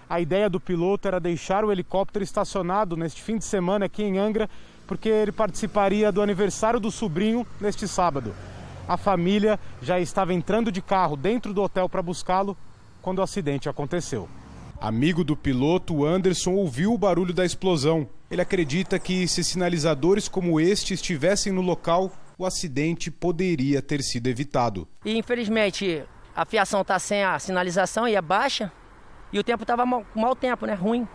A 0.08 0.20
ideia 0.20 0.48
do 0.48 0.60
piloto 0.60 1.08
era 1.08 1.18
deixar 1.18 1.64
o 1.64 1.72
helicóptero 1.72 2.22
estacionado 2.22 2.96
neste 2.96 3.20
fim 3.20 3.36
de 3.36 3.44
semana 3.44 3.86
aqui 3.86 4.04
em 4.04 4.16
Angra, 4.16 4.48
porque 4.86 5.08
ele 5.08 5.32
participaria 5.32 6.12
do 6.12 6.22
aniversário 6.22 6.78
do 6.78 6.90
sobrinho 6.90 7.44
neste 7.60 7.88
sábado. 7.88 8.32
A 8.86 8.96
família 8.96 9.58
já 9.82 9.98
estava 9.98 10.32
entrando 10.32 10.70
de 10.70 10.80
carro 10.80 11.16
dentro 11.16 11.52
do 11.52 11.60
hotel 11.60 11.88
para 11.88 12.00
buscá-lo 12.00 12.56
quando 13.02 13.18
o 13.18 13.22
acidente 13.22 13.68
aconteceu. 13.68 14.28
Amigo 14.80 15.24
do 15.24 15.36
piloto, 15.36 16.04
Anderson 16.04 16.52
ouviu 16.52 16.92
o 16.92 16.98
barulho 16.98 17.34
da 17.34 17.44
explosão. 17.44 18.06
Ele 18.30 18.42
acredita 18.42 19.00
que 19.00 19.26
se 19.26 19.42
sinalizadores 19.42 20.28
como 20.28 20.60
este 20.60 20.94
estivessem 20.94 21.52
no 21.52 21.62
local, 21.62 22.12
o 22.38 22.46
acidente 22.46 23.10
poderia 23.10 23.82
ter 23.82 24.02
sido 24.02 24.28
evitado. 24.28 24.86
E 25.04 25.18
infelizmente 25.18 26.04
a 26.36 26.44
fiação 26.44 26.82
está 26.82 26.98
sem 26.98 27.24
a 27.24 27.38
sinalização 27.38 28.06
e 28.06 28.14
é 28.14 28.20
baixa 28.20 28.70
e 29.32 29.38
o 29.38 29.44
tempo 29.44 29.64
estava 29.64 29.86
mau, 29.86 30.04
mau 30.14 30.36
tempo, 30.36 30.66
né? 30.66 30.74
Ruim. 30.74 31.08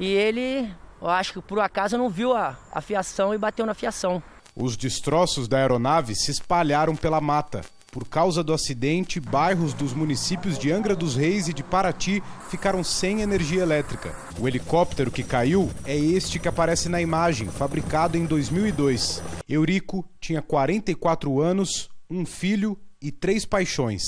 E 0.00 0.06
ele, 0.06 0.72
eu 1.00 1.08
acho 1.08 1.34
que 1.34 1.42
por 1.42 1.60
acaso 1.60 1.98
não 1.98 2.08
viu 2.08 2.34
a, 2.34 2.56
a 2.72 2.80
fiação 2.80 3.34
e 3.34 3.38
bateu 3.38 3.66
na 3.66 3.74
fiação. 3.74 4.22
Os 4.54 4.74
destroços 4.76 5.46
da 5.46 5.58
aeronave 5.58 6.14
se 6.14 6.30
espalharam 6.30 6.96
pela 6.96 7.20
mata. 7.20 7.60
Por 7.92 8.06
causa 8.08 8.42
do 8.42 8.52
acidente, 8.52 9.20
bairros 9.20 9.72
dos 9.72 9.94
municípios 9.94 10.58
de 10.58 10.72
Angra 10.72 10.94
dos 10.94 11.16
Reis 11.16 11.48
e 11.48 11.52
de 11.52 11.62
Paraty 11.62 12.22
ficaram 12.50 12.82
sem 12.82 13.20
energia 13.20 13.62
elétrica. 13.62 14.14
O 14.38 14.48
helicóptero 14.48 15.10
que 15.10 15.22
caiu 15.22 15.70
é 15.84 15.96
este 15.96 16.38
que 16.38 16.48
aparece 16.48 16.88
na 16.88 17.00
imagem, 17.00 17.48
fabricado 17.48 18.18
em 18.18 18.26
2002. 18.26 19.22
Eurico 19.48 20.04
tinha 20.20 20.42
44 20.42 21.40
anos, 21.40 21.88
um 22.10 22.26
filho 22.26 22.78
e 23.00 23.10
três 23.10 23.46
paixões: 23.46 24.02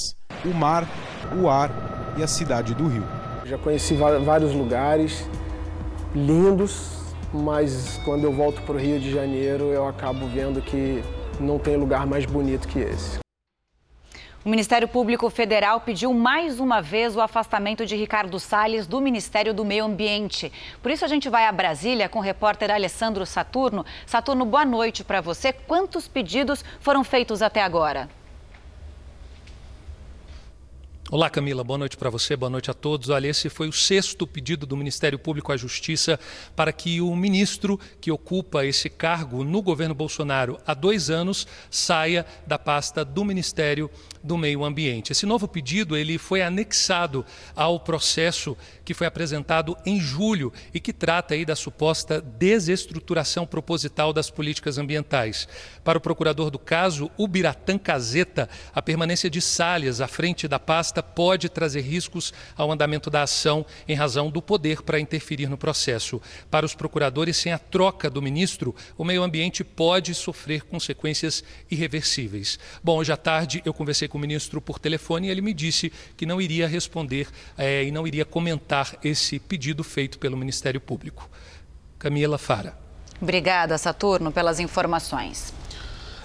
o 0.45 0.55
mar, 0.55 0.87
o 1.41 1.49
ar 1.49 1.71
e 2.17 2.23
a 2.23 2.27
cidade 2.27 2.75
do 2.75 2.87
Rio. 2.87 3.05
Já 3.45 3.57
conheci 3.59 3.95
vários 3.95 4.53
lugares 4.53 5.29
lindos, 6.15 6.99
mas 7.33 8.01
quando 8.05 8.25
eu 8.25 8.33
volto 8.33 8.61
para 8.63 8.75
o 8.75 8.79
Rio 8.79 8.99
de 8.99 9.11
Janeiro 9.11 9.67
eu 9.67 9.87
acabo 9.87 10.27
vendo 10.27 10.61
que 10.61 11.03
não 11.41 11.59
tem 11.59 11.77
lugar 11.77 12.07
mais 12.07 12.25
bonito 12.27 12.67
que 12.69 12.79
esse. 12.79 13.19
O 14.45 14.49
Ministério 14.49 14.87
Público 14.87 15.29
Federal 15.29 15.81
pediu 15.81 16.15
mais 16.15 16.61
uma 16.61 16.81
vez 16.81 17.17
o 17.17 17.21
afastamento 17.21 17.85
de 17.85 17.97
Ricardo 17.97 18.39
Salles 18.39 18.87
do 18.87 19.01
Ministério 19.01 19.53
do 19.53 19.65
Meio 19.65 19.85
Ambiente. 19.85 20.53
Por 20.81 20.91
isso 20.91 21.05
a 21.05 21.09
gente 21.09 21.29
vai 21.29 21.45
a 21.45 21.53
Brasília 21.53 22.09
com 22.09 22.21
o 22.21 22.23
repórter 22.23 22.71
Alessandro 22.71 23.27
Saturno. 23.27 23.85
Saturno, 24.07 24.45
boa 24.45 24.65
noite 24.65 25.03
para 25.03 25.21
você. 25.21 25.53
Quantos 25.53 26.07
pedidos 26.07 26.65
foram 26.81 27.03
feitos 27.03 27.43
até 27.43 27.61
agora? 27.63 28.09
Olá, 31.11 31.31
Camila. 31.31 31.65
Boa 31.65 31.79
noite 31.79 31.97
para 31.97 32.11
você, 32.11 32.37
boa 32.37 32.51
noite 32.51 32.71
a 32.71 32.75
todos. 32.75 33.09
Olha, 33.09 33.29
esse 33.29 33.49
foi 33.49 33.67
o 33.67 33.73
sexto 33.73 34.27
pedido 34.27 34.67
do 34.67 34.77
Ministério 34.77 35.19
Público 35.19 35.51
à 35.51 35.57
Justiça 35.57 36.21
para 36.55 36.71
que 36.71 37.01
o 37.01 37.17
ministro 37.17 37.81
que 37.99 38.11
ocupa 38.11 38.67
esse 38.67 38.91
cargo 38.91 39.43
no 39.43 39.63
governo 39.63 39.95
Bolsonaro 39.95 40.59
há 40.67 40.75
dois 40.75 41.09
anos 41.09 41.47
saia 41.71 42.27
da 42.47 42.59
pasta 42.59 43.07
do 43.07 43.25
Ministério 43.25 43.91
do 44.23 44.37
Meio 44.37 44.63
Ambiente. 44.63 45.13
Esse 45.13 45.25
novo 45.25 45.49
pedido 45.49 45.97
ele 45.97 46.19
foi 46.19 46.43
anexado 46.43 47.25
ao 47.57 47.81
processo 47.81 48.55
que 48.85 48.93
foi 48.93 49.07
apresentado 49.07 49.79
em 49.87 49.99
julho 49.99 50.53
e 50.75 50.81
que 50.81 50.93
trata 50.93 51.33
aí 51.33 51.47
da 51.47 51.57
suposta 51.57 52.21
desestruturação 52.21 53.47
proposital 53.47 54.13
das 54.13 54.29
políticas 54.29 54.77
ambientais. 54.77 55.49
Para 55.83 55.97
o 55.97 56.03
procurador 56.03 56.51
do 56.51 56.59
caso, 56.59 57.11
Ubiratã 57.17 57.79
Caseta, 57.79 58.47
a 58.75 58.83
permanência 58.83 59.31
de 59.31 59.41
Salles 59.41 60.03
à 60.03 60.07
frente 60.07 60.47
da 60.47 60.59
pasta 60.59 60.98
pode 61.03 61.49
trazer 61.49 61.81
riscos 61.81 62.33
ao 62.57 62.71
andamento 62.71 63.11
da 63.11 63.23
ação 63.23 63.65
em 63.87 63.95
razão 63.95 64.31
do 64.31 64.43
poder 64.43 64.83
para 64.83 65.01
interferir 65.01 65.49
no 65.49 65.59
processo. 65.59 66.21
Para 66.51 66.67
os 66.67 66.75
procuradores, 66.75 67.37
sem 67.37 67.53
a 67.53 67.59
troca 67.59 68.11
do 68.11 68.23
ministro, 68.23 68.75
o 68.97 69.05
meio 69.05 69.23
ambiente 69.23 69.63
pode 69.63 70.15
sofrer 70.15 70.63
consequências 70.63 71.43
irreversíveis. 71.71 72.59
Bom, 72.83 72.99
hoje 72.99 73.13
à 73.13 73.17
tarde 73.17 73.63
eu 73.65 73.75
conversei 73.75 74.09
com 74.09 74.19
o 74.19 74.21
ministro 74.21 74.61
por 74.61 74.79
telefone 74.79 75.29
e 75.29 75.31
ele 75.31 75.41
me 75.41 75.55
disse 75.55 75.93
que 76.17 76.27
não 76.27 76.41
iria 76.41 76.69
responder 76.69 77.29
é, 77.57 77.85
e 77.85 77.91
não 77.91 78.07
iria 78.07 78.25
comentar 78.25 78.97
esse 79.03 79.39
pedido 79.39 79.83
feito 79.85 80.19
pelo 80.19 80.37
Ministério 80.37 80.81
Público. 80.81 81.29
Camila 81.99 82.39
Fara. 82.39 82.79
Obrigada, 83.21 83.77
Saturno, 83.77 84.31
pelas 84.31 84.61
informações. 84.61 85.53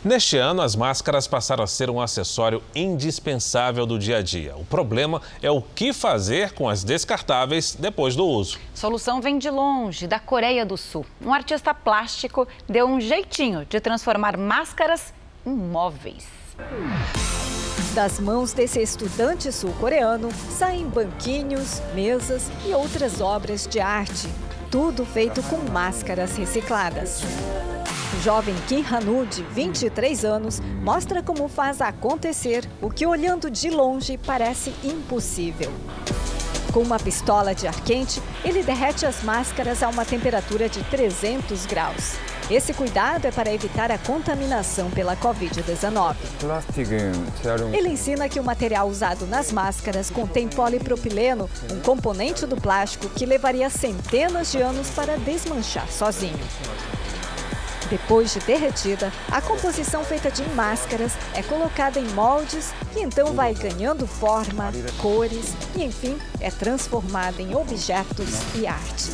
Neste 0.03 0.35
ano, 0.35 0.61
as 0.61 0.75
máscaras 0.75 1.27
passaram 1.29 1.63
a 1.63 1.67
ser 1.67 1.89
um 1.89 2.01
acessório 2.01 2.61
indispensável 2.75 3.85
do 3.85 3.97
dia 3.97 4.17
a 4.17 4.21
dia. 4.21 4.53
O 4.57 4.65
problema 4.65 5.21
é 5.41 5.49
o 5.49 5.61
que 5.61 5.93
fazer 5.93 6.51
com 6.51 6.67
as 6.67 6.83
descartáveis 6.83 7.73
depois 7.73 8.13
do 8.13 8.25
uso. 8.25 8.59
A 8.73 8.77
solução 8.77 9.21
vem 9.21 9.37
de 9.37 9.49
longe, 9.49 10.05
da 10.05 10.19
Coreia 10.19 10.65
do 10.65 10.75
Sul. 10.75 11.05
Um 11.25 11.33
artista 11.33 11.73
plástico 11.73 12.45
deu 12.67 12.85
um 12.85 12.99
jeitinho 12.99 13.65
de 13.65 13.79
transformar 13.79 14.35
máscaras 14.35 15.13
em 15.45 15.53
móveis. 15.53 16.27
Das 17.93 18.19
mãos 18.19 18.51
desse 18.51 18.81
estudante 18.81 19.53
sul-coreano 19.53 20.29
saem 20.49 20.85
banquinhos, 20.85 21.81
mesas 21.95 22.51
e 22.65 22.73
outras 22.73 23.21
obras 23.21 23.65
de 23.65 23.79
arte. 23.79 24.27
Tudo 24.69 25.05
feito 25.05 25.41
com 25.43 25.57
máscaras 25.71 26.35
recicladas. 26.35 27.21
Jovem 28.23 28.55
Kim 28.69 28.85
Hanu, 28.89 29.25
de 29.25 29.43
23 29.43 30.23
anos, 30.23 30.61
mostra 30.81 31.21
como 31.21 31.49
faz 31.49 31.81
acontecer 31.81 32.65
o 32.81 32.89
que, 32.89 33.05
olhando 33.05 33.51
de 33.51 33.69
longe, 33.69 34.17
parece 34.17 34.73
impossível. 34.81 35.69
Com 36.71 36.79
uma 36.79 36.97
pistola 36.97 37.53
de 37.53 37.67
ar 37.67 37.81
quente, 37.81 38.21
ele 38.45 38.63
derrete 38.63 39.05
as 39.05 39.21
máscaras 39.23 39.83
a 39.83 39.89
uma 39.89 40.05
temperatura 40.05 40.69
de 40.69 40.81
300 40.85 41.65
graus. 41.65 42.13
Esse 42.49 42.73
cuidado 42.73 43.25
é 43.25 43.31
para 43.31 43.53
evitar 43.53 43.91
a 43.91 43.97
contaminação 43.97 44.89
pela 44.91 45.17
Covid-19. 45.17 46.15
Ele 47.75 47.89
ensina 47.89 48.29
que 48.29 48.39
o 48.39 48.43
material 48.43 48.87
usado 48.87 49.27
nas 49.27 49.51
máscaras 49.51 50.09
contém 50.09 50.47
polipropileno, 50.47 51.49
um 51.69 51.81
componente 51.81 52.45
do 52.45 52.55
plástico 52.55 53.09
que 53.09 53.25
levaria 53.25 53.69
centenas 53.69 54.49
de 54.49 54.61
anos 54.61 54.89
para 54.91 55.17
desmanchar 55.17 55.89
sozinho. 55.91 56.39
Depois 57.89 58.33
de 58.33 58.39
derretida, 58.39 59.11
a 59.31 59.41
composição 59.41 60.03
feita 60.03 60.31
de 60.31 60.43
máscaras 60.49 61.13
é 61.33 61.43
colocada 61.43 61.99
em 61.99 62.07
moldes 62.09 62.73
e 62.95 63.01
então 63.01 63.33
vai 63.33 63.53
ganhando 63.53 64.07
forma, 64.07 64.71
cores 65.01 65.53
e, 65.75 65.83
enfim, 65.83 66.17
é 66.39 66.49
transformada 66.49 67.41
em 67.41 67.55
objetos 67.55 68.29
e 68.55 68.65
arte. 68.65 69.11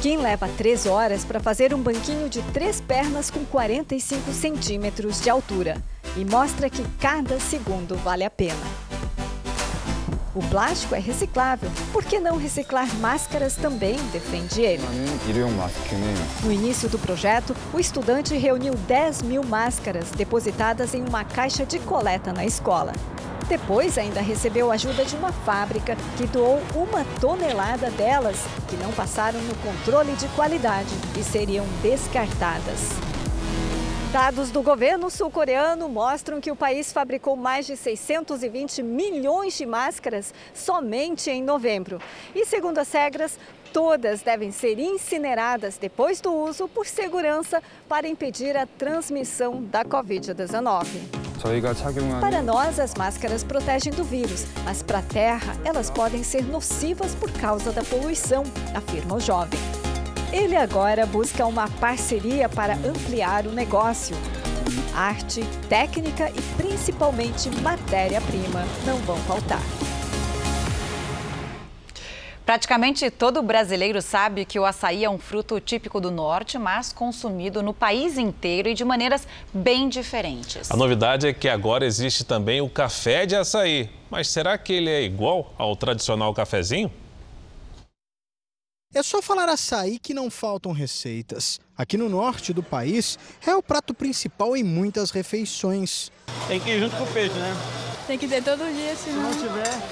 Kim 0.00 0.18
leva 0.18 0.48
três 0.58 0.84
horas 0.84 1.24
para 1.24 1.40
fazer 1.40 1.72
um 1.72 1.80
banquinho 1.80 2.28
de 2.28 2.42
três 2.52 2.80
pernas 2.80 3.30
com 3.30 3.44
45 3.44 4.32
centímetros 4.32 5.20
de 5.20 5.30
altura 5.30 5.82
e 6.16 6.24
mostra 6.24 6.68
que 6.68 6.84
cada 7.00 7.40
segundo 7.40 7.96
vale 7.96 8.22
a 8.22 8.30
pena. 8.30 8.83
O 10.34 10.40
plástico 10.48 10.96
é 10.96 10.98
reciclável, 10.98 11.70
por 11.92 12.04
que 12.04 12.18
não 12.18 12.36
reciclar 12.36 12.92
máscaras 12.96 13.54
também, 13.54 13.96
defende 14.12 14.62
ele. 14.62 14.82
No 16.42 16.50
início 16.50 16.88
do 16.88 16.98
projeto, 16.98 17.54
o 17.72 17.78
estudante 17.78 18.36
reuniu 18.36 18.74
10 18.74 19.22
mil 19.22 19.44
máscaras 19.44 20.10
depositadas 20.10 20.92
em 20.92 21.04
uma 21.08 21.24
caixa 21.24 21.64
de 21.64 21.78
coleta 21.78 22.32
na 22.32 22.44
escola. 22.44 22.92
Depois, 23.46 23.96
ainda 23.96 24.20
recebeu 24.20 24.72
ajuda 24.72 25.04
de 25.04 25.14
uma 25.14 25.30
fábrica 25.30 25.96
que 26.16 26.26
doou 26.26 26.60
uma 26.74 27.04
tonelada 27.20 27.88
delas, 27.90 28.38
que 28.68 28.76
não 28.76 28.90
passaram 28.90 29.40
no 29.40 29.54
controle 29.56 30.14
de 30.16 30.26
qualidade 30.28 30.90
e 31.16 31.22
seriam 31.22 31.64
descartadas. 31.80 33.13
Dados 34.14 34.52
do 34.52 34.62
governo 34.62 35.10
sul-coreano 35.10 35.88
mostram 35.88 36.40
que 36.40 36.48
o 36.48 36.54
país 36.54 36.92
fabricou 36.92 37.34
mais 37.34 37.66
de 37.66 37.76
620 37.76 38.80
milhões 38.80 39.58
de 39.58 39.66
máscaras 39.66 40.32
somente 40.54 41.28
em 41.30 41.42
novembro. 41.42 42.00
E 42.32 42.46
segundo 42.46 42.78
as 42.78 42.92
regras, 42.92 43.36
todas 43.72 44.22
devem 44.22 44.52
ser 44.52 44.78
incineradas 44.78 45.78
depois 45.78 46.20
do 46.20 46.32
uso 46.32 46.68
por 46.68 46.86
segurança 46.86 47.60
para 47.88 48.06
impedir 48.06 48.56
a 48.56 48.66
transmissão 48.66 49.64
da 49.64 49.84
Covid-19. 49.84 50.86
Para 52.20 52.40
nós, 52.40 52.78
as 52.78 52.94
máscaras 52.94 53.42
protegem 53.42 53.92
do 53.92 54.04
vírus, 54.04 54.46
mas 54.64 54.80
para 54.80 55.00
a 55.00 55.02
Terra, 55.02 55.56
elas 55.64 55.90
podem 55.90 56.22
ser 56.22 56.44
nocivas 56.44 57.16
por 57.16 57.32
causa 57.32 57.72
da 57.72 57.82
poluição, 57.82 58.44
afirma 58.76 59.16
o 59.16 59.20
jovem. 59.20 59.58
Ele 60.34 60.56
agora 60.56 61.06
busca 61.06 61.46
uma 61.46 61.68
parceria 61.68 62.48
para 62.48 62.74
ampliar 62.74 63.46
o 63.46 63.52
negócio. 63.52 64.16
Arte, 64.92 65.44
técnica 65.68 66.28
e 66.28 66.42
principalmente 66.60 67.48
matéria-prima 67.62 68.64
não 68.84 68.96
vão 68.98 69.16
faltar. 69.18 69.62
Praticamente 72.44 73.08
todo 73.12 73.40
brasileiro 73.44 74.02
sabe 74.02 74.44
que 74.44 74.58
o 74.58 74.64
açaí 74.64 75.04
é 75.04 75.08
um 75.08 75.18
fruto 75.18 75.60
típico 75.60 76.00
do 76.00 76.10
norte, 76.10 76.58
mas 76.58 76.92
consumido 76.92 77.62
no 77.62 77.72
país 77.72 78.18
inteiro 78.18 78.68
e 78.68 78.74
de 78.74 78.84
maneiras 78.84 79.28
bem 79.52 79.88
diferentes. 79.88 80.68
A 80.68 80.76
novidade 80.76 81.28
é 81.28 81.32
que 81.32 81.48
agora 81.48 81.86
existe 81.86 82.24
também 82.24 82.60
o 82.60 82.68
café 82.68 83.24
de 83.24 83.36
açaí. 83.36 83.88
Mas 84.10 84.28
será 84.28 84.58
que 84.58 84.72
ele 84.72 84.90
é 84.90 85.02
igual 85.02 85.54
ao 85.56 85.76
tradicional 85.76 86.34
cafezinho? 86.34 86.90
É 88.94 89.02
só 89.02 89.20
falar 89.20 89.48
açaí 89.48 89.98
que 89.98 90.14
não 90.14 90.30
faltam 90.30 90.70
receitas. 90.70 91.58
Aqui 91.76 91.96
no 91.98 92.08
norte 92.08 92.52
do 92.52 92.62
país, 92.62 93.18
é 93.44 93.52
o 93.52 93.60
prato 93.60 93.92
principal 93.92 94.56
em 94.56 94.62
muitas 94.62 95.10
refeições. 95.10 96.12
Tem 96.46 96.60
que 96.60 96.70
ir 96.70 96.78
junto 96.78 96.94
com 96.96 97.02
o 97.02 97.06
peixe, 97.08 97.34
né? 97.34 97.56
Tem 98.06 98.16
que 98.16 98.28
ter 98.28 98.40
todo 98.44 98.58
dia, 98.72 98.94
senão... 98.94 99.32
Se 99.32 99.40
não 99.40 99.48
tiver, 99.48 99.82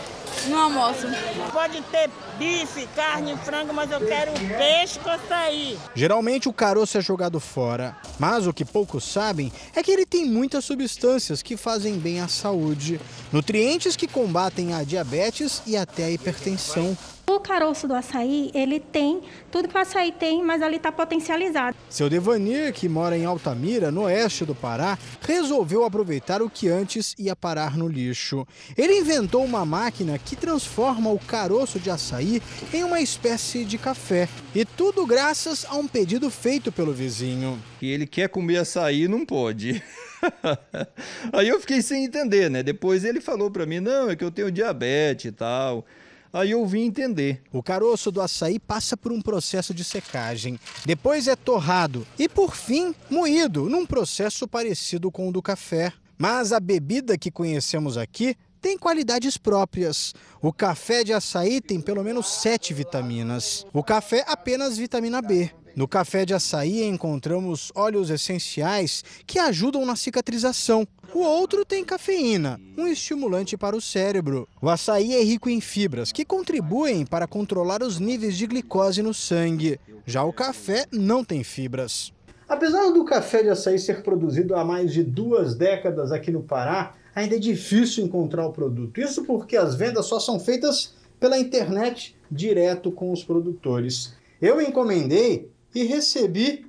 não 0.48 0.58
almoço. 0.60 1.08
Pode 1.52 1.82
ter 1.82 2.08
bife, 2.38 2.86
carne, 2.94 3.36
frango, 3.38 3.74
mas 3.74 3.90
eu 3.90 4.06
quero 4.06 4.30
peixe 4.56 5.00
com 5.00 5.10
açaí. 5.10 5.76
Geralmente 5.96 6.48
o 6.48 6.52
caroço 6.52 6.96
é 6.96 7.00
jogado 7.00 7.40
fora, 7.40 7.96
mas 8.20 8.46
o 8.46 8.52
que 8.52 8.64
poucos 8.64 9.02
sabem 9.02 9.52
é 9.74 9.82
que 9.82 9.90
ele 9.90 10.06
tem 10.06 10.24
muitas 10.26 10.64
substâncias 10.64 11.42
que 11.42 11.56
fazem 11.56 11.98
bem 11.98 12.20
à 12.20 12.28
saúde, 12.28 13.00
nutrientes 13.32 13.96
que 13.96 14.06
combatem 14.06 14.74
a 14.74 14.84
diabetes 14.84 15.60
e 15.66 15.76
até 15.76 16.04
a 16.04 16.10
hipertensão. 16.10 16.96
O 17.24 17.38
caroço 17.38 17.86
do 17.86 17.94
açaí, 17.94 18.50
ele 18.52 18.80
tem 18.80 19.22
tudo 19.50 19.68
que 19.68 19.76
o 19.76 19.80
açaí 19.80 20.10
tem, 20.10 20.42
mas 20.42 20.60
ali 20.60 20.76
está 20.76 20.90
potencializado. 20.90 21.76
Seu 21.88 22.10
Devanir, 22.10 22.72
que 22.72 22.88
mora 22.88 23.16
em 23.16 23.24
Altamira, 23.24 23.92
no 23.92 24.02
oeste 24.02 24.44
do 24.44 24.54
Pará, 24.54 24.98
resolveu 25.20 25.84
aproveitar 25.84 26.42
o 26.42 26.50
que 26.50 26.68
antes 26.68 27.14
ia 27.16 27.36
parar 27.36 27.76
no 27.76 27.86
lixo. 27.86 28.46
Ele 28.76 28.98
inventou 28.98 29.44
uma 29.44 29.64
máquina 29.64 30.18
que 30.18 30.34
transforma 30.34 31.10
o 31.10 31.18
caroço 31.18 31.78
de 31.78 31.90
açaí 31.90 32.42
em 32.72 32.82
uma 32.82 33.00
espécie 33.00 33.64
de 33.64 33.78
café. 33.78 34.28
E 34.54 34.64
tudo 34.64 35.06
graças 35.06 35.64
a 35.64 35.76
um 35.76 35.86
pedido 35.86 36.28
feito 36.28 36.72
pelo 36.72 36.92
vizinho. 36.92 37.62
E 37.80 37.90
ele 37.90 38.06
quer 38.06 38.28
comer 38.28 38.58
açaí, 38.58 39.06
não 39.06 39.24
pode. 39.24 39.82
Aí 41.32 41.48
eu 41.48 41.60
fiquei 41.60 41.82
sem 41.82 42.04
entender, 42.04 42.50
né? 42.50 42.62
Depois 42.62 43.04
ele 43.04 43.20
falou 43.20 43.50
para 43.50 43.66
mim: 43.66 43.80
não, 43.80 44.10
é 44.10 44.16
que 44.16 44.24
eu 44.24 44.30
tenho 44.30 44.50
diabetes 44.50 45.26
e 45.26 45.32
tal. 45.32 45.84
Aí 46.32 46.52
eu 46.52 46.64
vim 46.64 46.86
entender. 46.86 47.42
O 47.52 47.62
caroço 47.62 48.10
do 48.10 48.20
açaí 48.20 48.58
passa 48.58 48.96
por 48.96 49.12
um 49.12 49.20
processo 49.20 49.74
de 49.74 49.84
secagem, 49.84 50.58
depois 50.86 51.28
é 51.28 51.36
torrado 51.36 52.06
e, 52.18 52.28
por 52.28 52.56
fim, 52.56 52.94
moído, 53.10 53.68
num 53.68 53.84
processo 53.84 54.48
parecido 54.48 55.10
com 55.10 55.28
o 55.28 55.32
do 55.32 55.42
café. 55.42 55.92
Mas 56.16 56.52
a 56.52 56.60
bebida 56.60 57.18
que 57.18 57.30
conhecemos 57.30 57.98
aqui 57.98 58.36
tem 58.60 58.78
qualidades 58.78 59.36
próprias. 59.36 60.14
O 60.40 60.52
café 60.52 61.02
de 61.02 61.12
açaí 61.12 61.60
tem 61.60 61.80
pelo 61.80 62.04
menos 62.04 62.28
sete 62.28 62.72
vitaminas. 62.72 63.66
O 63.72 63.82
café 63.82 64.24
apenas 64.26 64.78
vitamina 64.78 65.20
B. 65.20 65.50
No 65.74 65.88
café 65.88 66.26
de 66.26 66.34
açaí 66.34 66.82
encontramos 66.84 67.72
óleos 67.74 68.10
essenciais 68.10 69.02
que 69.26 69.38
ajudam 69.38 69.86
na 69.86 69.96
cicatrização. 69.96 70.86
O 71.14 71.20
outro 71.20 71.64
tem 71.64 71.82
cafeína, 71.82 72.60
um 72.76 72.86
estimulante 72.86 73.56
para 73.56 73.74
o 73.74 73.80
cérebro. 73.80 74.46
O 74.60 74.68
açaí 74.68 75.14
é 75.14 75.22
rico 75.22 75.48
em 75.48 75.62
fibras 75.62 76.12
que 76.12 76.26
contribuem 76.26 77.06
para 77.06 77.26
controlar 77.26 77.82
os 77.82 77.98
níveis 77.98 78.36
de 78.36 78.46
glicose 78.46 79.02
no 79.02 79.14
sangue. 79.14 79.80
Já 80.04 80.22
o 80.22 80.32
café 80.32 80.84
não 80.92 81.24
tem 81.24 81.42
fibras. 81.42 82.12
Apesar 82.46 82.90
do 82.90 83.04
café 83.06 83.42
de 83.42 83.48
açaí 83.48 83.78
ser 83.78 84.02
produzido 84.02 84.54
há 84.54 84.62
mais 84.62 84.92
de 84.92 85.02
duas 85.02 85.54
décadas 85.54 86.12
aqui 86.12 86.30
no 86.30 86.42
Pará, 86.42 86.94
ainda 87.14 87.36
é 87.36 87.38
difícil 87.38 88.04
encontrar 88.04 88.46
o 88.46 88.52
produto. 88.52 89.00
Isso 89.00 89.24
porque 89.24 89.56
as 89.56 89.74
vendas 89.74 90.04
só 90.04 90.20
são 90.20 90.38
feitas 90.38 90.94
pela 91.18 91.38
internet 91.38 92.14
direto 92.30 92.92
com 92.92 93.10
os 93.10 93.24
produtores. 93.24 94.12
Eu 94.40 94.60
encomendei 94.60 95.51
e 95.74 95.84
recebi 95.84 96.66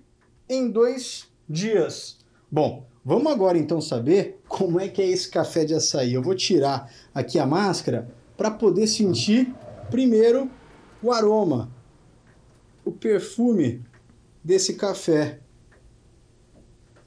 em 0.49 0.70
dois 0.70 1.28
dias. 1.47 2.18
Bom, 2.51 2.86
vamos 3.04 3.32
agora 3.32 3.58
então 3.58 3.82
saber 3.82 4.41
como 4.47 4.80
é 4.80 4.88
que 4.88 5.01
é 5.01 5.08
esse 5.08 5.30
café 5.30 5.66
de 5.66 5.74
açaí. 5.74 6.14
Eu 6.14 6.22
vou 6.22 6.36
tirar 6.36 6.91
aqui 7.14 7.39
a 7.39 7.45
máscara 7.45 8.10
para 8.38 8.51
poder 8.51 8.88
sentir 8.88 9.54
primeiro 9.89 10.49
o 11.01 11.12
aroma, 11.12 11.70
o 12.86 12.91
perfume 12.91 13.84
desse 14.43 14.76
café. 14.76 15.39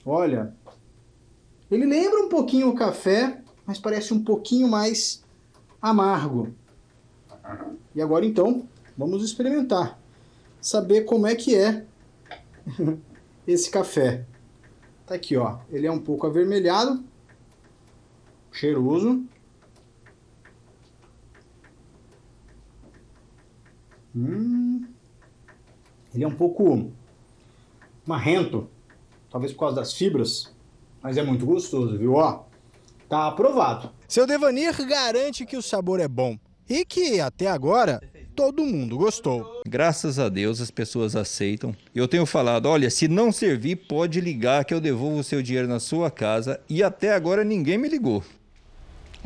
Olha, 0.04 0.54
ele 1.70 1.86
lembra 1.86 2.20
um 2.20 2.28
pouquinho 2.28 2.68
o 2.68 2.74
café, 2.74 3.42
mas 3.64 3.78
parece 3.78 4.14
um 4.14 4.22
pouquinho 4.22 4.68
mais 4.68 5.24
amargo. 5.80 6.54
E 7.94 8.02
agora 8.02 8.24
então, 8.24 8.68
vamos 8.96 9.24
experimentar 9.24 9.98
saber 10.66 11.02
como 11.02 11.28
é 11.28 11.36
que 11.36 11.54
é 11.54 11.84
esse 13.46 13.70
café. 13.70 14.24
Tá 15.06 15.14
aqui, 15.14 15.36
ó. 15.36 15.58
Ele 15.70 15.86
é 15.86 15.92
um 15.92 16.00
pouco 16.00 16.26
avermelhado, 16.26 17.04
cheiroso. 18.50 19.24
Hum. 24.14 24.84
Ele 26.12 26.24
é 26.24 26.26
um 26.26 26.34
pouco 26.34 26.90
marrento, 28.04 28.68
talvez 29.30 29.52
por 29.52 29.60
causa 29.60 29.76
das 29.76 29.92
fibras, 29.92 30.52
mas 31.00 31.16
é 31.16 31.22
muito 31.22 31.46
gostoso, 31.46 31.96
viu? 31.96 32.14
Ó, 32.14 32.44
tá 33.08 33.28
aprovado. 33.28 33.92
Seu 34.08 34.26
Devanir 34.26 34.74
garante 34.84 35.46
que 35.46 35.56
o 35.56 35.62
sabor 35.62 36.00
é 36.00 36.08
bom 36.08 36.36
e 36.68 36.84
que 36.84 37.20
até 37.20 37.46
agora 37.46 38.00
todo 38.36 38.66
mundo 38.66 38.98
gostou. 38.98 39.62
Graças 39.66 40.18
a 40.18 40.28
Deus 40.28 40.60
as 40.60 40.70
pessoas 40.70 41.16
aceitam. 41.16 41.74
Eu 41.94 42.06
tenho 42.06 42.26
falado, 42.26 42.66
olha, 42.66 42.90
se 42.90 43.08
não 43.08 43.32
servir, 43.32 43.76
pode 43.76 44.20
ligar 44.20 44.64
que 44.66 44.74
eu 44.74 44.80
devolvo 44.80 45.20
o 45.20 45.24
seu 45.24 45.42
dinheiro 45.42 45.66
na 45.66 45.80
sua 45.80 46.10
casa 46.10 46.60
e 46.68 46.82
até 46.82 47.14
agora 47.14 47.42
ninguém 47.42 47.78
me 47.78 47.88
ligou. 47.88 48.22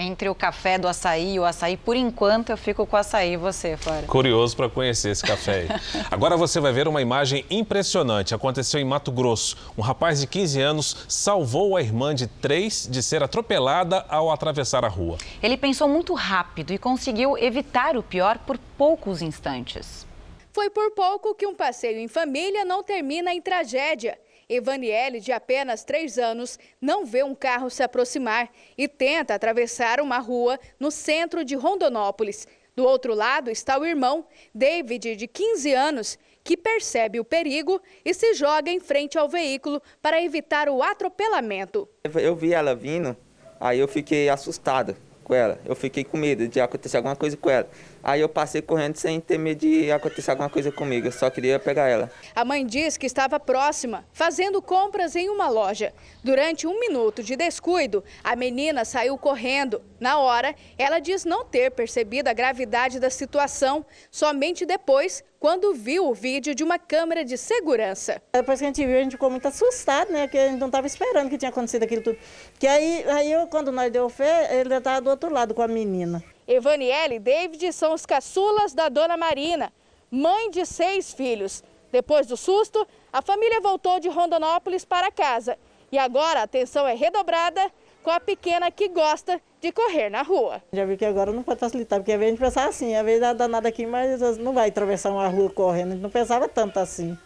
Entre 0.00 0.30
o 0.30 0.34
café 0.34 0.78
do 0.78 0.88
açaí 0.88 1.34
e 1.34 1.38
o 1.38 1.44
açaí, 1.44 1.76
por 1.76 1.94
enquanto 1.94 2.48
eu 2.48 2.56
fico 2.56 2.86
com 2.86 2.96
o 2.96 2.98
açaí 2.98 3.34
e 3.34 3.36
você, 3.36 3.76
Fora. 3.76 4.06
Curioso 4.06 4.56
para 4.56 4.66
conhecer 4.66 5.10
esse 5.10 5.22
café 5.22 5.68
aí. 5.68 5.68
Agora 6.10 6.38
você 6.38 6.58
vai 6.58 6.72
ver 6.72 6.88
uma 6.88 7.02
imagem 7.02 7.44
impressionante. 7.50 8.34
Aconteceu 8.34 8.80
em 8.80 8.84
Mato 8.84 9.12
Grosso. 9.12 9.58
Um 9.76 9.82
rapaz 9.82 10.18
de 10.18 10.26
15 10.26 10.58
anos 10.58 10.96
salvou 11.06 11.76
a 11.76 11.82
irmã 11.82 12.14
de 12.14 12.26
3 12.26 12.88
de 12.90 13.02
ser 13.02 13.22
atropelada 13.22 14.06
ao 14.08 14.30
atravessar 14.30 14.86
a 14.86 14.88
rua. 14.88 15.18
Ele 15.42 15.58
pensou 15.58 15.86
muito 15.86 16.14
rápido 16.14 16.72
e 16.72 16.78
conseguiu 16.78 17.36
evitar 17.36 17.94
o 17.94 18.02
pior 18.02 18.38
por 18.38 18.56
poucos 18.78 19.20
instantes. 19.20 20.06
Foi 20.50 20.70
por 20.70 20.92
pouco 20.92 21.34
que 21.34 21.46
um 21.46 21.54
passeio 21.54 21.98
em 21.98 22.08
família 22.08 22.64
não 22.64 22.82
termina 22.82 23.34
em 23.34 23.42
tragédia. 23.42 24.18
Evaniele, 24.50 25.20
de 25.20 25.30
apenas 25.30 25.84
três 25.84 26.18
anos, 26.18 26.58
não 26.80 27.06
vê 27.06 27.22
um 27.22 27.36
carro 27.36 27.70
se 27.70 27.84
aproximar 27.84 28.50
e 28.76 28.88
tenta 28.88 29.34
atravessar 29.34 30.00
uma 30.00 30.18
rua 30.18 30.58
no 30.78 30.90
centro 30.90 31.44
de 31.44 31.54
Rondonópolis. 31.54 32.48
Do 32.74 32.84
outro 32.84 33.14
lado 33.14 33.48
está 33.48 33.78
o 33.78 33.86
irmão, 33.86 34.26
David, 34.52 35.14
de 35.14 35.28
15 35.28 35.72
anos, 35.72 36.18
que 36.42 36.56
percebe 36.56 37.20
o 37.20 37.24
perigo 37.24 37.80
e 38.04 38.12
se 38.12 38.34
joga 38.34 38.70
em 38.70 38.80
frente 38.80 39.16
ao 39.16 39.28
veículo 39.28 39.80
para 40.02 40.20
evitar 40.20 40.68
o 40.68 40.82
atropelamento. 40.82 41.88
Eu 42.02 42.34
vi 42.34 42.52
ela 42.52 42.74
vindo, 42.74 43.16
aí 43.60 43.78
eu 43.78 43.86
fiquei 43.86 44.28
assustado 44.28 44.96
com 45.22 45.34
ela. 45.34 45.60
Eu 45.64 45.76
fiquei 45.76 46.02
com 46.02 46.16
medo 46.16 46.48
de 46.48 46.60
acontecer 46.60 46.96
alguma 46.96 47.14
coisa 47.14 47.36
com 47.36 47.48
ela. 47.48 47.68
Aí 48.02 48.20
eu 48.20 48.28
passei 48.28 48.62
correndo 48.62 48.96
sem 48.96 49.20
ter 49.20 49.38
medo 49.38 49.60
de 49.60 49.90
acontecer 49.92 50.30
alguma 50.30 50.48
coisa 50.48 50.72
comigo, 50.72 51.06
eu 51.06 51.12
só 51.12 51.28
queria 51.30 51.58
pegar 51.58 51.88
ela. 51.88 52.10
A 52.34 52.44
mãe 52.44 52.64
diz 52.64 52.96
que 52.96 53.06
estava 53.06 53.38
próxima, 53.38 54.04
fazendo 54.12 54.62
compras 54.62 55.16
em 55.16 55.28
uma 55.28 55.48
loja. 55.48 55.92
Durante 56.24 56.66
um 56.66 56.78
minuto 56.78 57.22
de 57.22 57.36
descuido, 57.36 58.02
a 58.24 58.34
menina 58.34 58.84
saiu 58.84 59.18
correndo. 59.18 59.82
Na 59.98 60.18
hora, 60.18 60.54
ela 60.78 60.98
diz 60.98 61.24
não 61.24 61.44
ter 61.44 61.70
percebido 61.70 62.28
a 62.28 62.32
gravidade 62.32 62.98
da 62.98 63.10
situação, 63.10 63.84
somente 64.10 64.64
depois, 64.64 65.22
quando 65.38 65.72
viu 65.72 66.06
o 66.06 66.14
vídeo 66.14 66.54
de 66.54 66.62
uma 66.62 66.78
câmera 66.78 67.24
de 67.24 67.36
segurança. 67.38 68.20
Depois 68.32 68.58
que 68.58 68.64
a 68.64 68.68
gente 68.68 68.86
viu, 68.86 68.98
a 68.98 69.02
gente 69.02 69.12
ficou 69.12 69.30
muito 69.30 69.48
assustado, 69.48 70.12
né? 70.12 70.26
Porque 70.26 70.38
a 70.38 70.48
gente 70.48 70.60
não 70.60 70.66
estava 70.66 70.86
esperando 70.86 71.30
que 71.30 71.38
tinha 71.38 71.48
acontecido 71.48 71.82
aquilo 71.82 72.02
tudo. 72.02 72.18
Que 72.58 72.66
aí, 72.66 73.04
aí 73.08 73.32
eu, 73.32 73.46
quando 73.46 73.72
nós 73.72 73.90
deu 73.90 74.08
fé, 74.10 74.60
ele 74.60 74.74
estava 74.74 75.00
do 75.00 75.08
outro 75.08 75.32
lado 75.32 75.54
com 75.54 75.62
a 75.62 75.68
menina. 75.68 76.22
Evaniele 76.50 77.14
e 77.14 77.18
David 77.20 77.72
são 77.72 77.94
os 77.94 78.04
caçulas 78.04 78.74
da 78.74 78.88
dona 78.88 79.16
Marina, 79.16 79.72
mãe 80.10 80.50
de 80.50 80.66
seis 80.66 81.12
filhos. 81.12 81.62
Depois 81.92 82.26
do 82.26 82.36
susto, 82.36 82.84
a 83.12 83.22
família 83.22 83.60
voltou 83.60 84.00
de 84.00 84.08
Rondonópolis 84.08 84.84
para 84.84 85.12
casa. 85.12 85.56
E 85.92 85.96
agora 85.96 86.40
a 86.40 86.42
atenção 86.42 86.88
é 86.88 86.94
redobrada 86.94 87.70
com 88.02 88.10
a 88.10 88.18
pequena 88.18 88.68
que 88.68 88.88
gosta 88.88 89.40
de 89.60 89.70
correr 89.70 90.10
na 90.10 90.22
rua. 90.22 90.60
Já 90.72 90.84
vi 90.84 90.96
que 90.96 91.04
agora 91.04 91.30
não 91.30 91.44
pode 91.44 91.60
facilitar, 91.60 92.00
porque 92.00 92.12
às 92.12 92.18
vezes 92.18 92.32
a 92.32 92.36
gente 92.36 92.44
pensava 92.44 92.68
assim, 92.68 92.96
às 92.96 93.04
vezes 93.04 93.20
dá 93.20 93.32
danada 93.32 93.68
aqui, 93.68 93.86
mas 93.86 94.20
não 94.38 94.52
vai 94.52 94.70
atravessar 94.70 95.10
uma 95.12 95.28
rua 95.28 95.50
correndo, 95.50 95.90
a 95.90 95.92
gente 95.92 96.02
não 96.02 96.10
pensava 96.10 96.48
tanto 96.48 96.80
assim. 96.80 97.16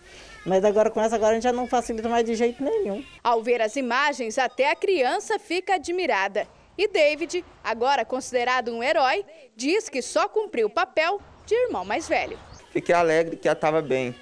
Mas 0.45 0.63
agora 0.67 0.91
com 0.91 1.01
essa 1.01 1.17
agora 1.17 1.31
a 1.31 1.35
gente 1.35 1.45
já 1.45 1.53
não 1.53 1.67
facilita 1.67 2.11
mais 2.11 2.27
de 2.27 2.35
jeito 2.35 2.63
nenhum. 2.63 3.03
Ao 3.23 3.43
ver 3.43 3.63
as 3.63 3.75
imagens, 3.77 4.37
até 4.37 4.71
a 4.71 4.77
criança 4.77 5.39
fica 5.39 5.77
admirada. 5.77 6.47
E 6.77 6.89
David, 6.89 7.45
agora 7.63 8.05
considerado 8.05 8.73
um 8.73 8.83
herói, 8.83 9.25
diz 9.57 9.89
que 9.89 10.03
só 10.03 10.29
cumpriu 10.29 10.67
o 10.67 10.71
papel 10.71 11.21
de 11.47 11.55
irmão 11.55 11.85
mais 11.85 12.09
velho. 12.09 12.39
Fiquei 12.73 12.95
alegre 12.95 13.37
que 13.37 13.47
ela 13.47 13.55
estava 13.55 13.81
bem. 13.81 14.15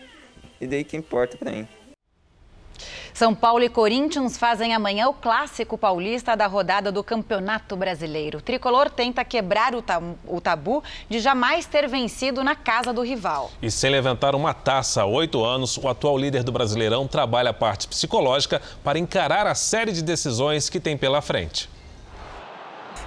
E 0.60 0.66
daí 0.66 0.84
que 0.84 0.96
importa 0.96 1.36
para 1.36 1.50
mim. 1.50 1.66
São 3.14 3.34
Paulo 3.34 3.62
e 3.62 3.68
Corinthians 3.68 4.38
fazem 4.38 4.74
amanhã 4.74 5.06
o 5.06 5.12
clássico 5.12 5.76
paulista 5.76 6.34
da 6.34 6.46
rodada 6.46 6.90
do 6.90 7.04
Campeonato 7.04 7.76
Brasileiro. 7.76 8.38
O 8.38 8.42
tricolor 8.42 8.90
tenta 8.90 9.22
quebrar 9.24 9.72
o 9.74 10.40
tabu 10.40 10.82
de 11.08 11.20
jamais 11.20 11.66
ter 11.66 11.86
vencido 11.88 12.42
na 12.42 12.56
casa 12.56 12.92
do 12.92 13.02
rival. 13.02 13.50
E 13.60 13.70
sem 13.70 13.90
levantar 13.90 14.34
uma 14.34 14.54
taça 14.54 15.02
há 15.02 15.06
oito 15.06 15.44
anos, 15.44 15.76
o 15.76 15.88
atual 15.88 16.18
líder 16.18 16.42
do 16.42 16.52
Brasileirão 16.52 17.06
trabalha 17.06 17.50
a 17.50 17.54
parte 17.54 17.86
psicológica 17.86 18.62
para 18.82 18.98
encarar 18.98 19.46
a 19.46 19.54
série 19.54 19.92
de 19.92 20.02
decisões 20.02 20.70
que 20.70 20.80
tem 20.80 20.96
pela 20.96 21.20
frente. 21.20 21.68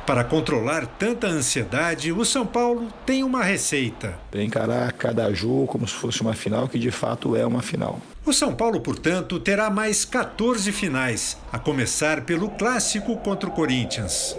Para 0.05 0.23
controlar 0.23 0.85
tanta 0.85 1.25
ansiedade, 1.25 2.11
o 2.11 2.23
São 2.23 2.45
Paulo 2.45 2.89
tem 3.07 3.23
uma 3.23 3.43
receita. 3.43 4.13
Encarar 4.35 4.91
cada 4.91 5.33
jogo 5.33 5.65
como 5.65 5.87
se 5.87 5.95
fosse 5.95 6.21
uma 6.21 6.35
final, 6.35 6.67
que 6.67 6.77
de 6.77 6.91
fato 6.91 7.35
é 7.35 7.43
uma 7.43 7.63
final. 7.63 7.99
O 8.23 8.31
São 8.31 8.53
Paulo, 8.53 8.79
portanto, 8.79 9.39
terá 9.39 9.67
mais 9.71 10.05
14 10.05 10.71
finais, 10.71 11.39
a 11.51 11.57
começar 11.57 12.21
pelo 12.21 12.51
clássico 12.51 13.17
contra 13.17 13.49
o 13.49 13.51
Corinthians. 13.51 14.37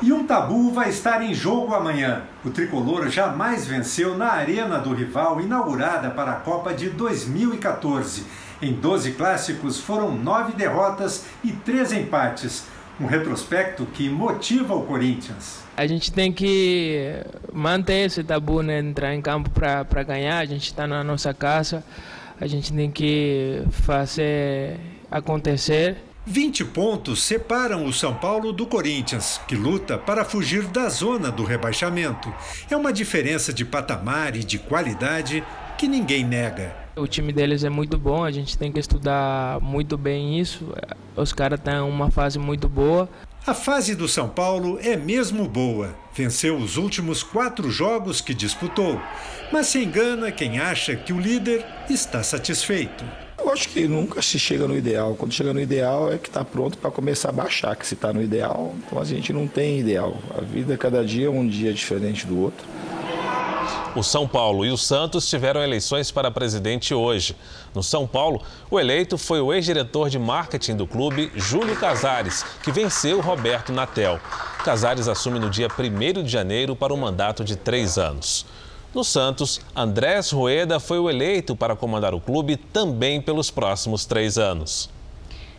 E 0.00 0.12
um 0.12 0.24
tabu 0.24 0.70
vai 0.70 0.90
estar 0.90 1.20
em 1.20 1.34
jogo 1.34 1.74
amanhã. 1.74 2.22
O 2.44 2.50
tricolor 2.50 3.08
jamais 3.08 3.66
venceu 3.66 4.16
na 4.16 4.30
arena 4.30 4.78
do 4.78 4.94
rival, 4.94 5.40
inaugurada 5.40 6.10
para 6.10 6.32
a 6.32 6.36
Copa 6.36 6.72
de 6.72 6.88
2014. 6.88 8.24
Em 8.62 8.72
12 8.74 9.12
clássicos 9.12 9.80
foram 9.80 10.14
nove 10.14 10.52
derrotas 10.52 11.24
e 11.42 11.50
três 11.50 11.92
empates 11.92 12.64
um 13.00 13.06
retrospecto 13.06 13.84
que 13.86 14.08
motiva 14.08 14.74
o 14.74 14.82
Corinthians. 14.84 15.62
A 15.76 15.86
gente 15.86 16.12
tem 16.12 16.32
que 16.32 17.12
manter 17.52 18.06
esse 18.06 18.22
tabu, 18.22 18.62
né? 18.62 18.78
entrar 18.78 19.14
em 19.14 19.20
campo 19.20 19.50
para 19.50 20.02
ganhar. 20.02 20.38
A 20.38 20.44
gente 20.44 20.66
está 20.66 20.86
na 20.86 21.02
nossa 21.02 21.34
casa, 21.34 21.84
a 22.40 22.46
gente 22.46 22.72
tem 22.72 22.90
que 22.90 23.62
fazer 23.70 24.78
acontecer. 25.10 25.96
20 26.26 26.64
pontos 26.66 27.22
separam 27.22 27.84
o 27.84 27.92
São 27.92 28.14
Paulo 28.14 28.50
do 28.50 28.66
Corinthians, 28.66 29.38
que 29.46 29.54
luta 29.54 29.98
para 29.98 30.24
fugir 30.24 30.62
da 30.68 30.88
zona 30.88 31.30
do 31.30 31.44
rebaixamento. 31.44 32.32
É 32.70 32.76
uma 32.76 32.94
diferença 32.94 33.52
de 33.52 33.62
patamar 33.62 34.34
e 34.34 34.42
de 34.42 34.58
qualidade 34.58 35.44
que 35.76 35.88
ninguém 35.88 36.24
nega. 36.24 36.74
O 36.96 37.06
time 37.06 37.32
deles 37.32 37.64
é 37.64 37.68
muito 37.68 37.98
bom, 37.98 38.22
a 38.22 38.30
gente 38.30 38.56
tem 38.56 38.70
que 38.70 38.78
estudar 38.78 39.60
muito 39.60 39.98
bem 39.98 40.38
isso. 40.38 40.72
Os 41.16 41.32
caras 41.32 41.58
estão 41.58 41.88
em 41.88 41.90
uma 41.90 42.10
fase 42.10 42.38
muito 42.38 42.68
boa. 42.68 43.08
A 43.46 43.52
fase 43.52 43.94
do 43.94 44.08
São 44.08 44.28
Paulo 44.28 44.78
é 44.80 44.96
mesmo 44.96 45.48
boa. 45.48 45.94
Venceu 46.14 46.56
os 46.56 46.76
últimos 46.76 47.22
quatro 47.22 47.70
jogos 47.70 48.20
que 48.20 48.32
disputou. 48.32 49.00
Mas 49.52 49.66
se 49.66 49.82
engana 49.82 50.32
quem 50.32 50.58
acha 50.58 50.96
que 50.96 51.12
o 51.12 51.20
líder 51.20 51.66
está 51.90 52.22
satisfeito. 52.22 53.04
Eu 53.38 53.52
acho 53.52 53.68
que 53.68 53.86
nunca 53.86 54.22
se 54.22 54.38
chega 54.38 54.66
no 54.66 54.74
ideal. 54.74 55.14
Quando 55.16 55.32
chega 55.32 55.52
no 55.52 55.60
ideal 55.60 56.10
é 56.10 56.16
que 56.16 56.28
está 56.28 56.42
pronto 56.44 56.78
para 56.78 56.90
começar 56.90 57.28
a 57.28 57.32
baixar, 57.32 57.76
que 57.76 57.86
se 57.86 57.94
está 57.94 58.12
no 58.12 58.22
ideal, 58.22 58.74
então 58.78 58.98
a 58.98 59.04
gente 59.04 59.32
não 59.32 59.46
tem 59.46 59.80
ideal. 59.80 60.16
A 60.38 60.40
vida 60.40 60.78
cada 60.78 61.04
dia 61.04 61.26
é 61.26 61.30
um 61.30 61.46
dia 61.46 61.72
diferente 61.72 62.26
do 62.26 62.40
outro. 62.40 62.64
O 63.94 64.02
São 64.02 64.26
Paulo 64.26 64.64
e 64.64 64.70
o 64.70 64.76
Santos 64.76 65.28
tiveram 65.28 65.62
eleições 65.62 66.10
para 66.10 66.30
presidente 66.30 66.92
hoje. 66.92 67.36
No 67.74 67.82
São 67.82 68.06
Paulo, 68.06 68.42
o 68.70 68.80
eleito 68.80 69.16
foi 69.16 69.40
o 69.40 69.52
ex-diretor 69.52 70.10
de 70.10 70.18
marketing 70.18 70.76
do 70.76 70.86
clube, 70.86 71.30
Júlio 71.36 71.76
Casares, 71.76 72.44
que 72.62 72.72
venceu 72.72 73.20
Roberto 73.20 73.72
Natel. 73.72 74.18
Casares 74.64 75.06
assume 75.06 75.38
no 75.38 75.48
dia 75.48 75.68
1 75.68 76.22
de 76.22 76.28
janeiro 76.28 76.74
para 76.74 76.92
um 76.92 76.96
mandato 76.96 77.44
de 77.44 77.54
três 77.54 77.98
anos. 77.98 78.46
No 78.94 79.02
Santos, 79.02 79.60
Andrés 79.74 80.30
Rueda 80.30 80.78
foi 80.78 80.98
o 80.98 81.10
eleito 81.10 81.56
para 81.56 81.74
comandar 81.74 82.14
o 82.14 82.20
clube 82.20 82.56
também 82.56 83.20
pelos 83.20 83.50
próximos 83.50 84.04
três 84.04 84.38
anos. 84.38 84.88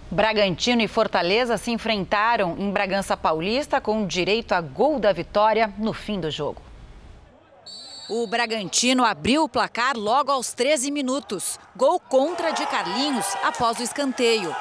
Bragantino 0.10 0.82
e 0.82 0.88
Fortaleza 0.88 1.58
se 1.58 1.72
enfrentaram 1.72 2.56
em 2.58 2.72
Bragança 2.72 3.18
Paulista 3.18 3.82
com 3.82 4.06
direito 4.06 4.54
a 4.54 4.62
gol 4.62 5.00
da 5.00 5.12
vitória 5.12 5.74
no 5.78 5.92
fim 5.92 6.20
do 6.20 6.30
jogo. 6.32 6.65
O 8.08 8.28
Bragantino 8.28 9.04
abriu 9.04 9.44
o 9.44 9.50
placar 9.50 9.98
logo 9.98 10.32
aos 10.32 10.54
13 10.54 10.92
minutos. 10.92 11.60
Gol 11.76 12.00
contra 12.00 12.52
de 12.52 12.64
Carlinhos 12.68 13.26
após 13.42 13.80
o 13.80 13.84
escanteio. 13.84 14.56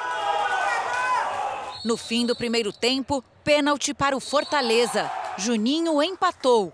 No 1.83 1.95
fim 1.95 2.25
do 2.25 2.35
primeiro 2.35 2.73
tempo, 2.73 3.23
pênalti 3.43 3.93
para 3.93 4.17
o 4.17 4.19
Fortaleza. 4.19 5.11
Juninho 5.37 6.01
empatou. 6.01 6.73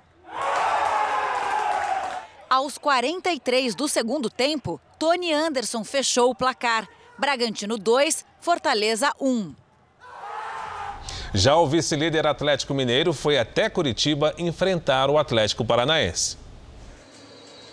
Aos 2.49 2.77
43 2.77 3.75
do 3.75 3.89
segundo 3.89 4.29
tempo, 4.29 4.79
Tony 4.97 5.33
Anderson 5.33 5.83
fechou 5.83 6.29
o 6.29 6.35
placar. 6.35 6.87
Bragantino 7.17 7.77
2, 7.77 8.23
Fortaleza 8.39 9.11
1. 9.19 9.53
Já 11.33 11.57
o 11.57 11.67
vice-líder 11.67 12.25
Atlético 12.25 12.73
Mineiro 12.73 13.11
foi 13.11 13.37
até 13.37 13.69
Curitiba 13.69 14.33
enfrentar 14.37 15.09
o 15.09 15.17
Atlético 15.17 15.65
Paranaense. 15.65 16.37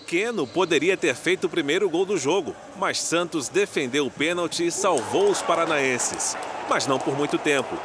Keno 0.09 0.47
poderia 0.47 0.97
ter 0.97 1.15
feito 1.15 1.45
o 1.45 1.51
primeiro 1.51 1.87
gol 1.91 2.07
do 2.07 2.17
jogo, 2.17 2.57
mas 2.79 2.99
Santos 2.99 3.51
defendeu 3.51 4.07
o 4.07 4.11
pênalti 4.11 4.67
e 4.67 4.73
salvou 4.73 5.29
os 5.31 5.43
paranaenses. 5.43 6.35
Mas 6.67 6.87
não 6.87 6.99
por 6.99 7.15
muito 7.15 7.37
tempo. 7.37 7.77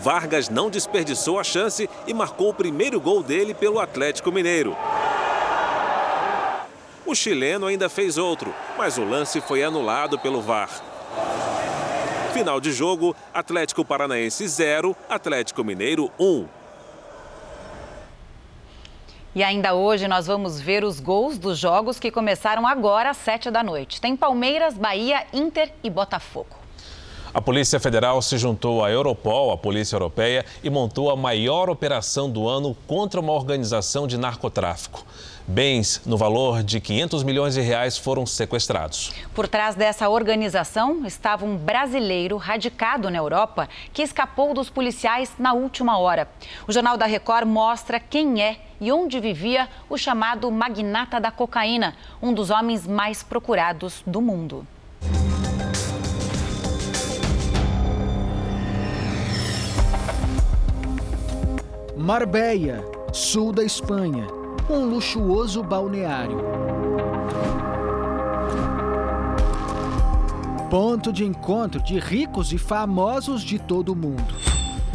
Vargas 0.00 0.48
não 0.48 0.68
desperdiçou 0.68 1.38
a 1.38 1.44
chance 1.44 1.88
e 2.04 2.12
marcou 2.12 2.48
o 2.48 2.54
primeiro 2.54 3.00
gol 3.00 3.22
dele 3.22 3.54
pelo 3.54 3.78
Atlético 3.78 4.32
Mineiro. 4.32 4.76
O 7.06 7.14
chileno 7.14 7.66
ainda 7.66 7.88
fez 7.88 8.18
outro, 8.18 8.52
mas 8.76 8.98
o 8.98 9.04
lance 9.04 9.40
foi 9.40 9.62
anulado 9.62 10.18
pelo 10.18 10.42
VAR. 10.42 10.68
Final 12.32 12.60
de 12.60 12.72
jogo: 12.72 13.14
Atlético 13.32 13.84
Paranaense 13.84 14.48
0, 14.48 14.96
Atlético 15.08 15.62
Mineiro 15.62 16.10
1. 16.18 16.61
E 19.34 19.42
ainda 19.42 19.72
hoje 19.74 20.06
nós 20.06 20.26
vamos 20.26 20.60
ver 20.60 20.84
os 20.84 21.00
gols 21.00 21.38
dos 21.38 21.58
jogos 21.58 21.98
que 21.98 22.10
começaram 22.10 22.66
agora 22.66 23.10
às 23.10 23.16
7 23.16 23.50
da 23.50 23.62
noite. 23.62 23.98
Tem 23.98 24.14
Palmeiras, 24.14 24.74
Bahia, 24.74 25.26
Inter 25.32 25.72
e 25.82 25.88
Botafogo. 25.88 26.54
A 27.32 27.40
Polícia 27.40 27.80
Federal 27.80 28.20
se 28.20 28.36
juntou 28.36 28.84
à 28.84 28.90
Europol, 28.90 29.50
a 29.50 29.56
Polícia 29.56 29.96
Europeia, 29.96 30.44
e 30.62 30.68
montou 30.68 31.10
a 31.10 31.16
maior 31.16 31.70
operação 31.70 32.28
do 32.28 32.46
ano 32.46 32.76
contra 32.86 33.18
uma 33.18 33.32
organização 33.32 34.06
de 34.06 34.18
narcotráfico. 34.18 35.02
Bens 35.46 36.02
no 36.06 36.16
valor 36.16 36.62
de 36.62 36.80
500 36.80 37.22
milhões 37.22 37.54
de 37.54 37.60
reais 37.60 37.98
foram 37.98 38.24
sequestrados. 38.24 39.12
Por 39.34 39.48
trás 39.48 39.74
dessa 39.74 40.08
organização 40.08 41.04
estava 41.04 41.44
um 41.44 41.56
brasileiro 41.56 42.36
radicado 42.36 43.10
na 43.10 43.18
Europa 43.18 43.68
que 43.92 44.02
escapou 44.02 44.54
dos 44.54 44.70
policiais 44.70 45.32
na 45.38 45.52
última 45.52 45.98
hora. 45.98 46.28
O 46.66 46.72
Jornal 46.72 46.96
da 46.96 47.06
Record 47.06 47.46
mostra 47.46 47.98
quem 47.98 48.42
é 48.42 48.60
e 48.80 48.90
onde 48.90 49.20
vivia 49.20 49.68
o 49.88 49.96
chamado 49.96 50.50
magnata 50.50 51.20
da 51.20 51.30
cocaína, 51.30 51.94
um 52.20 52.32
dos 52.32 52.50
homens 52.50 52.86
mais 52.86 53.22
procurados 53.22 54.02
do 54.06 54.20
mundo. 54.20 54.66
Marbella 61.96 62.82
sul 63.12 63.52
da 63.52 63.62
Espanha, 63.62 64.26
um 64.72 64.86
luxuoso 64.86 65.62
balneário. 65.62 66.38
Ponto 70.70 71.12
de 71.12 71.26
encontro 71.26 71.82
de 71.82 71.98
ricos 71.98 72.54
e 72.54 72.58
famosos 72.58 73.42
de 73.42 73.58
todo 73.58 73.92
o 73.92 73.96
mundo. 73.96 74.34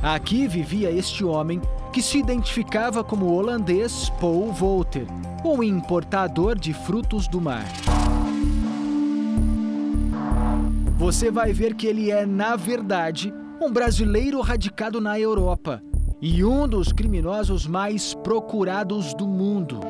Aqui 0.02 0.48
vivia 0.48 0.90
este 0.90 1.24
homem 1.24 1.62
que 1.94 2.02
se 2.02 2.18
identificava 2.18 3.04
como 3.04 3.32
holandês 3.32 4.10
Paul 4.20 4.52
Volter, 4.52 5.06
um 5.46 5.62
importador 5.62 6.58
de 6.58 6.74
frutos 6.74 7.28
do 7.28 7.40
mar. 7.40 7.66
Você 10.98 11.30
vai 11.30 11.54
ver 11.54 11.76
que 11.76 11.86
ele 11.86 12.10
é, 12.10 12.26
na 12.26 12.56
verdade, 12.56 13.32
um 13.62 13.72
brasileiro 13.72 14.42
radicado 14.42 15.00
na 15.00 15.20
Europa 15.20 15.84
e 16.22 16.44
um 16.44 16.68
dos 16.68 16.92
criminosos 16.92 17.68
mais 17.68 18.14
procurados 18.14 19.14
do 19.14 19.28
mundo. 19.28 19.82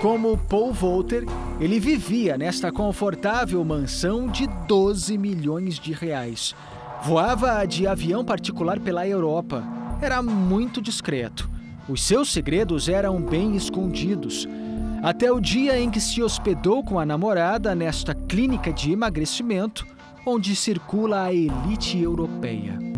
Como 0.00 0.36
Paul 0.36 0.72
Volter, 0.72 1.24
ele 1.58 1.80
vivia 1.80 2.36
nesta 2.36 2.70
confortável 2.70 3.64
mansão 3.64 4.28
de 4.28 4.46
12 4.68 5.16
milhões 5.16 5.78
de 5.78 5.92
reais. 5.92 6.54
Voava 7.02 7.64
de 7.64 7.86
avião 7.86 8.24
particular 8.24 8.78
pela 8.78 9.06
Europa. 9.08 9.64
Era 10.00 10.22
muito 10.22 10.80
discreto. 10.80 11.50
Os 11.88 12.02
seus 12.02 12.32
segredos 12.32 12.88
eram 12.88 13.20
bem 13.20 13.56
escondidos. 13.56 14.48
Até 15.02 15.30
o 15.30 15.40
dia 15.40 15.78
em 15.78 15.90
que 15.90 16.00
se 16.00 16.22
hospedou 16.22 16.82
com 16.82 16.98
a 16.98 17.04
namorada 17.04 17.74
nesta 17.74 18.14
clínica 18.14 18.72
de 18.72 18.92
emagrecimento, 18.92 19.86
onde 20.26 20.56
circula 20.56 21.24
a 21.24 21.32
elite 21.32 21.98
europeia. 21.98 22.93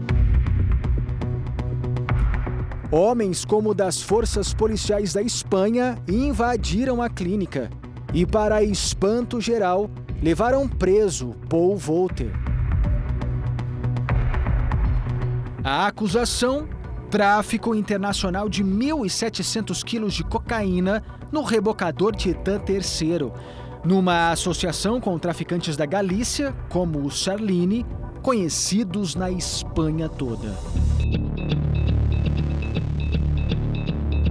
Homens 2.90 3.44
como 3.44 3.74
das 3.74 4.00
forças 4.00 4.54
policiais 4.54 5.12
da 5.12 5.20
Espanha 5.20 5.98
invadiram 6.06 7.02
a 7.02 7.08
clínica 7.08 7.68
e, 8.14 8.24
para 8.24 8.62
espanto 8.62 9.40
geral, 9.40 9.90
levaram 10.22 10.68
preso 10.68 11.34
Paul 11.48 11.76
Volter. 11.76 12.30
A 15.64 15.88
acusação: 15.88 16.68
tráfico 17.10 17.74
internacional 17.74 18.48
de 18.48 18.62
1.700 18.62 19.82
quilos 19.82 20.14
de 20.14 20.22
cocaína 20.22 21.02
no 21.32 21.42
rebocador 21.42 22.14
Titã 22.14 22.60
III, 22.68 23.32
numa 23.84 24.30
associação 24.30 25.00
com 25.00 25.18
traficantes 25.18 25.76
da 25.76 25.86
Galícia, 25.86 26.54
como 26.68 27.04
o 27.04 27.10
Charline, 27.10 27.84
conhecidos 28.22 29.16
na 29.16 29.28
Espanha 29.28 30.08
toda. 30.08 30.54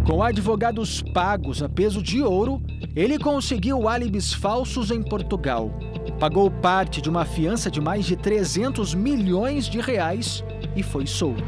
Com 0.05 0.21
advogados 0.21 1.01
pagos 1.01 1.63
a 1.63 1.67
peso 1.67 1.99
de 1.99 2.21
ouro, 2.21 2.61
ele 2.95 3.17
conseguiu 3.17 3.89
álibis 3.89 4.31
falsos 4.31 4.91
em 4.91 5.01
Portugal. 5.01 5.71
Pagou 6.19 6.51
parte 6.51 7.01
de 7.01 7.09
uma 7.09 7.25
fiança 7.25 7.71
de 7.71 7.81
mais 7.81 8.05
de 8.05 8.15
300 8.15 8.93
milhões 8.93 9.65
de 9.65 9.81
reais 9.81 10.43
e 10.75 10.83
foi 10.83 11.07
solto. 11.07 11.43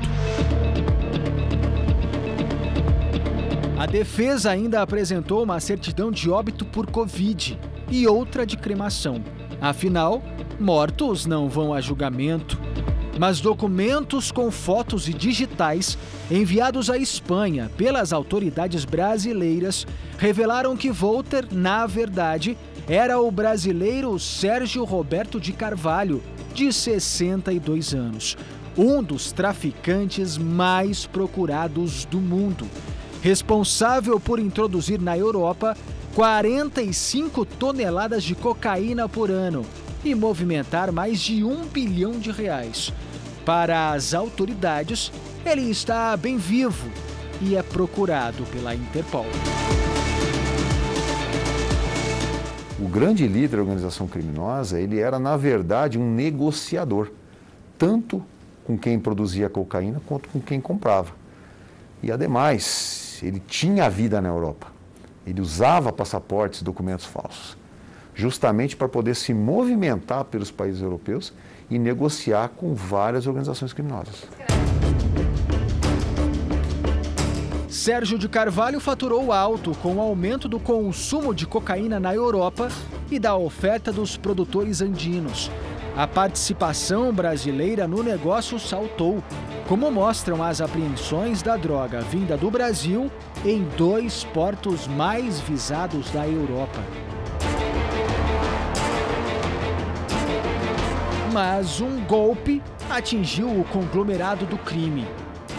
A 3.78 3.86
defesa 3.86 4.50
ainda 4.50 4.82
apresentou 4.82 5.44
uma 5.44 5.60
certidão 5.60 6.10
de 6.10 6.28
óbito 6.28 6.66
por 6.66 6.90
Covid 6.90 7.60
e 7.92 8.08
outra 8.08 8.44
de 8.44 8.58
cremação. 8.58 9.24
Afinal, 9.62 10.20
mortos 10.60 11.28
não 11.28 11.48
vão 11.48 11.76
a 11.76 11.80
julgamento 11.80 12.60
mas 13.20 13.40
documentos 13.40 14.32
com 14.32 14.52
fotos 14.52 15.08
e 15.08 15.14
digitais 15.14 15.98
enviados 16.30 16.90
à 16.90 16.98
Espanha 16.98 17.72
pelas 17.76 18.14
autoridades 18.14 18.86
brasileiras 18.86 19.86
revelaram 20.18 20.78
que 20.78 20.92
Volter, 20.92 21.48
na 21.52 21.86
verdade, 21.86 22.58
era 22.88 23.20
o 23.20 23.30
brasileiro 23.30 24.18
Sérgio 24.20 24.84
Roberto 24.84 25.40
de 25.40 25.52
Carvalho, 25.52 26.24
de 26.54 26.72
62 26.72 27.94
anos, 27.94 28.38
um 28.78 29.04
dos 29.04 29.32
traficantes 29.32 30.38
mais 30.38 31.06
procurados 31.06 32.06
do 32.06 32.20
mundo, 32.20 32.68
responsável 33.22 34.20
por 34.20 34.40
introduzir 34.40 35.02
na 35.02 35.18
Europa 35.18 35.76
45 36.16 37.46
toneladas 37.46 38.24
de 38.24 38.34
cocaína 38.34 39.08
por 39.08 39.30
ano 39.30 39.66
e 40.04 40.16
movimentar 40.16 40.92
mais 40.92 41.20
de 41.20 41.44
um 41.44 41.66
bilhão 41.66 42.14
de 42.14 42.32
reais. 42.32 42.94
Para 43.48 43.94
as 43.94 44.14
autoridades, 44.14 45.10
ele 45.46 45.72
está 45.72 46.18
bem 46.18 46.36
vivo 46.36 46.92
e 47.40 47.56
é 47.56 47.64
procurado 47.64 48.44
pela 48.48 48.76
Interpol. 48.76 49.26
O 52.78 52.90
grande 52.90 53.26
líder 53.26 53.56
da 53.56 53.62
organização 53.62 54.06
criminosa, 54.06 54.82
ele 54.82 55.00
era 55.00 55.18
na 55.18 55.38
verdade 55.38 55.98
um 55.98 56.14
negociador, 56.14 57.10
tanto 57.78 58.22
com 58.66 58.78
quem 58.78 59.00
produzia 59.00 59.48
cocaína 59.48 60.02
quanto 60.06 60.28
com 60.28 60.42
quem 60.42 60.60
comprava. 60.60 61.14
E 62.04 62.12
ademais, 62.12 63.18
ele 63.24 63.42
tinha 63.48 63.90
vida 63.90 64.20
na 64.20 64.28
Europa. 64.28 64.68
Ele 65.26 65.40
usava 65.40 65.94
passaportes, 65.94 66.62
documentos 66.62 67.06
falsos, 67.06 67.58
justamente 68.14 68.76
para 68.76 68.90
poder 68.90 69.16
se 69.16 69.34
movimentar 69.34 70.26
pelos 70.26 70.52
países 70.52 70.82
europeus 70.82 71.32
e 71.70 71.78
negociar 71.78 72.50
com 72.50 72.74
várias 72.74 73.28
organizações 73.28 73.74
criminosas. 73.74 74.26
Sérgio 77.68 78.18
de 78.18 78.28
Carvalho 78.28 78.80
faturou 78.80 79.32
alto 79.32 79.72
com 79.82 79.96
o 79.96 80.02
aumento 80.02 80.50
do 80.50 80.60
consumo 80.60 81.34
de 81.34 81.46
cocaína 81.46 82.00
na 82.00 82.14
Europa 82.14 82.70
e 83.10 83.18
da 83.18 83.38
oferta 83.38 83.92
dos 83.94 84.18
produtores 84.18 84.82
andinos. 84.82 85.50
A 85.96 86.06
participação 86.06 87.14
brasileira 87.14 87.88
no 87.88 88.04
negócio 88.04 88.60
saltou, 88.60 89.24
como 89.68 89.90
mostram 89.90 90.44
as 90.44 90.62
apreensões 90.62 91.42
da 91.42 91.56
droga 91.58 92.02
vinda 92.02 92.38
do 92.38 92.52
Brasil 92.52 93.10
em 93.46 93.64
dois 93.78 94.24
portos 94.26 94.86
mais 94.86 95.40
visados 95.40 96.12
da 96.12 96.28
Europa. 96.28 97.07
Mas 101.40 101.80
um 101.82 102.04
golpe 102.04 102.64
atingiu 102.90 103.48
o 103.48 103.64
conglomerado 103.66 104.44
do 104.48 104.58
crime. 104.58 105.06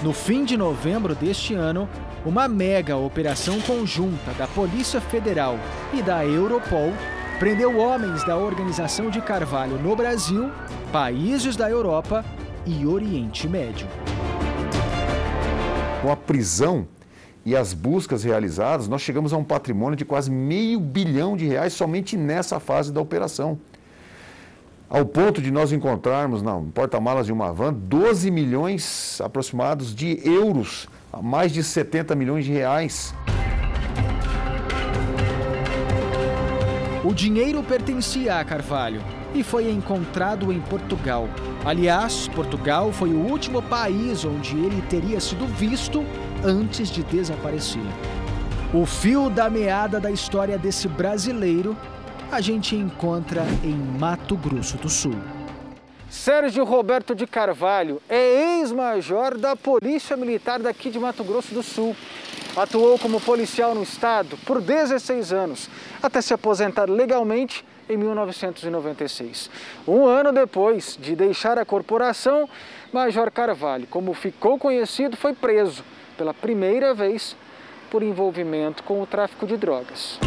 No 0.03 0.13
fim 0.13 0.45
de 0.45 0.57
novembro 0.57 1.15
deste 1.15 1.55
ano, 1.55 1.89
uma 2.27 2.49
mega 2.49 2.97
operação 2.97 3.61
conjunta 3.61 4.33
da 4.33 4.49
Polícia 4.49 5.01
Federal 5.01 5.57
e 5.95 6.03
da 6.03 6.27
Europol 6.27 6.93
prendeu 7.39 7.79
homens 7.79 8.25
da 8.25 8.37
organização 8.37 9.09
de 9.09 9.21
Carvalho 9.21 9.79
no 9.79 9.95
Brasil, 9.95 10.51
países 10.91 11.55
da 11.55 11.71
Europa 11.71 12.25
e 12.67 12.85
Oriente 12.85 13.49
Médio. 13.49 13.87
Com 16.03 16.11
a 16.11 16.17
prisão 16.17 16.89
e 17.47 17.55
as 17.55 17.73
buscas 17.73 18.25
realizadas, 18.25 18.89
nós 18.89 19.01
chegamos 19.01 19.33
a 19.33 19.37
um 19.37 19.45
patrimônio 19.45 19.95
de 19.95 20.05
quase 20.05 20.29
meio 20.29 20.81
bilhão 20.81 21.37
de 21.37 21.47
reais 21.47 21.73
somente 21.73 22.17
nessa 22.17 22.59
fase 22.59 22.93
da 22.93 23.01
operação 23.01 23.61
ao 24.89 25.05
ponto 25.05 25.43
de 25.43 25.51
nós 25.51 25.71
encontrarmos 25.71 26.41
no 26.43 26.65
porta-malas 26.75 27.27
de 27.27 27.33
uma 27.33 27.53
van 27.53 27.73
12 27.73 28.31
milhões 28.31 29.21
aproximados 29.21 29.95
de 29.95 30.21
euros, 30.27 30.89
mais 31.23 31.53
de 31.53 31.63
70 31.63 32.15
milhões 32.15 32.45
de 32.45 32.53
reais. 32.53 33.15
O 37.05 37.13
dinheiro 37.13 37.63
pertencia 37.63 38.39
a 38.39 38.45
Carvalho 38.45 39.03
e 39.35 39.43
foi 39.43 39.71
encontrado 39.71 40.53
em 40.53 40.61
Portugal. 40.61 41.29
Aliás, 41.65 42.29
Portugal 42.29 42.93
foi 42.93 43.11
o 43.11 43.19
último 43.19 43.63
país 43.63 44.25
onde 44.25 44.57
ele 44.57 44.83
teria 44.89 45.21
sido 45.21 45.47
visto 45.47 46.05
antes 46.45 46.89
de 46.89 47.03
desaparecer. 47.03 47.83
O 48.73 48.85
fio 48.85 49.31
da 49.31 49.49
meada 49.49 49.99
da 49.99 50.11
história 50.11 50.59
desse 50.59 50.89
brasileiro 50.89 51.77
a 52.31 52.43
gente 52.43 52.77
encontra 52.77 53.43
em 53.65 53.75
Mato 53.99 54.37
Grosso 54.37 54.77
do 54.77 54.89
Sul. 54.89 55.15
Sérgio 56.11 56.63
Roberto 56.63 57.15
de 57.15 57.27
Carvalho 57.27 58.03
é 58.09 58.59
ex-major 58.59 59.39
da 59.39 59.57
Polícia 59.57 60.17
Militar 60.17 60.61
daqui 60.61 60.91
de 60.91 60.99
Mato 60.99 61.25
Grosso 61.25 61.55
do 61.55 61.63
Sul. 61.63 61.97
Atuou 62.55 62.99
como 62.99 63.21
policial 63.21 63.75
no 63.75 63.83
estado 63.83 64.37
por 64.45 64.61
16 64.61 65.33
anos, 65.33 65.71
até 66.03 66.21
se 66.21 66.35
aposentar 66.35 66.89
legalmente 66.89 67.65
em 67.89 67.97
1996. 67.97 69.51
Um 69.87 70.05
ano 70.07 70.31
depois 70.31 70.99
de 71.01 71.17
deixar 71.17 71.59
a 71.59 71.65
corporação, 71.65 72.49
Major 72.93 73.31
Carvalho, 73.31 73.87
como 73.87 74.13
ficou 74.13 74.59
conhecido, 74.59 75.17
foi 75.17 75.33
preso 75.33 75.83
pela 76.17 76.35
primeira 76.35 76.93
vez 76.93 77.35
por 77.91 78.03
envolvimento 78.03 78.83
com 78.83 79.01
o 79.01 79.07
tráfico 79.07 79.47
de 79.47 79.57
drogas. 79.57 80.19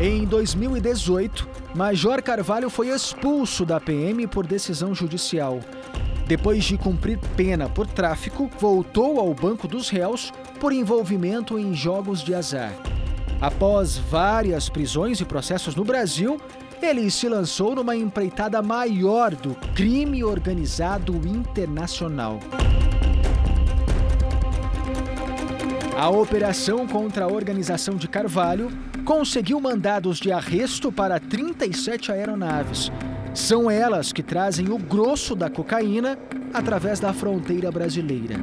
Em 0.00 0.24
2018, 0.24 1.48
Major 1.74 2.22
Carvalho 2.22 2.68
foi 2.68 2.88
expulso 2.88 3.64
da 3.64 3.78
PM 3.78 4.26
por 4.26 4.46
decisão 4.46 4.94
judicial. 4.94 5.60
Depois 6.26 6.64
de 6.64 6.78
cumprir 6.78 7.18
pena 7.36 7.68
por 7.68 7.86
tráfico, 7.86 8.50
voltou 8.58 9.20
ao 9.20 9.32
banco 9.34 9.68
dos 9.68 9.88
réus 9.90 10.32
por 10.58 10.72
envolvimento 10.72 11.58
em 11.58 11.74
jogos 11.74 12.22
de 12.22 12.34
azar. 12.34 12.72
Após 13.40 13.98
várias 13.98 14.68
prisões 14.68 15.20
e 15.20 15.24
processos 15.24 15.74
no 15.74 15.84
Brasil, 15.84 16.40
ele 16.80 17.10
se 17.10 17.28
lançou 17.28 17.74
numa 17.74 17.94
empreitada 17.94 18.60
maior 18.62 19.34
do 19.34 19.54
crime 19.74 20.24
organizado 20.24 21.14
internacional. 21.26 22.40
A 25.96 26.08
operação 26.08 26.86
contra 26.86 27.24
a 27.26 27.28
organização 27.28 27.94
de 27.94 28.08
Carvalho 28.08 28.70
conseguiu 29.04 29.60
mandados 29.60 30.18
de 30.18 30.30
arresto 30.30 30.92
para 30.92 31.18
37 31.18 32.12
aeronaves. 32.12 32.90
São 33.34 33.70
elas 33.70 34.12
que 34.12 34.22
trazem 34.22 34.68
o 34.70 34.78
grosso 34.78 35.34
da 35.34 35.50
cocaína 35.50 36.18
através 36.52 37.00
da 37.00 37.12
fronteira 37.12 37.70
brasileira. 37.70 38.36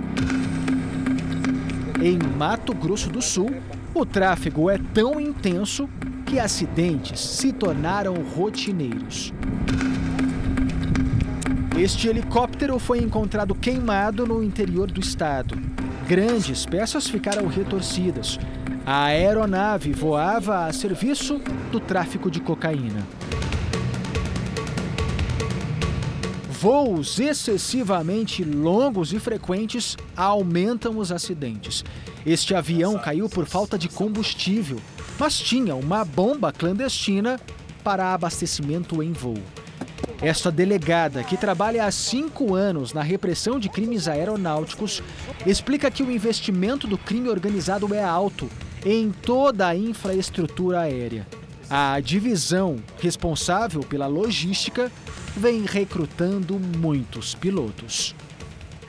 Em 2.02 2.18
Mato 2.38 2.74
Grosso 2.74 3.10
do 3.10 3.22
Sul, 3.22 3.52
o 3.94 4.06
tráfego 4.06 4.70
é 4.70 4.80
tão 4.94 5.20
intenso 5.20 5.90
que 6.26 6.40
acidentes 6.40 7.20
se 7.20 7.52
tornaram 7.52 8.14
rotineiros. 8.16 9.34
Este 11.78 12.08
helicóptero 12.08 12.78
foi 12.78 13.00
encontrado 13.00 13.56
queimado 13.56 14.26
no 14.26 14.44
interior 14.44 14.92
do 14.92 15.00
estado. 15.00 15.58
Grandes 16.08 16.66
peças 16.66 17.08
ficaram 17.08 17.48
retorcidas. 17.48 18.38
A 18.92 19.04
aeronave 19.04 19.92
voava 19.92 20.66
a 20.66 20.74
serviço 20.74 21.40
do 21.72 21.80
tráfico 21.80 22.32
de 22.32 22.40
cocaína. 22.40 23.08
Voos 26.50 27.20
excessivamente 27.20 28.44
longos 28.44 29.14
e 29.14 29.20
frequentes 29.20 29.96
aumentam 30.18 30.98
os 30.98 31.12
acidentes. 31.12 31.86
Este 32.26 32.56
avião 32.56 32.98
caiu 32.98 33.30
por 33.30 33.46
falta 33.46 33.78
de 33.78 33.88
combustível, 33.88 34.80
mas 35.20 35.38
tinha 35.38 35.76
uma 35.76 36.04
bomba 36.04 36.52
clandestina 36.52 37.40
para 37.84 38.12
abastecimento 38.12 39.04
em 39.04 39.14
voo. 39.14 39.38
Esta 40.20 40.52
delegada, 40.52 41.24
que 41.24 41.38
trabalha 41.38 41.86
há 41.86 41.92
cinco 41.92 42.56
anos 42.56 42.92
na 42.92 43.04
repressão 43.04 43.60
de 43.60 43.70
crimes 43.70 44.08
aeronáuticos, 44.08 45.04
explica 45.46 45.92
que 45.92 46.02
o 46.02 46.12
investimento 46.12 46.88
do 46.88 46.98
crime 46.98 47.30
organizado 47.30 47.94
é 47.94 48.04
alto 48.04 48.50
em 48.86 49.12
toda 49.12 49.68
a 49.68 49.76
infraestrutura 49.76 50.82
aérea. 50.82 51.26
A 51.70 52.00
divisão 52.00 52.78
responsável 53.00 53.82
pela 53.82 54.08
logística 54.08 54.92
vem 55.36 55.66
recrutando 55.66 56.60
muitos 56.60 57.36
pilotos. 57.36 58.16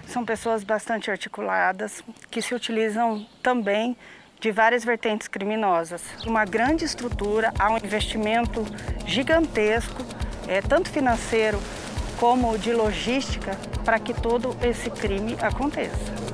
São 0.07 0.25
pessoas 0.25 0.65
bastante 0.65 1.11
articuladas 1.11 2.03
que 2.31 2.41
se 2.41 2.55
utilizam 2.55 3.27
também 3.43 3.97
de 4.41 4.51
várias 4.51 4.85
vertentes 4.85 5.29
criminosas. 5.29 6.03
Uma 6.27 6.45
grande 6.45 6.85
estrutura, 6.85 7.53
há 7.59 7.71
um 7.71 7.77
investimento 7.77 8.65
gigantesco, 9.07 10.03
é, 10.49 10.63
tanto 10.63 10.89
financeiro 10.89 11.61
como 12.19 12.59
de 12.59 12.73
logística, 12.73 13.57
para 13.85 13.99
que 13.99 14.15
todo 14.15 14.57
esse 14.63 14.91
crime 14.91 15.37
aconteça. 15.41 16.30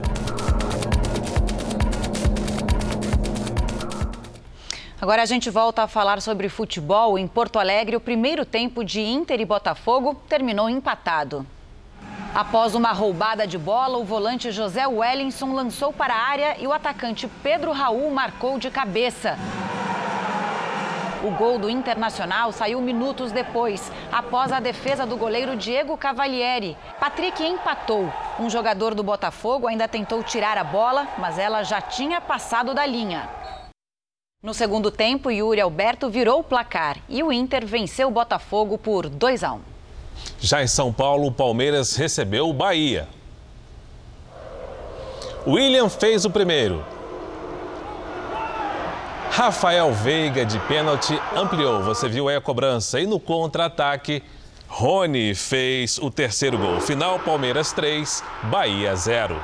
Agora 4.99 5.20
a 5.20 5.26
gente 5.26 5.51
volta 5.51 5.82
a 5.82 5.86
falar 5.86 6.22
sobre 6.22 6.49
futebol. 6.49 7.18
Em 7.18 7.26
Porto 7.26 7.59
Alegre, 7.59 7.97
o 7.97 8.01
primeiro 8.01 8.47
tempo 8.47 8.82
de 8.82 9.03
Inter 9.03 9.38
e 9.38 9.44
Botafogo 9.44 10.14
terminou 10.26 10.70
empatado. 10.70 11.47
Após 12.34 12.74
uma 12.74 12.92
roubada 12.92 13.47
de 13.47 13.59
bola, 13.59 13.99
o 13.99 14.05
volante 14.05 14.51
José 14.51 14.86
Wellington 14.86 15.53
lançou 15.53 15.92
para 15.92 16.14
a 16.14 16.18
área 16.18 16.57
e 16.59 16.66
o 16.66 16.72
atacante 16.72 17.28
Pedro 17.42 17.72
Raul 17.72 18.11
marcou 18.11 18.59
de 18.59 18.70
cabeça. 18.70 19.38
O 21.22 21.30
gol 21.30 21.59
do 21.59 21.68
Internacional 21.68 22.51
saiu 22.51 22.80
minutos 22.80 23.32
depois, 23.32 23.92
após 24.11 24.51
a 24.51 24.61
defesa 24.61 25.05
do 25.05 25.16
goleiro 25.18 25.57
Diego 25.57 25.97
Cavalieri. 25.99 26.74
Patrick 26.99 27.42
empatou. 27.42 28.11
Um 28.40 28.49
jogador 28.49 28.94
do 28.94 29.03
Botafogo 29.03 29.66
ainda 29.66 29.86
tentou 29.86 30.22
tirar 30.22 30.57
a 30.57 30.64
bola, 30.64 31.07
mas 31.18 31.38
ela 31.38 31.62
já 31.62 31.82
tinha 31.82 32.18
passado 32.18 32.72
da 32.72 32.86
linha. 32.86 33.28
No 34.43 34.53
segundo 34.53 34.91
tempo, 34.91 35.30
Yuri 35.30 35.62
Alberto 35.62 36.11
virou 36.11 36.41
o 36.41 36.45
placar 36.45 36.99
e 37.09 37.22
o 37.22 37.32
Inter 37.32 37.66
venceu 37.66 38.09
o 38.09 38.11
Botafogo 38.11 38.76
por 38.76 39.09
2 39.09 39.43
a 39.43 39.55
1. 39.55 39.61
Já 40.39 40.62
em 40.62 40.66
São 40.66 40.93
Paulo, 40.93 41.28
o 41.28 41.32
Palmeiras 41.32 41.97
recebeu 41.97 42.49
o 42.49 42.53
Bahia. 42.53 43.09
William 45.47 45.89
fez 45.89 46.26
o 46.26 46.30
primeiro. 46.30 46.84
Rafael 49.30 49.93
Veiga 49.93 50.45
de 50.45 50.59
pênalti 50.61 51.18
ampliou. 51.34 51.82
Você 51.82 52.07
viu 52.07 52.28
aí 52.28 52.37
a 52.37 52.41
cobrança. 52.41 53.01
E 53.01 53.07
no 53.07 53.18
contra-ataque, 53.18 54.22
Rony 54.68 55.34
fez 55.34 55.97
o 55.99 56.11
terceiro 56.11 56.59
gol. 56.59 56.80
Final: 56.80 57.18
Palmeiras 57.20 57.72
3, 57.72 58.22
Bahia 58.45 58.95
0. 58.95 59.43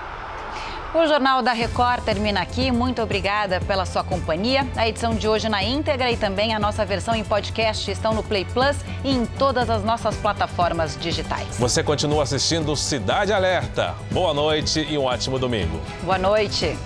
O 0.94 1.06
Jornal 1.06 1.40
da 1.40 1.54
Record 1.54 2.04
termina 2.04 2.42
aqui. 2.42 2.70
Muito 2.70 3.00
obrigada 3.00 3.62
pela 3.62 3.86
sua 3.86 4.04
companhia. 4.04 4.68
A 4.76 4.86
edição 4.86 5.14
de 5.14 5.26
hoje 5.26 5.48
na 5.48 5.62
íntegra 5.62 6.10
e 6.10 6.18
também 6.18 6.54
a 6.54 6.58
nossa 6.58 6.84
versão 6.84 7.14
em 7.14 7.24
podcast 7.24 7.90
estão 7.90 8.12
no 8.12 8.22
Play 8.22 8.44
Plus 8.44 8.76
e 9.02 9.10
em 9.10 9.24
todas 9.24 9.70
as 9.70 9.82
nossas 9.82 10.14
plataformas 10.16 10.98
digitais. 11.00 11.56
Você 11.58 11.82
continua 11.82 12.24
assistindo 12.24 12.76
Cidade 12.76 13.32
Alerta. 13.32 13.94
Boa 14.10 14.34
noite 14.34 14.86
e 14.86 14.98
um 14.98 15.04
ótimo 15.04 15.38
domingo. 15.38 15.80
Boa 16.02 16.18
noite. 16.18 16.76